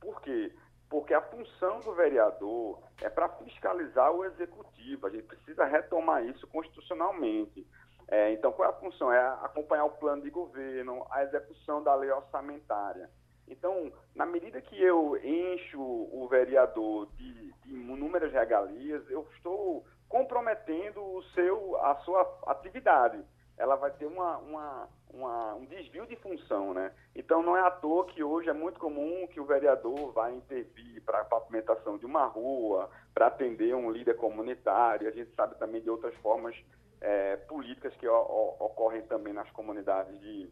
Por 0.00 0.20
quê? 0.22 0.52
Porque 0.88 1.12
a 1.12 1.20
função 1.20 1.80
do 1.80 1.94
vereador 1.94 2.78
é 3.02 3.08
para 3.08 3.28
fiscalizar 3.28 4.10
o 4.12 4.24
executivo. 4.24 5.06
A 5.06 5.10
gente 5.10 5.24
precisa 5.24 5.64
retomar 5.64 6.24
isso 6.24 6.46
constitucionalmente. 6.46 7.66
É, 8.08 8.32
então, 8.32 8.52
qual 8.52 8.68
é 8.68 8.72
a 8.72 8.76
função? 8.76 9.12
É 9.12 9.20
acompanhar 9.44 9.84
o 9.84 9.90
plano 9.90 10.22
de 10.22 10.30
governo, 10.30 11.06
a 11.10 11.22
execução 11.24 11.82
da 11.82 11.94
lei 11.94 12.10
orçamentária. 12.10 13.10
Então, 13.46 13.92
na 14.14 14.24
medida 14.24 14.60
que 14.60 14.82
eu 14.82 15.16
encho 15.22 15.80
o 15.80 16.26
vereador 16.28 17.06
de, 17.16 17.52
de 17.52 17.74
inúmeras 17.74 18.32
regalias, 18.32 19.08
eu 19.10 19.26
estou 19.36 19.84
comprometendo 20.08 21.02
o 21.02 21.22
seu, 21.34 21.76
a 21.82 21.96
sua 21.96 22.40
atividade. 22.46 23.22
Ela 23.58 23.76
vai 23.76 23.90
ter 23.90 24.06
uma, 24.06 24.38
uma 24.38 24.88
uma, 25.18 25.54
um 25.54 25.64
desvio 25.66 26.06
de 26.06 26.16
função, 26.16 26.72
né? 26.72 26.92
Então 27.14 27.42
não 27.42 27.56
é 27.56 27.60
à 27.60 27.70
toa 27.70 28.06
que 28.06 28.22
hoje 28.22 28.48
é 28.48 28.52
muito 28.52 28.78
comum 28.78 29.26
que 29.26 29.40
o 29.40 29.44
vereador 29.44 30.12
vá 30.12 30.30
intervir 30.30 31.02
para 31.04 31.20
a 31.20 31.24
pavimentação 31.24 31.98
de 31.98 32.06
uma 32.06 32.24
rua, 32.26 32.88
para 33.12 33.26
atender 33.26 33.74
um 33.74 33.90
líder 33.90 34.16
comunitário. 34.16 35.08
A 35.08 35.12
gente 35.12 35.34
sabe 35.34 35.56
também 35.56 35.80
de 35.80 35.90
outras 35.90 36.14
formas 36.16 36.56
é, 37.00 37.36
políticas 37.36 37.94
que 37.96 38.06
o, 38.06 38.12
o, 38.12 38.56
ocorrem 38.64 39.02
também 39.02 39.32
nas 39.32 39.50
comunidades 39.50 40.18
de, 40.20 40.50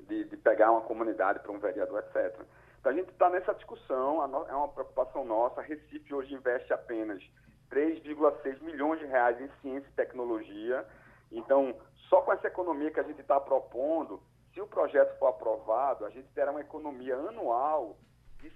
de, 0.00 0.24
de 0.24 0.36
pegar 0.36 0.70
uma 0.70 0.82
comunidade 0.82 1.40
para 1.40 1.52
um 1.52 1.58
vereador, 1.58 1.98
etc. 2.00 2.40
Então 2.78 2.92
a 2.92 2.94
gente 2.94 3.10
está 3.10 3.28
nessa 3.28 3.52
discussão, 3.54 4.22
é 4.48 4.54
uma 4.54 4.68
preocupação 4.68 5.24
nossa. 5.24 5.60
A 5.60 5.64
Recife 5.64 6.14
hoje 6.14 6.32
investe 6.34 6.72
apenas 6.72 7.22
3,6 7.70 8.62
milhões 8.62 9.00
de 9.00 9.06
reais 9.06 9.40
em 9.40 9.48
ciência 9.60 9.88
e 9.88 9.96
tecnologia. 9.96 10.86
Então, 11.32 11.74
só 12.08 12.20
com 12.22 12.32
essa 12.32 12.46
economia 12.46 12.90
que 12.90 13.00
a 13.00 13.04
gente 13.04 13.20
está 13.20 13.40
propondo, 13.40 14.22
se 14.52 14.60
o 14.60 14.66
projeto 14.66 15.18
for 15.18 15.28
aprovado, 15.28 16.04
a 16.04 16.10
gente 16.10 16.28
terá 16.28 16.50
uma 16.50 16.60
economia 16.60 17.16
anual 17.16 17.96
de, 18.40 18.50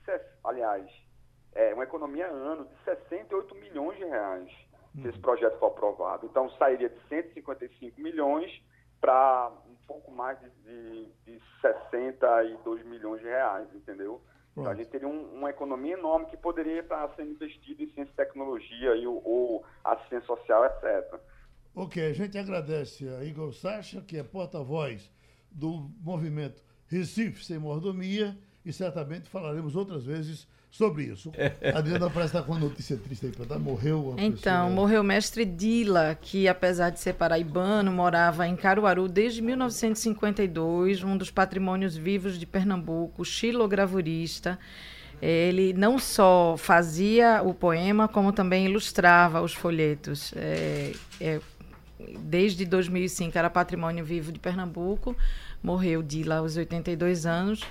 aliás, 0.45 0.91
é, 1.53 1.75
uma 1.75 1.85
economia 1.85 2.27
ano 2.27 2.65
de 2.65 2.85
68 2.85 3.55
milhões 3.57 3.99
de 3.99 4.05
reais, 4.05 4.51
se 4.95 5.09
esse 5.09 5.17
uhum. 5.17 5.23
projeto 5.23 5.59
for 5.59 5.67
aprovado. 5.67 6.27
Então, 6.27 6.49
sairia 6.53 6.89
de 6.89 7.01
155 7.09 8.01
milhões 8.01 8.51
para 9.01 9.51
um 9.67 9.77
pouco 9.87 10.11
mais 10.11 10.39
de, 10.41 10.51
de, 10.63 11.07
de 11.25 11.43
62 11.61 12.85
milhões 12.85 13.21
de 13.21 13.27
reais, 13.27 13.69
entendeu? 13.75 14.21
Então, 14.53 14.71
a 14.71 14.75
gente 14.75 14.91
teria 14.91 15.09
um, 15.09 15.35
uma 15.35 15.51
economia 15.51 15.95
enorme 15.95 16.27
que 16.27 16.37
poderia 16.37 16.81
estar 16.81 17.09
sendo 17.15 17.33
investida 17.33 17.83
em 17.83 17.87
ciência 17.93 18.13
e 18.13 18.17
tecnologia 18.17 18.95
e, 18.97 19.07
ou 19.07 19.65
assistência 19.85 20.27
social, 20.27 20.65
etc. 20.67 21.21
Ok, 21.75 22.05
a 22.05 22.13
gente 22.13 22.37
agradece 22.37 23.09
a 23.09 23.25
Igor 23.25 23.53
Sacha, 23.53 24.01
que 24.01 24.17
é 24.17 24.23
porta-voz 24.23 25.11
do 25.51 25.91
movimento 26.01 26.63
Recife 26.87 27.45
Sem 27.45 27.59
Mordomia, 27.59 28.37
e 28.65 28.73
certamente 28.73 29.29
falaremos 29.29 29.77
outras 29.77 30.05
vezes 30.05 30.47
sobre 30.71 31.05
isso. 31.05 31.33
A 31.75 31.79
Adriana 31.79 32.09
parece 32.09 32.37
estar 32.37 32.43
com 32.43 32.53
uma 32.53 32.61
notícia 32.61 32.97
triste 32.97 33.27
aí 33.27 33.33
para 33.33 33.45
dar. 33.45 33.59
Morreu 33.59 34.15
Então, 34.19 34.37
pessoa... 34.37 34.69
morreu 34.69 35.01
o 35.01 35.05
mestre 35.05 35.45
Dila, 35.45 36.17
que 36.21 36.47
apesar 36.47 36.91
de 36.91 37.01
ser 37.01 37.15
paraibano, 37.15 37.91
morava 37.91 38.47
em 38.47 38.55
Caruaru 38.55 39.09
desde 39.09 39.43
1952, 39.43 41.03
um 41.03 41.17
dos 41.17 41.31
patrimônios 41.31 41.97
vivos 41.97 42.39
de 42.39 42.47
Pernambuco, 42.47 43.25
xilogravurista. 43.25 44.59
Ele 45.21 45.75
não 45.75 45.99
só 45.99 46.57
fazia 46.57 47.43
o 47.45 47.53
poema, 47.53 48.09
como 48.09 48.33
também 48.33 48.65
ilustrava 48.65 49.43
os 49.43 49.53
folhetos. 49.53 50.33
É, 50.35 50.93
é, 51.21 51.41
desde 52.19 52.65
2005 52.65 53.37
era 53.37 53.51
patrimônio 53.51 54.05
vivo 54.05 54.33
de 54.33 54.39
Pernambuco, 54.39 55.17
morreu 55.63 56.03
Dila 56.03 56.37
aos 56.37 56.57
82 56.57 57.27
anos. 57.27 57.63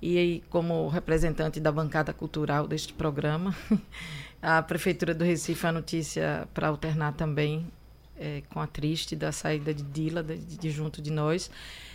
E 0.00 0.18
aí, 0.18 0.42
como 0.50 0.88
representante 0.88 1.58
da 1.58 1.72
bancada 1.72 2.12
cultural 2.12 2.68
deste 2.68 2.92
programa, 2.92 3.56
a 4.42 4.60
Prefeitura 4.62 5.14
do 5.14 5.24
Recife, 5.24 5.66
a 5.66 5.72
notícia 5.72 6.46
para 6.52 6.68
alternar 6.68 7.14
também 7.14 7.66
é, 8.18 8.42
com 8.50 8.60
a 8.60 8.66
triste 8.66 9.16
da 9.16 9.32
saída 9.32 9.72
de 9.72 9.82
Dila, 9.82 10.22
de, 10.22 10.36
de, 10.36 10.70
junto 10.70 11.00
de 11.00 11.10
nós, 11.10 11.50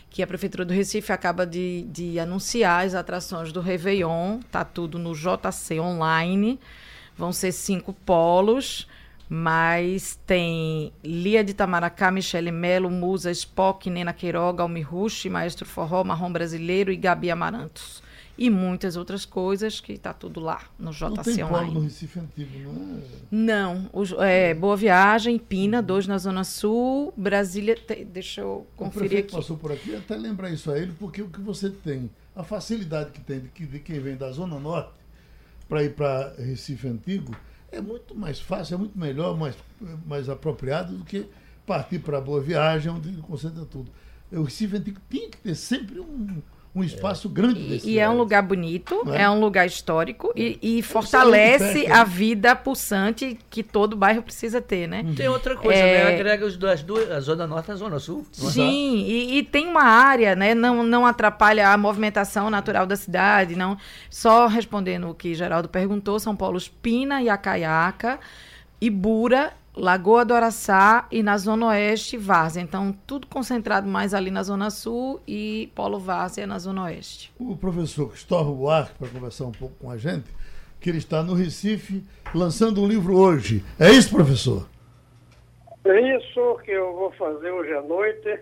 que 0.10 0.22
a 0.22 0.28
Prefeitura 0.28 0.66
do 0.66 0.74
Recife 0.74 1.12
acaba 1.12 1.46
de, 1.46 1.84
de 1.84 2.20
anunciar 2.20 2.86
as 2.86 2.96
atrações 2.96 3.52
do 3.52 3.62
Réveillon, 3.62 4.39
tá 4.52 4.66
tudo 4.66 5.00
no 5.00 5.14
JC 5.14 5.80
Online, 5.80 6.60
vão 7.16 7.32
ser 7.32 7.52
cinco 7.52 7.94
polos, 7.94 8.88
mas 9.34 10.20
tem 10.28 10.92
Lia 11.02 11.42
de 11.42 11.54
Tamaracá, 11.54 12.12
Michele 12.12 12.52
Melo, 12.52 12.92
Musa, 12.92 13.32
Spock, 13.32 13.90
Nena 13.90 14.12
Queiroga, 14.12 14.62
Almi 14.62 14.82
Rush, 14.82 15.28
Maestro 15.28 15.66
Forró, 15.66 16.04
Marrom 16.04 16.30
Brasileiro 16.30 16.92
e 16.92 16.98
Gabi 16.98 17.32
Amarantos. 17.32 18.04
E 18.38 18.50
muitas 18.50 18.98
outras 18.98 19.24
coisas 19.24 19.80
que 19.80 19.94
está 19.94 20.14
tudo 20.14 20.42
lá 20.42 20.62
no 20.78 20.92
JC 20.92 21.06
não 21.06 21.24
tem 21.24 21.44
Online. 21.46 21.74
no 21.74 21.80
Recife 21.80 22.20
Antigo, 22.20 22.74
não 22.74 22.98
é? 22.98 23.02
Não. 23.32 23.90
Os, 23.94 24.12
é, 24.20 24.54
Boa 24.54 24.76
Viagem, 24.76 25.40
Pina, 25.40 25.82
dois 25.82 26.06
na 26.08 26.18
Zona 26.18 26.44
Sul, 26.44 27.14
Brasília. 27.16 27.76
Te, 27.76 28.04
deixa 28.04 28.42
eu 28.42 28.68
conferir 28.76 29.20
o 29.20 29.20
aqui. 29.22 29.32
passou 29.32 29.56
por 29.56 29.72
aqui, 29.72 29.96
até 29.96 30.18
lembrar 30.18 30.50
isso 30.50 30.70
a 30.70 30.78
ele, 30.78 30.92
porque 31.00 31.22
o 31.22 31.30
que 31.30 31.40
você 31.40 31.70
tem, 31.70 32.10
a 32.36 32.44
facilidade 32.44 33.12
que 33.12 33.22
tem 33.22 33.40
de, 33.40 33.66
de 33.66 33.80
quem 33.80 33.98
vem 34.02 34.18
da 34.18 34.30
Zona 34.30 34.60
Norte 34.60 34.92
para 35.70 35.82
ir 35.86 35.94
para 35.96 36.34
Recife 36.38 36.86
Antigo 36.86 37.34
é 37.72 37.82
muito 37.82 38.14
mais 38.14 38.40
fácil, 38.40 38.76
é 38.76 38.78
muito 38.78 38.98
melhor, 38.98 39.38
mais, 39.38 39.56
mais 40.06 40.30
apropriado 40.30 40.98
do 40.98 41.06
que 41.06 41.26
partir 41.66 42.00
para 42.00 42.20
Boa 42.20 42.42
Viagem, 42.42 42.92
onde 42.92 43.12
concentra 43.22 43.66
tudo. 43.66 43.92
O 44.32 44.44
Recife 44.44 44.78
Antigo 44.78 45.00
tinha 45.10 45.30
que 45.30 45.38
ter 45.38 45.56
sempre 45.56 46.00
um, 46.00 46.42
um 46.74 46.84
espaço 46.84 47.28
é. 47.28 47.32
grande 47.32 47.62
desse. 47.62 47.90
E, 47.90 47.94
e 47.94 48.00
é 48.00 48.10
um 48.10 48.16
lugar 48.16 48.42
bonito, 48.42 49.04
é? 49.08 49.24
é? 49.24 49.30
um 49.30 49.40
lugar 49.40 49.66
histórico 49.66 50.32
e, 50.36 50.58
e 50.62 50.82
fortalece 50.82 51.86
a 51.88 52.04
vida 52.06 52.56
pulsante 52.56 53.38
que 53.50 53.62
todo 53.62 53.96
bairro 53.96 54.24
precisa 54.24 54.62
ter, 54.62 54.88
né? 54.88 55.06
Tem 55.16 55.28
outra 55.28 55.56
coisa, 55.56 55.80
é... 55.80 56.06
né? 56.06 56.16
Agrega 56.16 56.46
as 56.46 56.56
duas, 56.56 57.12
a 57.12 57.20
Zona 57.20 57.46
Norte 57.46 57.70
e 57.70 57.72
a 57.74 57.76
Zona 57.76 58.00
Sul. 58.00 58.26
Sim, 58.32 59.06
e, 59.06 59.38
e, 59.38 59.44
tem 59.44 59.68
uma 59.68 59.84
área, 59.84 60.34
né? 60.34 60.56
Não, 60.56 60.82
não 60.82 61.06
atrapalha 61.06 61.70
a 61.70 61.78
movimentação 61.78 62.50
natural 62.50 62.86
da 62.86 62.96
cidade, 62.96 63.56
não. 63.56 63.78
Só 64.10 64.48
respondendo 64.48 65.10
o 65.10 65.14
que 65.14 65.36
Geraldo 65.36 65.68
perguntou, 65.68 66.20
São 66.20 66.36
Paulo 66.36 66.58
Espina 66.58 67.22
e 67.22 67.30
Acaiaca, 67.30 68.18
Ibura 68.80 69.54
Lagoa 69.76 70.26
do 70.26 70.34
Araçá 70.34 71.08
e 71.10 71.24
na 71.24 71.38
Zona 71.38 71.68
Oeste, 71.68 72.18
Várzea. 72.18 72.62
Então, 72.62 72.94
tudo 73.08 73.26
concentrado 73.28 73.88
mais 73.88 74.14
ali 74.14 74.30
na 74.30 74.44
Zona 74.44 74.70
Sul 74.70 75.22
e 75.26 75.72
Polo 75.74 75.98
Várzea 75.98 76.46
na 76.46 76.60
Zona 76.60 76.84
Oeste. 76.84 77.34
O 77.40 77.56
professor 77.56 78.10
Cristóvão 78.10 78.54
Buarque, 78.54 78.96
para 78.96 79.08
conversar 79.08 79.46
um 79.46 79.52
pouco 79.52 79.76
com 79.80 79.90
a 79.90 79.98
gente, 79.98 80.26
que 80.80 80.90
ele 80.90 80.98
está 80.98 81.24
no 81.24 81.34
Recife 81.34 82.04
lançando 82.36 82.82
um 82.82 82.88
livro 82.88 83.16
hoje. 83.16 83.64
É 83.80 83.90
isso, 83.90 84.14
professor? 84.14 84.68
É 85.86 86.18
isso 86.18 86.60
que 86.66 86.72
eu 86.72 86.94
vou 86.94 87.12
fazer 87.14 87.52
hoje 87.52 87.74
à 87.74 87.82
noite 87.82 88.40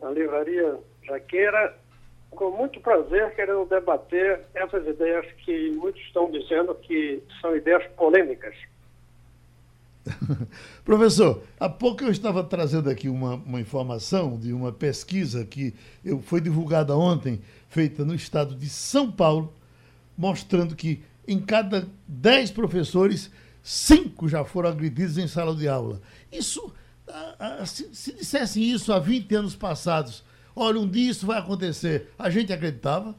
na 0.00 0.10
livraria 0.10 0.76
Jaqueira. 1.04 1.78
Com 2.30 2.50
muito 2.50 2.80
prazer, 2.80 3.34
querendo 3.34 3.66
debater 3.66 4.40
essas 4.54 4.86
ideias 4.86 5.26
que 5.44 5.70
muitos 5.72 6.00
estão 6.02 6.30
dizendo 6.30 6.74
que 6.76 7.22
são 7.42 7.54
ideias 7.54 7.86
polêmicas 7.92 8.54
Professor, 10.84 11.42
há 11.58 11.68
pouco 11.68 12.02
eu 12.02 12.10
estava 12.10 12.42
trazendo 12.42 12.90
aqui 12.90 13.08
uma, 13.08 13.34
uma 13.34 13.60
informação 13.60 14.38
de 14.38 14.52
uma 14.52 14.72
pesquisa 14.72 15.44
que 15.44 15.74
eu, 16.04 16.20
foi 16.20 16.40
divulgada 16.40 16.96
ontem, 16.96 17.40
feita 17.68 18.04
no 18.04 18.14
estado 18.14 18.54
de 18.54 18.68
São 18.68 19.10
Paulo, 19.10 19.52
mostrando 20.16 20.74
que 20.74 21.02
em 21.26 21.40
cada 21.40 21.88
10 22.08 22.50
professores, 22.50 23.32
cinco 23.62 24.28
já 24.28 24.44
foram 24.44 24.70
agredidos 24.70 25.18
em 25.18 25.28
sala 25.28 25.54
de 25.54 25.68
aula. 25.68 26.00
Isso, 26.30 26.74
se, 27.64 27.94
se 27.94 28.12
dissessem 28.12 28.64
isso 28.64 28.92
há 28.92 28.98
20 28.98 29.34
anos 29.36 29.54
passados, 29.54 30.24
olha, 30.54 30.80
um 30.80 30.88
dia 30.88 31.10
isso 31.10 31.26
vai 31.26 31.38
acontecer, 31.38 32.08
a 32.18 32.28
gente 32.28 32.52
acreditava? 32.52 33.14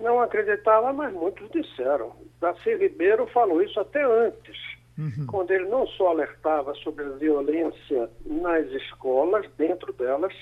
Não 0.00 0.18
acreditava, 0.20 0.90
mas 0.94 1.12
muitos 1.12 1.50
disseram. 1.50 2.16
Daci 2.40 2.74
Ribeiro 2.74 3.26
falou 3.26 3.62
isso 3.62 3.78
até 3.78 4.02
antes 4.02 4.69
uhum. 5.00 5.26
quando 5.26 5.50
ele 5.50 5.68
não 5.68 5.86
só 5.86 6.08
alertava 6.08 6.74
sobre 6.74 7.04
a 7.04 7.10
violência 7.10 8.10
nas 8.26 8.66
escolas, 8.66 9.48
dentro 9.56 9.92
delas, 9.94 10.34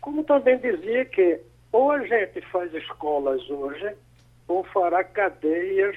como 0.00 0.24
também 0.24 0.58
dizia 0.58 1.04
que 1.04 1.40
ou 1.72 1.90
a 1.90 2.04
gente 2.04 2.40
faz 2.50 2.72
escolas 2.74 3.48
hoje, 3.48 3.96
ou 4.46 4.62
fará 4.64 5.02
cadeias 5.02 5.96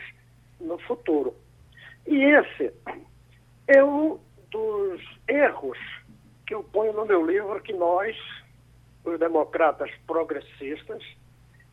no 0.59 0.77
futuro. 0.79 1.35
E 2.07 2.23
esse 2.23 2.71
é 3.67 3.83
um 3.83 4.17
dos 4.49 5.01
erros 5.27 5.77
que 6.47 6.53
eu 6.53 6.63
ponho 6.63 6.93
no 6.93 7.05
meu 7.05 7.25
livro 7.25 7.61
que 7.61 7.73
nós, 7.73 8.15
os 9.03 9.19
democratas 9.19 9.91
progressistas, 10.07 11.03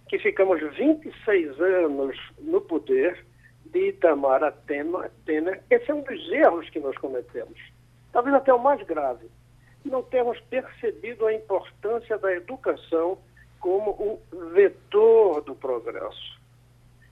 que 0.09 0.19
ficamos 0.19 0.61
26 0.77 1.61
anos 1.61 2.19
no 2.41 2.61
poder, 2.61 3.25
de 3.73 3.89
Itamar 3.89 4.53
Temer, 4.67 5.63
esse 5.71 5.91
é 5.91 5.95
um 5.95 6.03
dos 6.03 6.31
erros 6.31 6.69
que 6.71 6.79
nós 6.79 6.97
cometemos. 6.99 7.59
Talvez 8.13 8.37
até 8.37 8.53
o 8.53 8.59
mais 8.59 8.83
grave. 8.87 9.31
Não 9.85 10.03
temos 10.03 10.39
percebido 10.43 11.27
a 11.27 11.35
importância 11.35 12.17
da 12.19 12.33
educação 12.33 13.19
como 13.59 14.21
um 14.33 14.51
vetor 14.51 15.41
do 15.43 15.55
progresso. 15.55 16.41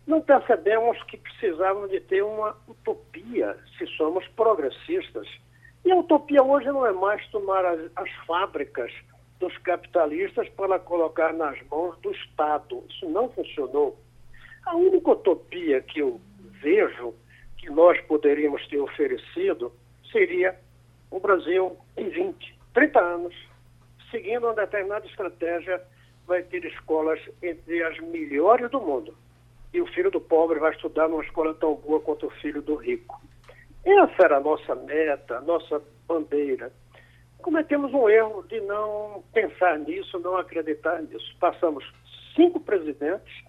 Não 0.06 0.20
percebemos 0.20 1.02
que 1.04 1.16
precisávamos 1.16 1.90
de 1.90 2.00
ter 2.00 2.22
uma 2.22 2.56
utopia 2.68 3.56
se 3.78 3.86
somos 3.96 4.26
progressistas. 4.28 5.26
E 5.84 5.90
a 5.90 5.96
utopia 5.96 6.42
hoje 6.42 6.66
não 6.66 6.84
é 6.84 6.92
mais 6.92 7.26
tomar 7.28 7.64
as, 7.64 7.80
as 7.96 8.10
fábricas 8.26 8.92
dos 9.38 9.56
capitalistas 9.58 10.48
para 10.50 10.78
colocar 10.78 11.32
nas 11.32 11.58
mãos 11.68 11.96
do 12.00 12.12
Estado. 12.12 12.84
Isso 12.90 13.08
não 13.08 13.30
funcionou. 13.30 13.98
A 14.66 14.76
única 14.76 15.12
utopia 15.12 15.80
que 15.80 16.00
eu 16.00 16.20
vejo 16.60 17.14
que 17.58 17.68
nós 17.70 18.00
poderíamos 18.02 18.66
ter 18.68 18.78
oferecido 18.78 19.72
seria 20.10 20.58
o 21.10 21.18
Brasil 21.20 21.76
em 21.96 22.08
20, 22.08 22.58
30 22.72 23.00
anos, 23.00 23.34
seguindo 24.10 24.44
uma 24.46 24.54
determinada 24.54 25.06
estratégia, 25.06 25.82
vai 26.26 26.42
ter 26.42 26.64
escolas 26.64 27.20
entre 27.42 27.82
as 27.82 27.98
melhores 27.98 28.70
do 28.70 28.80
mundo. 28.80 29.14
E 29.72 29.80
o 29.80 29.86
filho 29.86 30.10
do 30.10 30.20
pobre 30.20 30.58
vai 30.58 30.72
estudar 30.72 31.08
numa 31.08 31.24
escola 31.24 31.54
tão 31.54 31.74
boa 31.74 32.00
quanto 32.00 32.26
o 32.26 32.30
filho 32.30 32.62
do 32.62 32.76
rico. 32.76 33.20
Essa 33.84 34.24
era 34.24 34.36
a 34.36 34.40
nossa 34.40 34.74
meta, 34.74 35.38
a 35.38 35.40
nossa 35.40 35.82
bandeira. 36.06 36.72
Cometemos 37.38 37.92
um 37.94 38.08
erro 38.08 38.42
de 38.48 38.60
não 38.60 39.24
pensar 39.32 39.78
nisso, 39.78 40.18
não 40.18 40.36
acreditar 40.36 41.02
nisso. 41.02 41.34
Passamos 41.40 41.84
cinco 42.34 42.60
presidentes 42.60 43.44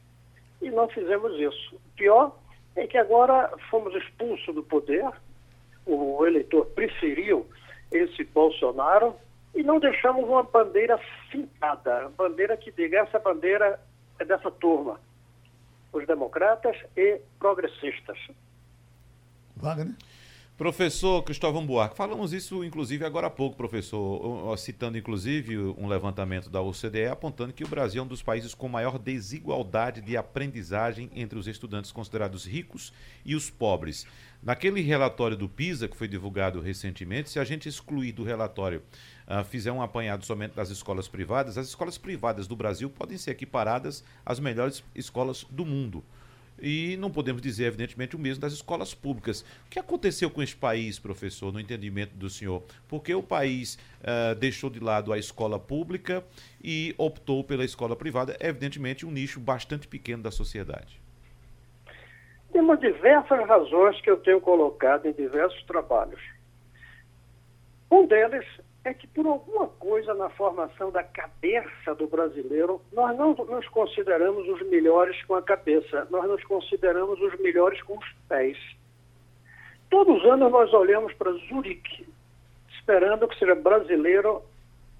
e 0.61 0.69
não 0.69 0.87
fizemos 0.87 1.33
isso. 1.39 1.75
O 1.75 1.95
pior 1.95 2.35
é 2.75 2.87
que 2.87 2.97
agora 2.97 3.51
fomos 3.69 3.93
expulsos 3.95 4.53
do 4.55 4.63
poder, 4.63 5.09
o 5.85 6.25
eleitor 6.25 6.65
preferiu 6.67 7.47
esse 7.91 8.23
Bolsonaro 8.23 9.15
e 9.53 9.63
não 9.63 9.79
deixamos 9.79 10.23
uma 10.27 10.43
bandeira 10.43 10.97
fincada, 11.29 12.09
bandeira 12.17 12.55
que 12.55 12.71
diga 12.71 12.99
essa 12.99 13.19
bandeira 13.19 13.79
é 14.19 14.25
dessa 14.25 14.49
turma, 14.49 14.99
os 15.91 16.05
democratas 16.07 16.77
e 16.95 17.19
progressistas. 17.39 18.17
Wagner? 19.57 19.95
Professor 20.61 21.23
Cristóvão 21.23 21.65
Buarque, 21.65 21.97
falamos 21.97 22.33
isso 22.33 22.63
inclusive 22.63 23.03
agora 23.03 23.25
há 23.25 23.29
pouco, 23.31 23.57
professor, 23.57 24.55
citando 24.59 24.95
inclusive 24.95 25.57
um 25.57 25.87
levantamento 25.87 26.51
da 26.51 26.61
OCDE 26.61 27.07
apontando 27.07 27.51
que 27.51 27.63
o 27.63 27.67
Brasil 27.67 27.99
é 27.99 28.05
um 28.05 28.07
dos 28.07 28.21
países 28.21 28.53
com 28.53 28.69
maior 28.69 28.99
desigualdade 28.99 30.01
de 30.01 30.15
aprendizagem 30.15 31.09
entre 31.15 31.39
os 31.39 31.47
estudantes 31.47 31.91
considerados 31.91 32.45
ricos 32.45 32.93
e 33.25 33.33
os 33.33 33.49
pobres. 33.49 34.05
Naquele 34.43 34.81
relatório 34.81 35.35
do 35.35 35.49
PISA, 35.49 35.87
que 35.87 35.97
foi 35.97 36.07
divulgado 36.07 36.61
recentemente, 36.61 37.31
se 37.31 37.39
a 37.39 37.43
gente 37.43 37.67
excluir 37.67 38.11
do 38.11 38.23
relatório, 38.23 38.83
uh, 39.27 39.43
fizer 39.43 39.71
um 39.71 39.81
apanhado 39.81 40.23
somente 40.27 40.53
das 40.53 40.69
escolas 40.69 41.07
privadas, 41.07 41.57
as 41.57 41.69
escolas 41.69 41.97
privadas 41.97 42.45
do 42.45 42.55
Brasil 42.55 42.87
podem 42.87 43.17
ser 43.17 43.31
equiparadas 43.31 44.03
às 44.23 44.39
melhores 44.39 44.83
escolas 44.93 45.43
do 45.49 45.65
mundo. 45.65 46.03
E 46.61 46.95
não 46.97 47.09
podemos 47.09 47.41
dizer, 47.41 47.65
evidentemente, 47.65 48.15
o 48.15 48.19
mesmo 48.19 48.41
das 48.41 48.53
escolas 48.53 48.93
públicas. 48.93 49.41
O 49.65 49.69
que 49.69 49.79
aconteceu 49.79 50.29
com 50.29 50.43
esse 50.43 50.55
país, 50.55 50.99
professor, 50.99 51.51
no 51.51 51.59
entendimento 51.59 52.15
do 52.15 52.29
senhor? 52.29 52.63
Porque 52.87 53.13
o 53.15 53.23
país 53.23 53.79
uh, 54.01 54.35
deixou 54.35 54.69
de 54.69 54.79
lado 54.79 55.11
a 55.11 55.17
escola 55.17 55.59
pública 55.59 56.23
e 56.63 56.93
optou 56.97 57.43
pela 57.43 57.65
escola 57.65 57.95
privada, 57.95 58.37
evidentemente, 58.39 59.05
um 59.05 59.11
nicho 59.11 59.39
bastante 59.39 59.87
pequeno 59.87 60.21
da 60.21 60.29
sociedade. 60.29 61.01
Temos 62.51 62.79
diversas 62.79 63.47
razões 63.47 63.99
que 64.01 64.09
eu 64.09 64.17
tenho 64.17 64.41
colocado 64.41 65.07
em 65.07 65.13
diversos 65.13 65.63
trabalhos. 65.63 66.21
Um 67.89 68.05
deles 68.05 68.45
é 68.83 68.93
que 68.93 69.07
por 69.07 69.25
alguma 69.27 69.67
coisa 69.67 70.13
na 70.13 70.29
formação 70.31 70.91
da 70.91 71.03
cabeça 71.03 71.93
do 71.95 72.07
brasileiro, 72.07 72.81
nós 72.91 73.15
não 73.17 73.33
nos 73.33 73.67
consideramos 73.69 74.47
os 74.47 74.67
melhores 74.69 75.21
com 75.25 75.35
a 75.35 75.41
cabeça, 75.41 76.07
nós 76.09 76.27
nos 76.27 76.43
consideramos 76.43 77.19
os 77.21 77.39
melhores 77.39 77.81
com 77.83 77.97
os 77.97 78.13
pés. 78.27 78.57
Todos 79.89 80.23
os 80.23 80.29
anos 80.29 80.51
nós 80.51 80.73
olhamos 80.73 81.13
para 81.13 81.31
Zurique, 81.31 82.07
esperando 82.79 83.27
que 83.27 83.37
seja 83.37 83.53
brasileiro 83.53 84.41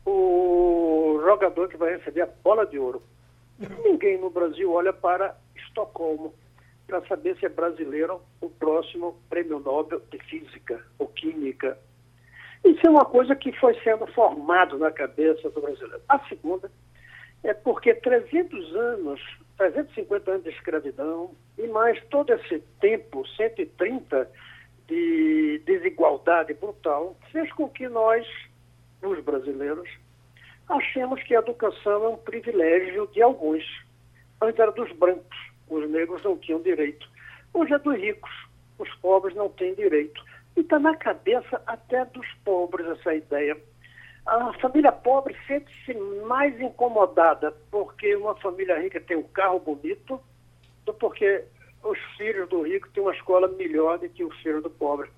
o 0.06 1.20
jogador 1.24 1.68
que 1.70 1.78
vai 1.78 1.98
receber 1.98 2.22
a 2.22 2.30
bola 2.44 2.66
de 2.66 2.78
ouro. 2.78 3.02
Ninguém 3.84 4.20
no 4.20 4.30
Brasil 4.30 4.72
olha 4.72 4.94
para 4.94 5.36
Estocolmo 5.56 6.34
para 6.88 7.02
saber 7.08 7.38
se 7.38 7.46
é 7.46 7.50
brasileiro 7.50 8.22
o 8.42 8.50
próximo 8.50 9.18
prêmio 9.30 9.60
Nobel 9.60 10.02
de 10.12 10.20
Física 10.26 10.84
ou 11.00 11.08
Química 11.08 11.78
isso 12.64 12.86
é 12.86 12.90
uma 12.90 13.06
coisa 13.06 13.36
que 13.36 13.52
foi 13.60 13.74
sendo 13.82 14.06
formado 14.08 14.78
na 14.78 14.92
cabeça 14.92 15.50
do 15.50 15.62
brasileiro. 15.62 16.02
A 16.08 16.20
segunda 16.28 16.72
é 17.44 17.54
porque 17.54 17.94
300 17.94 18.76
anos, 18.76 19.22
350 19.58 20.32
anos 20.32 20.44
de 20.44 20.50
escravidão 20.50 21.32
e 21.58 21.68
mais 21.68 22.02
todo 22.06 22.32
esse 22.32 22.60
tempo, 22.80 23.28
130 23.36 24.30
de 24.88 25.62
desigualdade 25.66 26.54
brutal, 26.54 27.16
fez 27.32 27.52
com 27.54 27.68
que 27.68 27.88
nós, 27.88 28.28
os 29.02 29.20
brasileiros, 29.24 29.90
achemos 30.70 31.22
que 31.24 31.36
a 31.36 31.40
educação 31.40 32.04
é 32.04 32.10
um 32.10 32.18
privilégio 32.18 33.08
de 33.08 33.22
alguns. 33.22 33.64
Antes 34.40 34.60
era 34.60 34.72
dos 34.72 34.92
brancos, 34.94 35.38
os 35.70 35.90
negros 35.90 36.24
não 36.24 36.38
tinham 36.38 36.62
direito. 36.62 37.10
Hoje 37.54 37.74
é 37.74 37.80
dos 37.80 37.98
ricos, 37.98 38.32
os 38.78 38.90
pobres 38.96 39.36
não 39.36 39.50
têm 39.50 39.74
direito. 39.74 40.24
E 40.56 40.62
está 40.62 40.80
na 40.80 40.96
cabeça 40.96 41.62
até 41.66 42.06
dos 42.06 42.28
pobres 42.44 42.88
essa 42.88 43.14
ideia. 43.14 43.58
A 44.26 44.54
família 44.60 44.92
pobre 44.92 45.36
sente-se 45.48 45.94
mais 46.26 46.60
incomodada 46.60 47.52
porque 47.72 48.16
uma 48.16 48.36
família 48.36 48.80
rica 48.80 49.00
tem 49.02 49.18
um 49.18 49.24
carro 49.24 49.60
bonito 49.60 50.22
do 50.86 50.94
porque 50.94 51.44
os 51.84 51.98
filhos 52.18 52.48
do 52.50 52.62
rico 52.62 52.90
têm 52.90 53.02
uma 53.02 53.14
escola 53.14 53.48
melhor 53.48 53.98
do 53.98 54.10
que 54.10 54.24
os 54.24 54.36
filhos 54.42 54.62
do 54.62 54.70
pobre. 54.70 55.10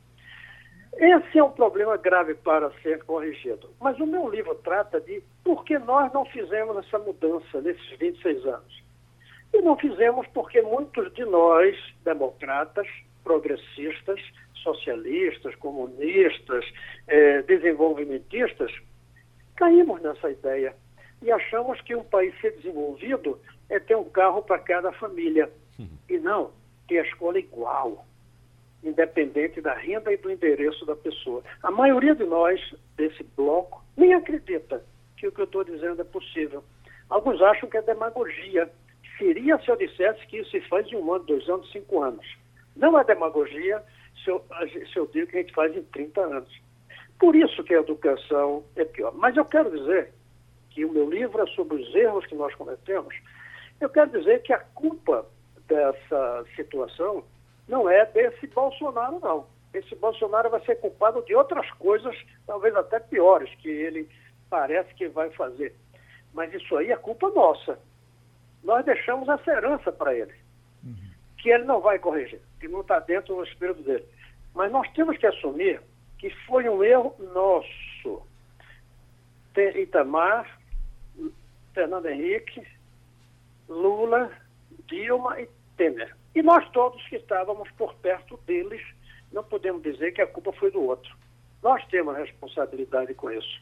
Esse 0.96 1.40
é 1.40 1.44
um 1.44 1.52
problema 1.52 1.98
grave 1.98 2.36
para 2.36 2.72
ser 2.82 3.04
corrigido. 3.04 3.70
Mas 3.82 4.00
o 4.00 4.06
meu 4.06 4.30
livro 4.30 4.56
trata 4.56 5.02
de 5.02 5.24
por 5.44 5.66
que 5.66 5.78
nós 5.80 6.12
não 6.14 6.24
fizemos 6.26 6.78
essa 6.78 7.00
mudança 7.00 7.62
nesses 7.62 7.98
26 7.98 8.46
anos. 8.46 8.84
E 9.54 9.62
não 9.62 9.76
fizemos 9.78 10.28
porque 10.28 10.62
muitos 10.62 11.12
de 11.14 11.26
nós, 11.26 11.76
democratas, 12.04 12.88
progressistas, 13.24 14.20
socialistas, 14.64 15.56
comunistas, 15.56 16.66
eh, 17.08 17.42
desenvolvimentistas, 17.44 18.72
caímos 19.56 20.02
nessa 20.02 20.32
ideia 20.32 20.74
e 21.22 21.32
achamos 21.32 21.80
que 21.82 21.96
um 21.96 22.04
país 22.04 22.34
ser 22.42 22.52
desenvolvido 22.58 23.40
é 23.70 23.80
ter 23.80 23.96
um 23.96 24.10
carro 24.10 24.42
para 24.42 24.60
cada 24.60 24.92
família. 24.94 25.50
Uhum. 25.80 25.88
E 26.10 26.18
não, 26.18 26.52
ter 26.88 27.00
a 27.00 27.04
escola 27.04 27.40
igual, 27.40 28.06
independente 28.84 29.62
da 29.62 29.74
renda 29.74 30.12
e 30.12 30.18
do 30.18 30.30
endereço 30.30 30.86
da 30.86 30.96
pessoa. 30.96 31.44
A 31.62 31.72
maioria 31.72 32.14
de 32.14 32.26
nós, 32.26 32.60
desse 32.96 33.24
bloco, 33.36 33.84
nem 33.96 34.14
acredita 34.14 34.84
que 35.18 35.28
o 35.28 35.32
que 35.32 35.42
eu 35.42 35.46
estou 35.46 35.64
dizendo 35.64 36.02
é 36.02 36.06
possível. 36.06 36.64
Alguns 37.10 37.42
acham 37.42 37.70
que 37.70 37.78
é 37.78 37.82
demagogia. 37.82 38.70
Seria 39.18 39.58
se 39.60 39.70
eu 39.70 39.78
dissesse 39.78 40.26
que 40.28 40.38
isso 40.40 40.52
se 40.52 40.62
faz 40.62 40.86
em 40.92 40.96
um 40.96 41.14
ano, 41.14 41.24
dois 41.24 41.48
anos, 41.48 41.72
cinco 41.72 42.02
anos. 42.02 42.26
Não 42.76 43.00
é 43.00 43.04
demagogia, 43.04 43.82
se 44.24 44.30
eu, 44.30 44.44
se 44.92 44.98
eu 44.98 45.08
digo 45.08 45.28
que 45.28 45.38
a 45.38 45.42
gente 45.42 45.54
faz 45.54 45.76
em 45.76 45.84
30 45.84 46.22
anos. 46.22 46.62
Por 47.20 47.36
isso 47.36 47.64
que 47.64 47.74
a 47.74 47.80
educação 47.80 48.64
é 48.76 48.84
pior. 48.84 49.14
Mas 49.16 49.38
eu 49.38 49.46
quero 49.46 49.72
dizer 49.72 50.14
que 50.70 50.84
o 50.84 50.92
meu 50.92 51.10
livro 51.10 51.42
é 51.42 51.48
sobre 51.48 51.82
os 51.82 51.96
erros 51.96 52.26
que 52.26 52.36
nós 52.36 52.54
cometemos. 52.56 53.16
Eu 53.80 53.90
quero 53.90 54.12
dizer 54.12 54.42
que 54.42 54.54
a 54.54 54.60
culpa 54.60 55.26
dessa 55.68 56.46
situação 56.56 57.24
não 57.68 57.90
é 57.90 58.06
desse 58.08 58.48
Bolsonaro, 58.48 59.20
não. 59.20 59.48
Esse 59.74 59.96
Bolsonaro 59.96 60.50
vai 60.50 60.64
ser 60.66 60.76
culpado 60.76 61.24
de 61.24 61.34
outras 61.36 61.70
coisas, 61.72 62.16
talvez 62.46 62.76
até 62.76 63.00
piores, 63.00 63.50
que 63.56 63.70
ele 63.70 64.08
parece 64.50 64.94
que 64.96 65.08
vai 65.08 65.30
fazer. 65.32 65.74
Mas 66.34 66.54
isso 66.54 66.76
aí 66.78 66.92
é 66.92 66.98
culpa 66.98 67.30
nossa. 67.30 67.80
Nós 68.64 68.86
deixamos 68.86 69.28
essa 69.30 69.52
herança 69.52 69.92
para 69.92 70.16
ele. 70.16 70.34
Que 71.44 71.50
ele 71.50 71.66
não 71.66 71.82
vai 71.82 72.00
corrigir 72.00 72.40
que 72.64 72.70
não 72.70 72.80
está 72.80 72.98
dentro 73.00 73.36
do 73.36 73.44
espírito 73.44 73.84
dele. 73.84 74.06
Mas 74.56 74.72
nós 74.72 74.90
temos 74.94 75.18
que 75.18 75.28
assumir 75.28 75.82
que 76.18 76.30
foi 76.46 76.70
um 76.70 76.82
erro 76.82 77.14
nosso. 77.34 78.26
Ter 79.54 79.76
Itamar, 79.76 80.60
Fernando 81.74 82.06
Henrique, 82.06 82.66
Lula, 83.68 84.32
Dilma 84.88 85.42
e 85.42 85.50
Temer. 85.76 86.16
E 86.34 86.42
nós 86.42 86.68
todos 86.72 87.06
que 87.08 87.18
estávamos 87.18 87.70
por 87.72 87.94
perto 87.96 88.40
deles, 88.48 88.82
não 89.34 89.44
podemos 89.44 89.84
dizer 89.84 90.14
que 90.14 90.22
a 90.22 90.28
culpa 90.28 90.54
foi 90.54 90.72
do 90.72 90.82
outro. 90.82 91.14
Nós 91.62 91.86
temos 91.88 92.16
responsabilidade 92.16 93.14
com 93.16 93.30
isso. 93.30 93.62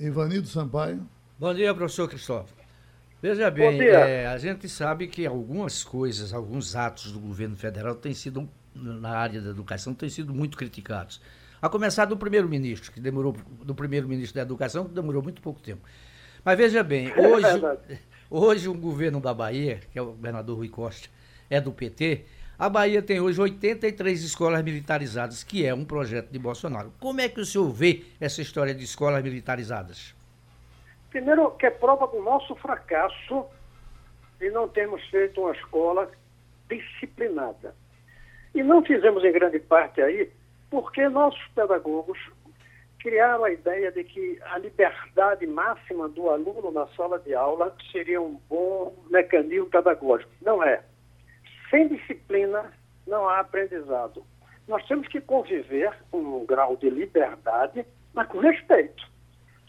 Ivanildo 0.00 0.48
Sampaio. 0.48 1.06
Bom 1.38 1.52
dia, 1.52 1.74
professor 1.74 2.08
Cristóvão. 2.08 2.63
Veja 3.22 3.50
bem, 3.50 3.80
é, 3.80 4.26
a 4.26 4.36
gente 4.36 4.68
sabe 4.68 5.06
que 5.06 5.24
algumas 5.26 5.82
coisas, 5.82 6.32
alguns 6.32 6.76
atos 6.76 7.10
do 7.10 7.18
governo 7.18 7.56
federal 7.56 7.94
têm 7.94 8.12
sido, 8.12 8.48
na 8.74 9.16
área 9.16 9.40
da 9.40 9.50
educação, 9.50 9.94
têm 9.94 10.10
sido 10.10 10.34
muito 10.34 10.58
criticados. 10.58 11.20
A 11.62 11.68
começar 11.68 12.04
do 12.04 12.16
primeiro-ministro, 12.16 12.92
que 12.92 13.00
demorou, 13.00 13.34
do 13.64 13.74
primeiro-ministro 13.74 14.34
da 14.34 14.42
educação, 14.42 14.84
que 14.84 14.94
demorou 14.94 15.22
muito 15.22 15.40
pouco 15.40 15.60
tempo. 15.62 15.80
Mas 16.44 16.58
veja 16.58 16.82
bem, 16.82 17.08
é 17.08 17.26
hoje, 17.26 17.46
hoje 18.28 18.68
o 18.68 18.74
governo 18.74 19.18
da 19.20 19.32
Bahia, 19.32 19.80
que 19.90 19.98
é 19.98 20.02
o 20.02 20.06
governador 20.06 20.58
Rui 20.58 20.68
Costa, 20.68 21.08
é 21.48 21.58
do 21.60 21.72
PT, 21.72 22.26
a 22.58 22.68
Bahia 22.68 23.02
tem 23.02 23.18
hoje 23.18 23.40
83 23.40 24.22
escolas 24.22 24.62
militarizadas, 24.62 25.42
que 25.42 25.66
é 25.66 25.74
um 25.74 25.84
projeto 25.84 26.30
de 26.30 26.38
Bolsonaro. 26.38 26.92
Como 27.00 27.20
é 27.20 27.28
que 27.28 27.40
o 27.40 27.44
senhor 27.44 27.68
vê 27.70 28.04
essa 28.20 28.40
história 28.40 28.72
de 28.74 28.84
escolas 28.84 29.22
militarizadas? 29.22 30.14
Primeiro, 31.14 31.52
que 31.52 31.66
é 31.66 31.70
prova 31.70 32.08
do 32.08 32.20
nosso 32.20 32.56
fracasso 32.56 33.46
de 34.40 34.50
não 34.50 34.66
termos 34.66 35.00
feito 35.10 35.40
uma 35.40 35.52
escola 35.52 36.10
disciplinada. 36.68 37.72
E 38.52 38.64
não 38.64 38.84
fizemos 38.84 39.22
em 39.24 39.30
grande 39.30 39.60
parte 39.60 40.02
aí 40.02 40.28
porque 40.68 41.08
nossos 41.08 41.40
pedagogos 41.54 42.18
criaram 42.98 43.44
a 43.44 43.52
ideia 43.52 43.92
de 43.92 44.02
que 44.02 44.40
a 44.42 44.58
liberdade 44.58 45.46
máxima 45.46 46.08
do 46.08 46.28
aluno 46.28 46.72
na 46.72 46.88
sala 46.96 47.20
de 47.20 47.32
aula 47.32 47.72
seria 47.92 48.20
um 48.20 48.34
bom 48.48 48.92
mecanismo 49.08 49.66
pedagógico. 49.66 50.32
Não 50.42 50.64
é. 50.64 50.82
Sem 51.70 51.86
disciplina 51.86 52.72
não 53.06 53.28
há 53.28 53.38
aprendizado. 53.38 54.24
Nós 54.66 54.84
temos 54.88 55.06
que 55.06 55.20
conviver 55.20 55.96
com 56.10 56.18
um 56.18 56.44
grau 56.44 56.76
de 56.76 56.90
liberdade, 56.90 57.86
mas 58.12 58.26
com 58.26 58.40
respeito. 58.40 59.13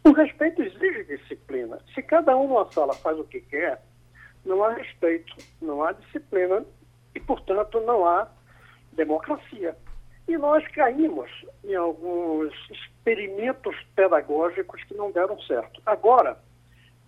O 0.06 0.12
respeito 0.12 0.62
exige 0.62 1.04
disciplina. 1.06 1.80
Se 1.96 2.02
cada 2.04 2.38
um 2.38 2.54
na 2.54 2.72
sala 2.72 2.94
faz 2.94 3.18
o 3.18 3.24
que 3.24 3.42
quer, 3.42 3.82
não 4.46 4.64
há 4.64 4.72
respeito, 4.74 5.36
não 5.60 5.84
há 5.84 5.94
disciplina 5.94 6.64
e, 7.16 7.20
portanto, 7.20 7.82
não 7.82 8.06
há 8.06 8.28
democracia. 8.94 9.76
E 10.28 10.38
nós 10.38 10.66
caímos 10.68 11.32
em 11.64 11.74
alguns 11.74 12.54
experimentos 12.70 13.76
pedagógicos 13.96 14.84
que 14.84 14.94
não 14.94 15.12
deram 15.12 15.42
certo. 15.42 15.82
Agora, 15.84 16.38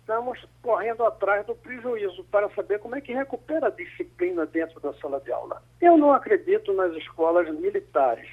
estamos 0.00 0.44
correndo 0.60 1.04
atrás 1.04 1.46
do 1.46 1.54
prejuízo 1.54 2.24
para 2.24 2.50
saber 2.50 2.80
como 2.80 2.96
é 2.96 3.00
que 3.00 3.12
recupera 3.12 3.68
a 3.68 3.70
disciplina 3.70 4.44
dentro 4.44 4.80
da 4.80 4.92
sala 4.94 5.20
de 5.20 5.30
aula. 5.30 5.62
Eu 5.80 5.96
não 5.96 6.12
acredito 6.12 6.72
nas 6.72 6.92
escolas 6.96 7.48
militares, 7.60 8.28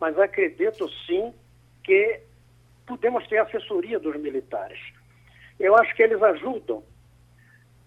mas 0.00 0.18
acredito 0.18 0.88
sim 1.06 1.32
que 1.84 2.20
podemos 2.86 3.26
ter 3.28 3.38
assessoria 3.38 3.98
dos 3.98 4.16
militares. 4.16 4.78
Eu 5.58 5.76
acho 5.76 5.94
que 5.94 6.02
eles 6.02 6.22
ajudam 6.22 6.82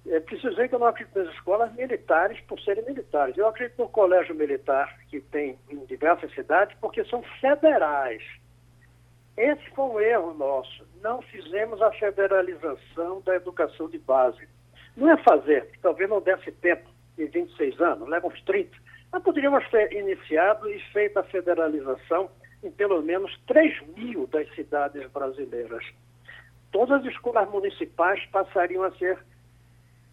é, 0.09 0.21
preciso 0.21 0.51
dizer 0.51 0.69
que 0.69 0.75
eu 0.75 0.79
não 0.79 0.87
acredito 0.87 1.19
nas 1.19 1.33
escolas 1.33 1.73
militares 1.73 2.39
por 2.41 2.59
serem 2.61 2.85
militares. 2.85 3.37
Eu 3.37 3.47
acredito 3.47 3.77
no 3.77 3.89
colégio 3.89 4.33
militar 4.33 4.97
que 5.09 5.19
tem 5.19 5.59
em 5.69 5.85
diversas 5.85 6.33
cidades 6.33 6.75
porque 6.79 7.03
são 7.05 7.21
federais. 7.41 8.23
Esse 9.35 9.69
foi 9.71 9.85
um 9.85 9.99
erro 9.99 10.33
nosso. 10.33 10.87
Não 11.01 11.21
fizemos 11.21 11.81
a 11.81 11.91
federalização 11.91 13.21
da 13.21 13.35
educação 13.35 13.89
de 13.89 13.99
base. 13.99 14.47
Não 14.95 15.11
é 15.11 15.17
fazer, 15.17 15.69
talvez 15.81 16.09
não 16.09 16.21
desse 16.21 16.51
tempo, 16.53 16.89
em 17.17 17.25
26 17.25 17.79
anos, 17.81 18.07
leva 18.07 18.27
uns 18.27 18.41
30. 18.43 18.75
Mas 19.11 19.21
poderíamos 19.23 19.67
ter 19.69 19.91
iniciado 19.91 20.69
e 20.69 20.79
feito 20.91 21.19
a 21.19 21.23
federalização 21.23 22.29
em 22.63 22.71
pelo 22.71 23.01
menos 23.01 23.35
3 23.47 23.81
mil 23.95 24.27
das 24.27 24.47
cidades 24.55 25.09
brasileiras. 25.11 25.85
Todas 26.71 27.01
as 27.01 27.13
escolas 27.13 27.49
municipais 27.49 28.23
passariam 28.27 28.83
a 28.83 28.91
ser 28.91 29.17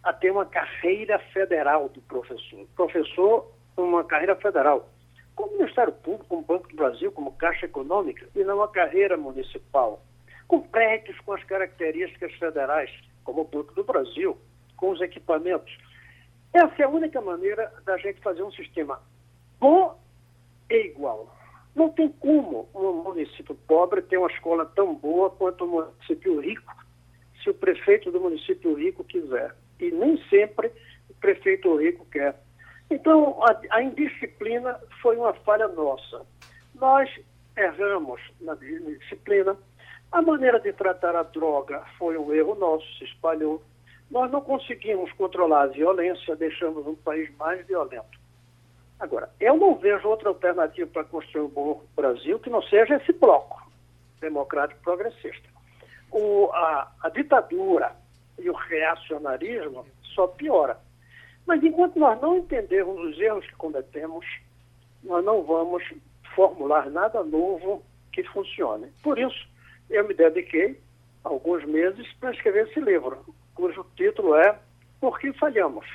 a 0.03 0.13
ter 0.13 0.29
uma 0.29 0.45
carreira 0.45 1.17
federal 1.33 1.89
do 1.89 1.99
professor. 2.01 2.67
Professor, 2.75 3.51
uma 3.75 4.03
carreira 4.03 4.35
federal. 4.35 4.87
Como 5.35 5.57
Ministério 5.57 5.91
Público, 5.91 6.27
como 6.29 6.43
Banco 6.43 6.69
do 6.69 6.75
Brasil, 6.75 7.11
como 7.11 7.31
Caixa 7.33 7.65
Econômica, 7.65 8.27
e 8.35 8.43
não 8.43 8.57
uma 8.57 8.67
carreira 8.67 9.17
municipal. 9.17 10.01
Com 10.47 10.61
prédios 10.61 11.19
com 11.21 11.33
as 11.33 11.43
características 11.43 12.31
federais, 12.35 12.91
como 13.23 13.41
o 13.41 13.45
Banco 13.45 13.73
do 13.73 13.83
Brasil, 13.83 14.37
com 14.77 14.91
os 14.91 15.01
equipamentos. 15.01 15.75
Essa 16.53 16.83
é 16.83 16.85
a 16.85 16.89
única 16.89 17.19
maneira 17.19 17.73
da 17.83 17.97
gente 17.97 18.21
fazer 18.21 18.43
um 18.43 18.51
sistema 18.51 19.01
bom 19.59 19.99
e 20.69 20.85
igual. 20.85 21.35
Não 21.75 21.89
tem 21.89 22.09
como 22.09 22.69
um 22.73 23.03
município 23.03 23.53
pobre 23.67 24.01
ter 24.01 24.17
uma 24.17 24.31
escola 24.31 24.65
tão 24.65 24.95
boa 24.95 25.29
quanto 25.29 25.65
um 25.65 25.67
município 25.67 26.39
rico, 26.39 26.73
se 27.43 27.49
o 27.49 27.53
prefeito 27.53 28.09
do 28.11 28.21
município 28.21 28.73
rico 28.73 29.03
quiser 29.03 29.53
e 29.79 29.91
nem 29.91 30.17
sempre 30.29 30.71
o 31.09 31.13
prefeito 31.15 31.75
rico 31.75 32.05
quer. 32.05 32.35
Então, 32.89 33.43
a, 33.43 33.77
a 33.77 33.83
indisciplina 33.83 34.79
foi 35.01 35.17
uma 35.17 35.33
falha 35.33 35.67
nossa. 35.67 36.25
Nós 36.75 37.09
erramos 37.57 38.21
na 38.39 38.55
disciplina. 38.55 39.57
A 40.11 40.21
maneira 40.21 40.59
de 40.59 40.71
tratar 40.71 41.15
a 41.15 41.23
droga 41.23 41.83
foi 41.97 42.17
um 42.17 42.33
erro 42.33 42.55
nosso, 42.55 42.85
se 42.97 43.03
espalhou. 43.05 43.61
Nós 44.09 44.31
não 44.31 44.39
conseguimos 44.39 45.11
controlar 45.13 45.63
a 45.63 45.67
violência, 45.67 46.35
deixamos 46.35 46.85
um 46.87 46.95
país 46.95 47.29
mais 47.37 47.65
violento. 47.65 48.14
Agora, 48.99 49.29
eu 49.39 49.57
não 49.57 49.75
vejo 49.75 50.07
outra 50.07 50.29
alternativa 50.29 50.89
para 50.89 51.03
construir 51.03 51.43
um 51.43 51.49
bom 51.49 51.83
Brasil 51.95 52.39
que 52.39 52.49
não 52.49 52.61
seja 52.63 52.95
esse 52.95 53.13
bloco 53.13 53.61
democrático 54.21 54.81
progressista. 54.81 55.49
O, 56.11 56.49
a, 56.53 56.91
a 57.03 57.09
ditadura, 57.09 57.91
e 58.37 58.49
o 58.49 58.53
reacionarismo 58.53 59.85
só 60.13 60.27
piora. 60.27 60.77
Mas 61.45 61.63
enquanto 61.63 61.99
nós 61.99 62.19
não 62.21 62.37
entendermos 62.37 62.99
os 62.99 63.19
erros 63.19 63.45
que 63.45 63.55
cometemos, 63.55 64.25
nós 65.03 65.23
não 65.23 65.43
vamos 65.43 65.83
formular 66.35 66.89
nada 66.89 67.23
novo 67.23 67.83
que 68.11 68.23
funcione. 68.23 68.87
Por 69.03 69.19
isso, 69.19 69.47
eu 69.89 70.07
me 70.07 70.13
dediquei 70.13 70.79
alguns 71.23 71.63
meses 71.65 72.11
para 72.13 72.31
escrever 72.31 72.67
esse 72.67 72.79
livro, 72.79 73.23
cujo 73.53 73.85
título 73.95 74.35
é 74.35 74.57
Por 74.99 75.19
que 75.19 75.31
Falhamos? 75.33 75.85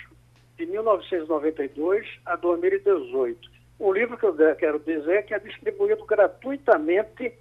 De 0.60 0.66
1992 0.66 2.06
a 2.26 2.36
2018. 2.36 3.50
Um 3.80 3.92
livro 3.94 4.18
que 4.18 4.26
eu 4.26 4.36
quero 4.56 4.78
dizer 4.78 5.24
que 5.24 5.32
é 5.32 5.38
distribuído 5.38 6.04
gratuitamente 6.04 7.32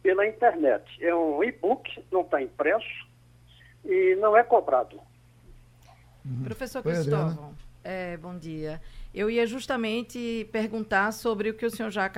pela 0.00 0.24
internet. 0.24 0.84
É 1.04 1.12
um 1.12 1.42
e-book, 1.42 2.00
não 2.12 2.20
está 2.20 2.40
impresso, 2.40 2.86
e 3.84 4.14
não 4.20 4.36
é 4.36 4.44
cobrado. 4.44 5.00
Uhum. 6.24 6.44
Professor 6.44 6.80
Cristóvão, 6.80 7.56
é, 7.82 8.16
bom 8.18 8.38
dia. 8.38 8.80
Eu 9.12 9.28
ia 9.28 9.48
justamente 9.48 10.48
perguntar 10.52 11.10
sobre 11.10 11.50
o 11.50 11.54
que 11.54 11.66
o 11.66 11.70
senhor 11.70 11.90
já 11.90 12.08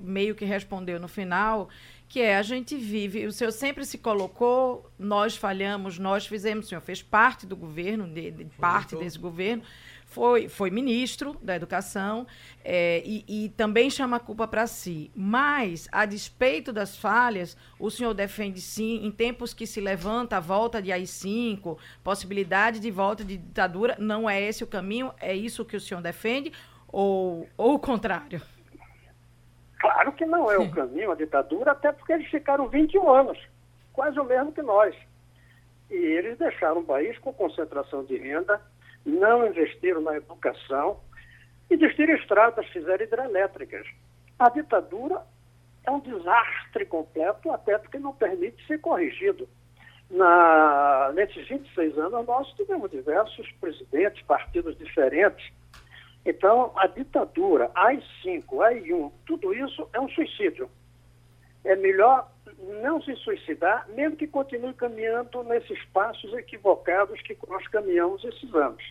meio 0.00 0.34
que 0.34 0.44
respondeu 0.44 0.98
no 0.98 1.06
final, 1.06 1.68
que 2.08 2.20
é 2.20 2.36
a 2.36 2.42
gente 2.42 2.76
vive, 2.76 3.24
o 3.24 3.32
senhor 3.32 3.50
sempre 3.52 3.86
se 3.86 3.96
colocou, 3.96 4.90
nós 4.98 5.34
falhamos, 5.34 5.98
nós 5.98 6.26
fizemos, 6.26 6.66
o 6.66 6.68
senhor 6.68 6.82
fez 6.82 7.00
parte 7.02 7.46
do 7.46 7.56
governo, 7.56 8.06
de, 8.06 8.30
de 8.30 8.44
parte 8.56 8.94
desse 8.96 9.18
governo, 9.18 9.62
foi, 10.12 10.46
foi 10.46 10.70
ministro 10.70 11.36
da 11.42 11.56
Educação 11.56 12.26
é, 12.62 13.02
e, 13.04 13.24
e, 13.26 13.48
também 13.50 13.88
chama 13.88 14.18
a 14.18 14.20
culpa 14.20 14.46
para 14.46 14.66
si. 14.66 15.10
Mas, 15.16 15.88
a 15.90 16.04
despeito 16.04 16.72
das 16.72 16.96
falhas, 16.96 17.56
o 17.78 17.90
senhor 17.90 18.12
defende 18.12 18.60
sim, 18.60 19.04
em 19.04 19.10
tempos 19.10 19.54
que 19.54 19.66
se 19.66 19.80
levanta 19.80 20.36
a 20.36 20.40
volta 20.40 20.82
de 20.82 20.92
AI-5, 20.92 21.78
possibilidade 22.04 22.78
de 22.78 22.90
volta 22.90 23.24
de 23.24 23.38
ditadura, 23.38 23.96
não 23.98 24.28
é 24.28 24.40
esse 24.40 24.62
o 24.62 24.66
caminho? 24.66 25.12
É 25.18 25.34
isso 25.34 25.64
que 25.64 25.76
o 25.76 25.80
senhor 25.80 26.02
defende? 26.02 26.52
Ou, 26.88 27.48
ou 27.56 27.74
o 27.74 27.78
contrário? 27.78 28.40
Claro 29.80 30.12
que 30.12 30.26
não 30.26 30.50
é 30.50 30.58
o 30.58 30.70
caminho, 30.70 31.10
a 31.10 31.14
ditadura, 31.14 31.72
até 31.72 31.90
porque 31.90 32.12
eles 32.12 32.28
ficaram 32.28 32.68
21 32.68 33.10
anos, 33.10 33.38
quase 33.94 34.20
o 34.20 34.24
mesmo 34.24 34.52
que 34.52 34.62
nós. 34.62 34.94
E 35.90 35.94
eles 35.94 36.38
deixaram 36.38 36.80
o 36.80 36.84
país 36.84 37.18
com 37.18 37.32
concentração 37.32 38.04
de 38.04 38.16
renda, 38.18 38.60
não 39.04 39.46
investiram 39.46 40.00
na 40.00 40.16
educação 40.16 41.00
e 41.70 41.76
destruíram 41.76 42.16
estradas, 42.16 42.66
fizeram 42.68 43.04
hidrelétricas. 43.04 43.86
A 44.38 44.48
ditadura 44.48 45.22
é 45.84 45.90
um 45.90 46.00
desastre 46.00 46.86
completo, 46.86 47.50
até 47.50 47.78
porque 47.78 47.98
não 47.98 48.12
permite 48.14 48.64
ser 48.66 48.78
corrigido. 48.78 49.48
Na, 50.10 51.10
nesses 51.14 51.48
26 51.48 51.98
anos, 51.98 52.26
nós 52.26 52.48
tivemos 52.54 52.90
diversos 52.90 53.50
presidentes, 53.52 54.22
partidos 54.24 54.76
diferentes. 54.76 55.50
Então, 56.24 56.72
a 56.76 56.86
ditadura, 56.86 57.70
AI-5, 57.74 58.62
AI-1, 58.62 59.10
tudo 59.26 59.52
isso 59.54 59.88
é 59.92 60.00
um 60.00 60.08
suicídio. 60.08 60.70
É 61.64 61.74
melhor 61.74 62.30
não 62.82 63.00
se 63.02 63.14
suicidar, 63.16 63.88
mesmo 63.90 64.16
que 64.16 64.26
continue 64.26 64.74
caminhando 64.74 65.42
nesses 65.44 65.82
passos 65.86 66.32
equivocados 66.34 67.20
que 67.22 67.36
nós 67.48 67.66
caminhamos 67.68 68.24
esses 68.24 68.54
anos. 68.54 68.82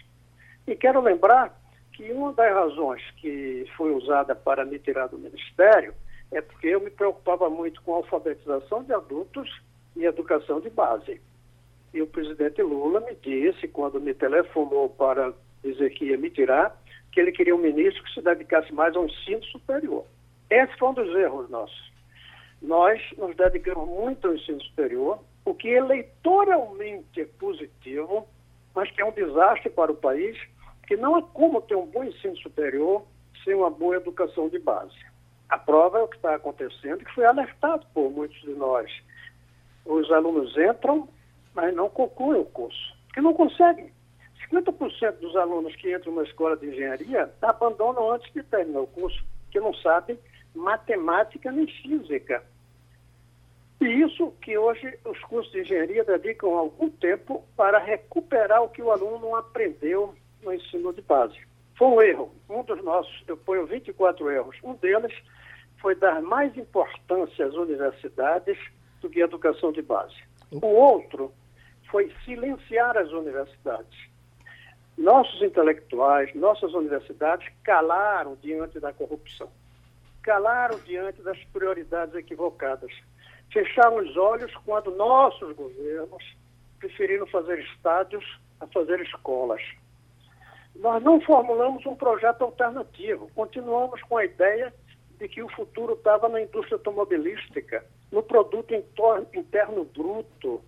E 0.68 0.76
quero 0.76 1.02
lembrar 1.02 1.58
que 1.94 2.12
uma 2.12 2.34
das 2.34 2.54
razões 2.54 3.02
que 3.18 3.66
foi 3.76 3.92
usada 3.92 4.36
para 4.36 4.66
me 4.66 4.80
tirar 4.80 5.08
do 5.08 5.18
ministério 5.18 5.94
é 6.32 6.40
porque 6.42 6.68
eu 6.68 6.80
me 6.80 6.90
preocupava 6.90 7.50
muito 7.50 7.82
com 7.82 7.94
a 7.94 7.98
alfabetização 7.98 8.84
de 8.84 8.94
adultos 8.94 9.50
e 9.96 10.06
educação 10.06 10.62
de 10.62 10.70
base. 10.70 11.20
E 11.94 12.02
o 12.02 12.08
presidente 12.08 12.62
Lula 12.62 13.02
me 13.02 13.16
disse, 13.16 13.68
quando 13.68 14.00
me 14.00 14.14
telefonou 14.14 14.90
para 14.90 15.34
dizer 15.62 15.90
que 15.90 16.06
ia 16.06 16.18
me 16.18 16.30
tirar, 16.30 16.82
que 17.12 17.20
ele 17.20 17.34
queria 17.34 17.54
um 17.54 17.60
ministro 17.60 18.02
que 18.04 18.14
se 18.14 18.22
dedicasse 18.22 18.74
mais 18.74 18.96
ao 18.96 19.06
ensino 19.06 19.44
superior. 19.46 20.06
Esse 20.50 20.78
foi 20.78 20.90
um 20.90 20.94
dos 20.94 21.14
erros 21.14 21.50
nossos 21.50 21.91
nós 22.62 23.02
nos 23.18 23.36
dedicamos 23.36 23.88
muito 23.88 24.28
ao 24.28 24.36
ensino 24.36 24.62
superior, 24.62 25.20
o 25.44 25.54
que 25.54 25.70
eleitoralmente 25.70 27.22
é 27.22 27.26
positivo, 27.26 28.28
mas 28.76 28.90
que 28.92 29.02
é 29.02 29.06
um 29.06 29.12
desastre 29.12 29.70
para 29.70 29.92
o 29.92 29.96
país, 29.96 30.38
que 30.88 30.96
não 30.96 31.18
é 31.18 31.22
como 31.34 31.62
ter 31.62 31.76
um 31.76 31.88
bom 31.88 32.04
ensino 32.04 32.38
superior 32.38 33.04
sem 33.44 33.56
uma 33.56 33.70
boa 33.70 33.96
educação 33.96 34.48
de 34.50 34.60
base. 34.60 34.96
A 35.50 35.58
prova 35.58 36.00
é 36.00 36.02
o 36.04 36.08
que 36.08 36.16
está 36.16 36.36
acontecendo, 36.36 37.04
que 37.04 37.14
foi 37.14 37.26
alertado 37.26 37.86
por 37.94 38.12
muitos 38.12 38.40
de 38.42 38.52
nós. 38.52 38.90
Os 39.86 40.12
alunos 40.12 40.56
entram, 40.58 41.10
mas 41.54 41.76
não 41.76 41.90
concluem 41.90 42.42
o 42.42 42.46
curso, 42.46 42.96
porque 43.08 43.22
não 43.22 43.34
conseguem. 43.34 43.92
50% 44.50 45.20
dos 45.20 45.36
alunos 45.36 45.76
que 45.76 45.94
entram 45.94 46.14
na 46.16 46.24
escola 46.24 46.56
de 46.58 46.68
engenharia 46.68 47.32
abandonam 47.42 48.12
antes 48.12 48.32
de 48.34 48.44
terminar 48.44 48.82
o 48.82 48.88
curso, 48.88 49.24
porque 49.44 49.60
não 49.60 49.74
sabem 49.76 50.18
matemática 50.54 51.52
nem 51.52 51.68
física. 51.68 52.44
E 53.82 54.02
isso 54.04 54.32
que 54.42 54.56
hoje 54.56 54.96
os 55.04 55.20
cursos 55.22 55.52
de 55.52 55.62
engenharia 55.62 56.04
dedicam 56.04 56.52
algum 56.52 56.88
tempo 56.88 57.44
para 57.58 57.80
recuperar 57.80 58.62
o 58.62 58.70
que 58.70 58.82
o 58.82 58.92
aluno 58.92 59.36
aprendeu 59.36 60.14
no 60.44 60.54
ensino 60.54 60.94
de 60.94 61.02
base. 61.02 61.40
Foi 61.76 61.88
um 61.88 62.02
erro. 62.02 62.32
Um 62.48 62.64
dos 62.64 62.84
nossos, 62.84 63.24
eu 63.28 63.36
ponho 63.36 63.66
24 63.66 64.30
erros. 64.30 64.56
Um 64.64 64.76
deles 64.76 65.12
foi 65.80 65.96
dar 65.96 66.22
mais 66.22 66.56
importância 66.56 67.44
às 67.44 67.56
universidades 67.56 68.56
do 69.02 69.10
que 69.10 69.20
à 69.20 69.26
educação 69.26 69.72
de 69.72 69.82
base. 69.82 70.16
O 70.52 70.68
outro 70.68 71.34
foi 71.90 72.14
silenciar 72.24 72.96
as 72.96 73.10
universidades. 73.12 74.12
nossos 74.96 75.42
intelectuais, 75.42 76.32
nossas 76.36 76.74
universidades 76.76 77.52
calaram 77.64 78.38
diante 78.40 78.80
da 78.80 78.94
corrupção, 78.94 79.50
calaram 80.22 80.78
diante 80.82 81.24
das 81.24 81.44
prioridades 81.46 82.14
equivocadas, 82.14 82.92
fecharam 83.52 83.98
os 83.98 84.16
olhos 84.18 84.54
quando 84.66 84.96
nossos 84.96 85.56
governos 85.56 86.24
preferiram 86.80 87.28
fazer 87.28 87.60
estádios 87.60 88.26
a 88.60 88.68
fazer 88.68 89.00
escolas. 89.02 89.62
Nós 90.76 91.04
não 91.04 91.20
formulamos 91.22 91.86
um 91.86 91.96
projeto 91.96 92.44
alternativo, 92.44 93.30
continuamos 93.36 94.02
com 94.04 94.18
a 94.18 94.26
ideia 94.26 94.74
de 95.20 95.28
que 95.28 95.44
o 95.44 95.50
futuro 95.50 95.94
estava 95.94 96.28
na 96.30 96.42
indústria 96.42 96.76
automobilística, 96.76 97.86
no 98.12 98.24
produto 98.24 98.74
interno 98.74 99.86
bruto, 99.86 100.62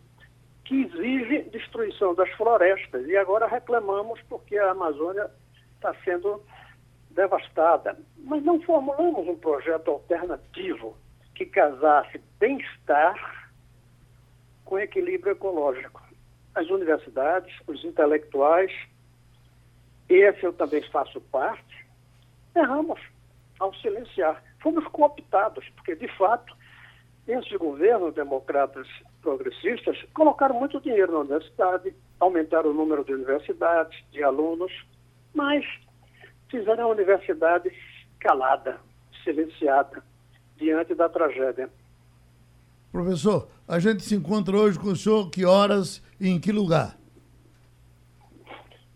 que 0.66 0.84
exige 0.84 1.50
destruição 1.50 2.14
das 2.14 2.30
florestas. 2.32 3.08
E 3.08 3.18
agora 3.18 3.48
reclamamos 3.48 4.20
porque 4.30 4.58
a 4.58 4.72
Amazônia 4.72 5.30
está 5.76 5.94
sendo 6.04 6.42
devastada. 7.10 7.98
Mas 8.18 8.44
não 8.44 8.62
formulamos 8.62 9.28
um 9.28 9.36
projeto 9.36 9.92
alternativo 9.92 10.96
que 11.36 11.46
casasse 11.46 12.22
bem-estar 12.40 13.50
com 14.66 14.80
equilíbrio 14.80 15.34
ecológico. 15.34 16.02
As 16.56 16.70
universidades, 16.70 17.54
os 17.68 17.84
intelectuais, 17.84 18.72
esse 20.08 20.44
eu 20.44 20.54
também 20.54 20.82
faço 20.92 21.20
parte, 21.22 21.88
erramos 22.56 23.00
ao 23.60 23.74
silenciar. 23.76 24.44
Fomos 24.62 24.86
cooptados, 24.88 25.68
porque, 25.76 25.96
de 25.96 26.08
fato, 26.18 26.56
esses 27.28 27.52
governos 27.54 28.14
democratas 28.14 28.88
progressistas 29.22 29.98
colocaram 30.14 30.60
muito 30.60 30.80
dinheiro 30.82 31.14
na 31.14 31.20
universidade, 31.20 31.96
aumentaram 32.20 32.70
o 32.70 32.74
número 32.74 33.04
de 33.04 33.14
universidades, 33.14 34.04
de 34.12 34.22
alunos, 34.24 34.72
mas 35.34 35.66
fizeram 36.50 36.86
a 36.86 36.92
universidade 36.92 37.72
calada, 38.20 38.80
silenciada, 39.24 40.04
diante 40.58 40.94
da 40.96 41.10
tragédia. 41.10 41.70
Professor, 42.92 43.48
a 43.68 43.80
gente 43.80 44.04
se 44.04 44.16
encontra 44.16 44.56
hoje 44.56 44.80
com 44.80 44.90
o 44.90 44.96
senhor 44.96 45.30
que 45.30 45.46
horas 45.46 46.02
e 46.20 46.30
em 46.30 46.40
que 46.40 46.52
lugar? 46.52 46.96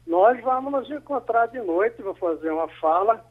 Nós 0.06 0.40
vamos 0.42 0.72
nos 0.72 0.92
encontrar 0.92 1.48
de 1.48 1.60
noite, 1.60 2.02
vou 2.02 2.16
fazer 2.16 2.52
uma 2.52 2.68
fala 2.80 3.26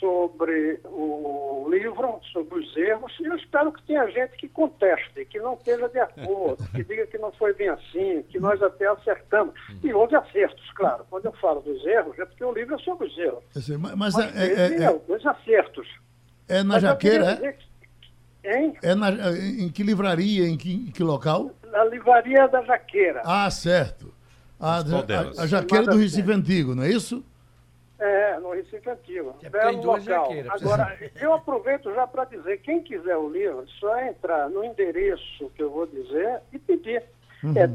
sobre 0.00 0.80
o 0.86 1.68
livro, 1.70 2.18
sobre 2.32 2.58
os 2.58 2.76
erros, 2.76 3.12
e 3.20 3.26
eu 3.26 3.36
espero 3.36 3.70
que 3.70 3.82
tenha 3.82 4.10
gente 4.10 4.34
que 4.38 4.48
conteste, 4.48 5.26
que 5.26 5.38
não 5.38 5.54
esteja 5.54 5.88
de 5.88 6.00
acordo, 6.00 6.66
que 6.74 6.82
diga 6.82 7.06
que 7.06 7.18
não 7.18 7.30
foi 7.32 7.52
bem 7.52 7.68
assim, 7.68 8.22
que 8.30 8.40
nós 8.40 8.60
até 8.62 8.86
acertamos. 8.86 9.54
E 9.84 9.92
houve 9.92 10.16
acertos, 10.16 10.68
claro. 10.72 11.04
Quando 11.10 11.26
eu 11.26 11.32
falo 11.34 11.60
dos 11.60 11.86
erros, 11.86 12.18
é 12.18 12.24
porque 12.24 12.42
o 12.42 12.52
livro 12.52 12.74
é 12.74 12.78
sobre 12.78 13.06
os 13.06 13.18
erros. 13.18 13.44
Mas, 13.54 13.68
mas, 13.68 13.94
mas 13.96 14.18
é, 14.18 14.46
é, 14.46 14.82
é, 14.82 14.86
alguns 14.86 15.24
acertos. 15.26 15.86
É 16.50 16.64
na 16.64 16.74
mas 16.74 16.82
Jaqueira, 16.82 17.56
é? 18.42 18.56
Hein? 18.56 18.76
É 18.82 18.94
na, 18.94 19.10
em 19.38 19.68
que 19.68 19.84
livraria, 19.84 20.48
em 20.48 20.56
que, 20.56 20.72
em 20.72 20.90
que 20.90 21.02
local? 21.02 21.52
Na 21.70 21.84
livraria 21.84 22.48
da 22.48 22.62
Jaqueira. 22.62 23.22
Ah, 23.24 23.48
certo. 23.50 24.12
A, 24.58 24.78
a, 24.78 25.42
a, 25.42 25.46
Jaqueira 25.46 25.86
do 25.86 25.96
Recife 25.96 26.32
Antigo, 26.32 26.74
não 26.74 26.82
é 26.82 26.90
isso? 26.90 27.24
É, 27.98 28.38
no 28.40 28.52
Recife 28.52 28.90
Antigo. 28.90 29.36
É 29.42 29.48
Belo 29.48 29.82
local. 29.82 30.28
Agora, 30.50 30.98
eu 31.20 31.32
aproveito 31.32 31.94
já 31.94 32.06
para 32.06 32.24
dizer, 32.24 32.60
quem 32.62 32.82
quiser 32.82 33.16
o 33.16 33.30
livro, 33.30 33.64
só 33.78 33.96
é 33.96 34.08
entrar 34.08 34.50
no 34.50 34.64
endereço 34.64 35.50
que 35.54 35.62
eu 35.62 35.70
vou 35.70 35.86
dizer 35.86 36.40
e 36.52 36.58
pedir. 36.58 37.04
Uhum. 37.44 37.54
É 37.56 37.66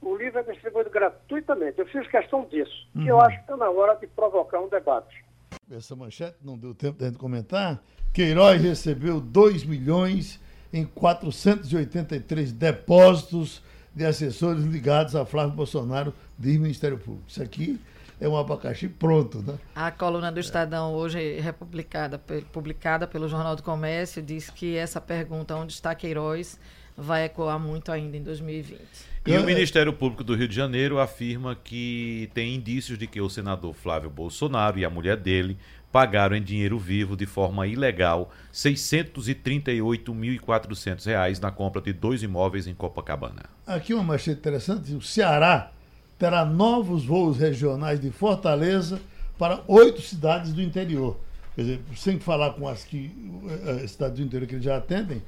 O 0.00 0.16
livro 0.16 0.38
é 0.38 0.42
distribuído 0.44 0.90
gratuitamente. 0.90 1.78
Eu 1.78 1.86
fiz 1.86 2.06
questão 2.08 2.44
disso, 2.44 2.88
uhum. 2.94 3.02
que 3.02 3.08
eu 3.08 3.20
acho 3.20 3.36
que 3.36 3.42
está 3.42 3.56
na 3.56 3.68
hora 3.70 3.94
de 3.94 4.06
provocar 4.06 4.60
um 4.60 4.68
debate. 4.68 5.24
Essa 5.70 5.96
manchete 5.96 6.36
não 6.42 6.56
deu 6.56 6.74
tempo 6.74 6.98
de 6.98 7.06
gente 7.06 7.18
comentar. 7.18 7.82
Queiroz 8.12 8.62
recebeu 8.62 9.20
2 9.20 9.64
milhões 9.64 10.40
em 10.72 10.84
483 10.84 12.52
depósitos 12.52 13.62
de 13.94 14.04
assessores 14.04 14.64
ligados 14.64 15.16
a 15.16 15.24
Flávio 15.24 15.54
Bolsonaro 15.54 16.14
de 16.38 16.58
Ministério 16.58 16.98
Público. 16.98 17.24
Isso 17.28 17.42
aqui 17.42 17.80
é 18.20 18.28
um 18.28 18.36
abacaxi 18.36 18.88
pronto, 18.88 19.42
né? 19.42 19.58
A 19.74 19.90
coluna 19.90 20.30
do 20.30 20.40
Estadão 20.40 20.94
hoje 20.94 21.40
republicada, 21.40 22.18
publicada 22.52 23.06
pelo 23.06 23.28
Jornal 23.28 23.56
do 23.56 23.62
Comércio 23.62 24.22
diz 24.22 24.50
que 24.50 24.76
essa 24.76 25.00
pergunta 25.00 25.54
onde 25.54 25.72
está 25.72 25.94
Queiroz 25.94 26.58
vai 26.98 27.24
ecoar 27.24 27.58
muito 27.60 27.92
ainda 27.92 28.16
em 28.16 28.22
2020. 28.22 28.80
E 29.26 29.36
o 29.36 29.44
Ministério 29.44 29.92
Público 29.92 30.24
do 30.24 30.34
Rio 30.34 30.48
de 30.48 30.56
Janeiro 30.56 30.98
afirma 30.98 31.54
que 31.54 32.30
tem 32.34 32.54
indícios 32.54 32.98
de 32.98 33.06
que 33.06 33.20
o 33.20 33.28
senador 33.28 33.74
Flávio 33.74 34.10
Bolsonaro 34.10 34.76
e 34.78 34.84
a 34.84 34.90
mulher 34.90 35.16
dele 35.16 35.56
pagaram 35.92 36.36
em 36.36 36.42
dinheiro 36.42 36.78
vivo 36.78 37.16
de 37.16 37.26
forma 37.26 37.66
ilegal 37.66 38.30
R$ 38.52 38.52
638.400 38.52 41.40
na 41.40 41.50
compra 41.50 41.80
de 41.80 41.92
dois 41.92 42.22
imóveis 42.22 42.66
em 42.66 42.74
Copacabana. 42.74 43.44
Aqui 43.66 43.94
uma 43.94 44.02
manchete 44.02 44.40
interessante: 44.40 44.94
o 44.94 45.02
Ceará 45.02 45.72
terá 46.18 46.44
novos 46.44 47.04
voos 47.04 47.38
regionais 47.38 48.00
de 48.00 48.10
Fortaleza 48.10 49.00
para 49.38 49.62
oito 49.68 50.00
cidades 50.00 50.52
do 50.52 50.60
interior. 50.60 51.16
Quer 51.54 51.62
dizer, 51.62 51.80
sem 51.96 52.18
falar 52.18 52.54
com 52.54 52.66
as 52.66 52.82
que 52.84 53.12
as 53.44 53.68
eh, 53.68 53.84
eh, 53.84 53.86
cidades 53.86 54.18
do 54.18 54.24
interior 54.24 54.46
que 54.46 54.54
eles 54.54 54.64
já 54.64 54.76
atendem, 54.76 55.22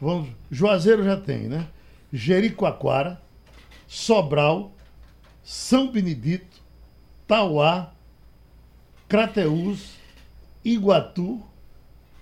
vamos, 0.00 0.30
Juazeiro 0.50 1.04
já 1.04 1.16
tem, 1.16 1.48
né? 1.48 1.66
Jericoacoara, 2.12 3.20
Sobral, 3.86 4.72
São 5.44 5.90
Benedito, 5.90 6.60
Tauá, 7.26 7.92
Crateús, 9.08 9.96
Iguatu, 10.64 11.42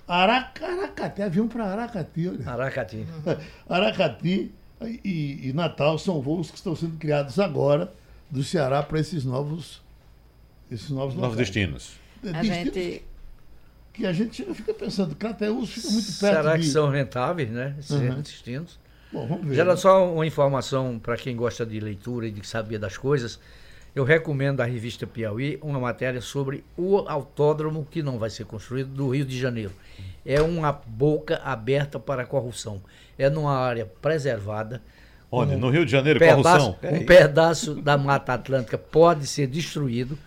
Araca, 0.06 0.66
Aracati, 0.66 1.22
avião 1.22 1.48
para 1.48 1.66
Aracati. 1.66 2.28
Olha. 2.28 2.50
Aracati. 2.50 3.06
Aracati 3.68 4.52
e, 4.82 5.48
e, 5.48 5.52
Natal 5.52 5.98
são 5.98 6.20
voos 6.20 6.50
que 6.50 6.56
estão 6.56 6.76
sendo 6.76 6.96
criados 6.98 7.38
agora 7.38 7.92
do 8.30 8.42
Ceará 8.42 8.82
para 8.82 9.00
esses 9.00 9.24
novos 9.24 9.82
esses 10.70 10.90
novos, 10.90 11.14
novos 11.14 11.36
destinos. 11.36 11.92
É, 12.22 12.30
a 12.30 12.42
destinos 12.42 12.74
gente 12.74 13.04
que 13.94 14.04
a 14.04 14.12
gente 14.12 14.44
fica 14.54 14.74
pensando, 14.74 15.14
Crateús 15.14 15.70
fica 15.70 15.88
muito 15.88 16.06
perto 16.18 16.36
Será 16.36 16.56
de... 16.56 16.62
que 16.62 16.68
são 16.68 16.90
rentáveis, 16.90 17.48
né? 17.48 17.76
Esses 17.78 17.92
uhum. 17.92 18.20
destinos. 18.20 18.78
Bom, 19.12 19.26
vamos 19.28 19.46
ver. 19.46 19.54
Gera 19.54 19.76
só 19.76 20.12
uma 20.12 20.26
informação 20.26 20.98
para 20.98 21.16
quem 21.16 21.36
gosta 21.36 21.64
de 21.64 21.78
leitura 21.78 22.26
e 22.26 22.32
de 22.32 22.44
saber 22.44 22.78
das 22.78 22.98
coisas. 22.98 23.38
Eu 23.94 24.02
recomendo 24.02 24.60
à 24.60 24.64
revista 24.64 25.06
Piauí 25.06 25.60
uma 25.62 25.78
matéria 25.78 26.20
sobre 26.20 26.64
o 26.76 26.98
autódromo 27.08 27.86
que 27.88 28.02
não 28.02 28.18
vai 28.18 28.28
ser 28.28 28.44
construído 28.44 28.88
do 28.88 29.10
Rio 29.10 29.24
de 29.24 29.38
Janeiro. 29.38 29.70
É 30.26 30.42
uma 30.42 30.72
boca 30.72 31.40
aberta 31.44 32.00
para 32.00 32.22
a 32.22 32.26
corrupção. 32.26 32.82
É 33.16 33.30
numa 33.30 33.56
área 33.56 33.86
preservada. 34.02 34.82
Onde? 35.30 35.54
Um 35.54 35.58
no 35.58 35.70
Rio 35.70 35.86
de 35.86 35.92
Janeiro, 35.92 36.18
pedaço, 36.18 36.42
corrupção? 36.42 36.94
Um 36.94 37.06
pedaço 37.06 37.74
da 37.76 37.96
Mata 37.96 38.34
Atlântica 38.34 38.76
pode 38.76 39.28
ser 39.28 39.46
destruído. 39.46 40.18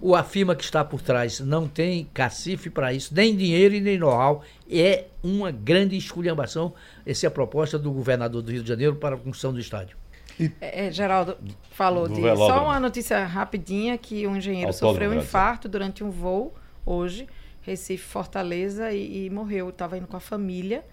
O 0.00 0.14
afirma 0.14 0.56
que 0.56 0.64
está 0.64 0.84
por 0.84 1.02
trás 1.02 1.40
não 1.40 1.68
tem 1.68 2.08
cacife 2.14 2.70
para 2.70 2.92
isso, 2.92 3.14
nem 3.14 3.36
dinheiro 3.36 3.74
e 3.74 3.80
nem 3.80 3.98
know-how. 3.98 4.42
É 4.70 5.06
uma 5.22 5.50
grande 5.50 5.96
esculhambação. 5.96 6.74
Essa 7.04 7.26
é 7.26 7.28
a 7.28 7.30
proposta 7.30 7.78
do 7.78 7.92
governador 7.92 8.42
do 8.42 8.50
Rio 8.50 8.62
de 8.62 8.68
Janeiro 8.68 8.96
para 8.96 9.16
a 9.16 9.18
construção 9.18 9.52
do 9.52 9.60
estádio. 9.60 9.96
É, 10.60 10.86
é, 10.86 10.90
Geraldo 10.90 11.36
falou 11.70 12.08
de. 12.08 12.20
Só 12.36 12.64
uma 12.64 12.80
notícia 12.80 13.24
rapidinha: 13.24 13.98
que 13.98 14.26
um 14.26 14.36
engenheiro 14.36 14.68
Autódromo 14.68 14.92
sofreu 14.92 15.10
um 15.10 15.14
infarto 15.14 15.68
durante 15.68 16.02
um 16.02 16.10
voo 16.10 16.54
hoje, 16.86 17.28
Recife, 17.60 18.02
Fortaleza, 18.02 18.92
e, 18.92 19.26
e 19.26 19.30
morreu. 19.30 19.68
Estava 19.68 19.98
indo 19.98 20.06
com 20.06 20.16
a 20.16 20.20
família 20.20 20.84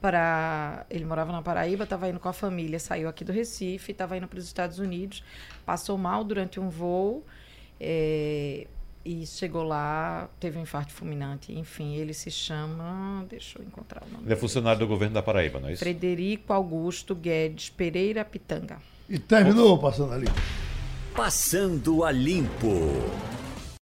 para. 0.00 0.84
Ele 0.90 1.04
morava 1.06 1.32
na 1.32 1.40
Paraíba, 1.40 1.84
estava 1.84 2.08
indo 2.08 2.20
com 2.20 2.28
a 2.28 2.32
família, 2.32 2.78
saiu 2.78 3.08
aqui 3.08 3.24
do 3.24 3.32
Recife, 3.32 3.92
estava 3.92 4.16
indo 4.16 4.28
para 4.28 4.38
os 4.38 4.44
Estados 4.44 4.78
Unidos, 4.78 5.24
passou 5.64 5.96
mal 5.96 6.22
durante 6.22 6.60
um 6.60 6.68
voo. 6.68 7.24
É, 7.80 8.66
e 9.04 9.26
chegou 9.26 9.62
lá, 9.62 10.30
teve 10.40 10.58
um 10.58 10.62
infarto 10.62 10.92
fulminante. 10.92 11.52
Enfim, 11.52 11.94
ele 11.94 12.14
se 12.14 12.30
chama. 12.30 13.24
Deixa 13.28 13.58
eu 13.58 13.64
encontrar 13.64 14.02
o 14.06 14.10
nome. 14.10 14.24
Ele 14.24 14.32
é 14.32 14.36
funcionário 14.36 14.80
do 14.80 14.86
governo 14.86 15.14
da 15.14 15.22
Paraíba, 15.22 15.60
não 15.60 15.68
é 15.68 15.72
isso? 15.74 15.80
Frederico 15.80 16.52
Augusto 16.52 17.14
Guedes 17.14 17.68
Pereira 17.68 18.24
Pitanga. 18.24 18.78
E 19.08 19.18
terminou 19.18 19.78
passando 19.78 20.14
a 20.14 20.16
limpo. 20.16 20.40
Passando 21.14 22.02
a 22.02 22.10
limpo. 22.10 22.68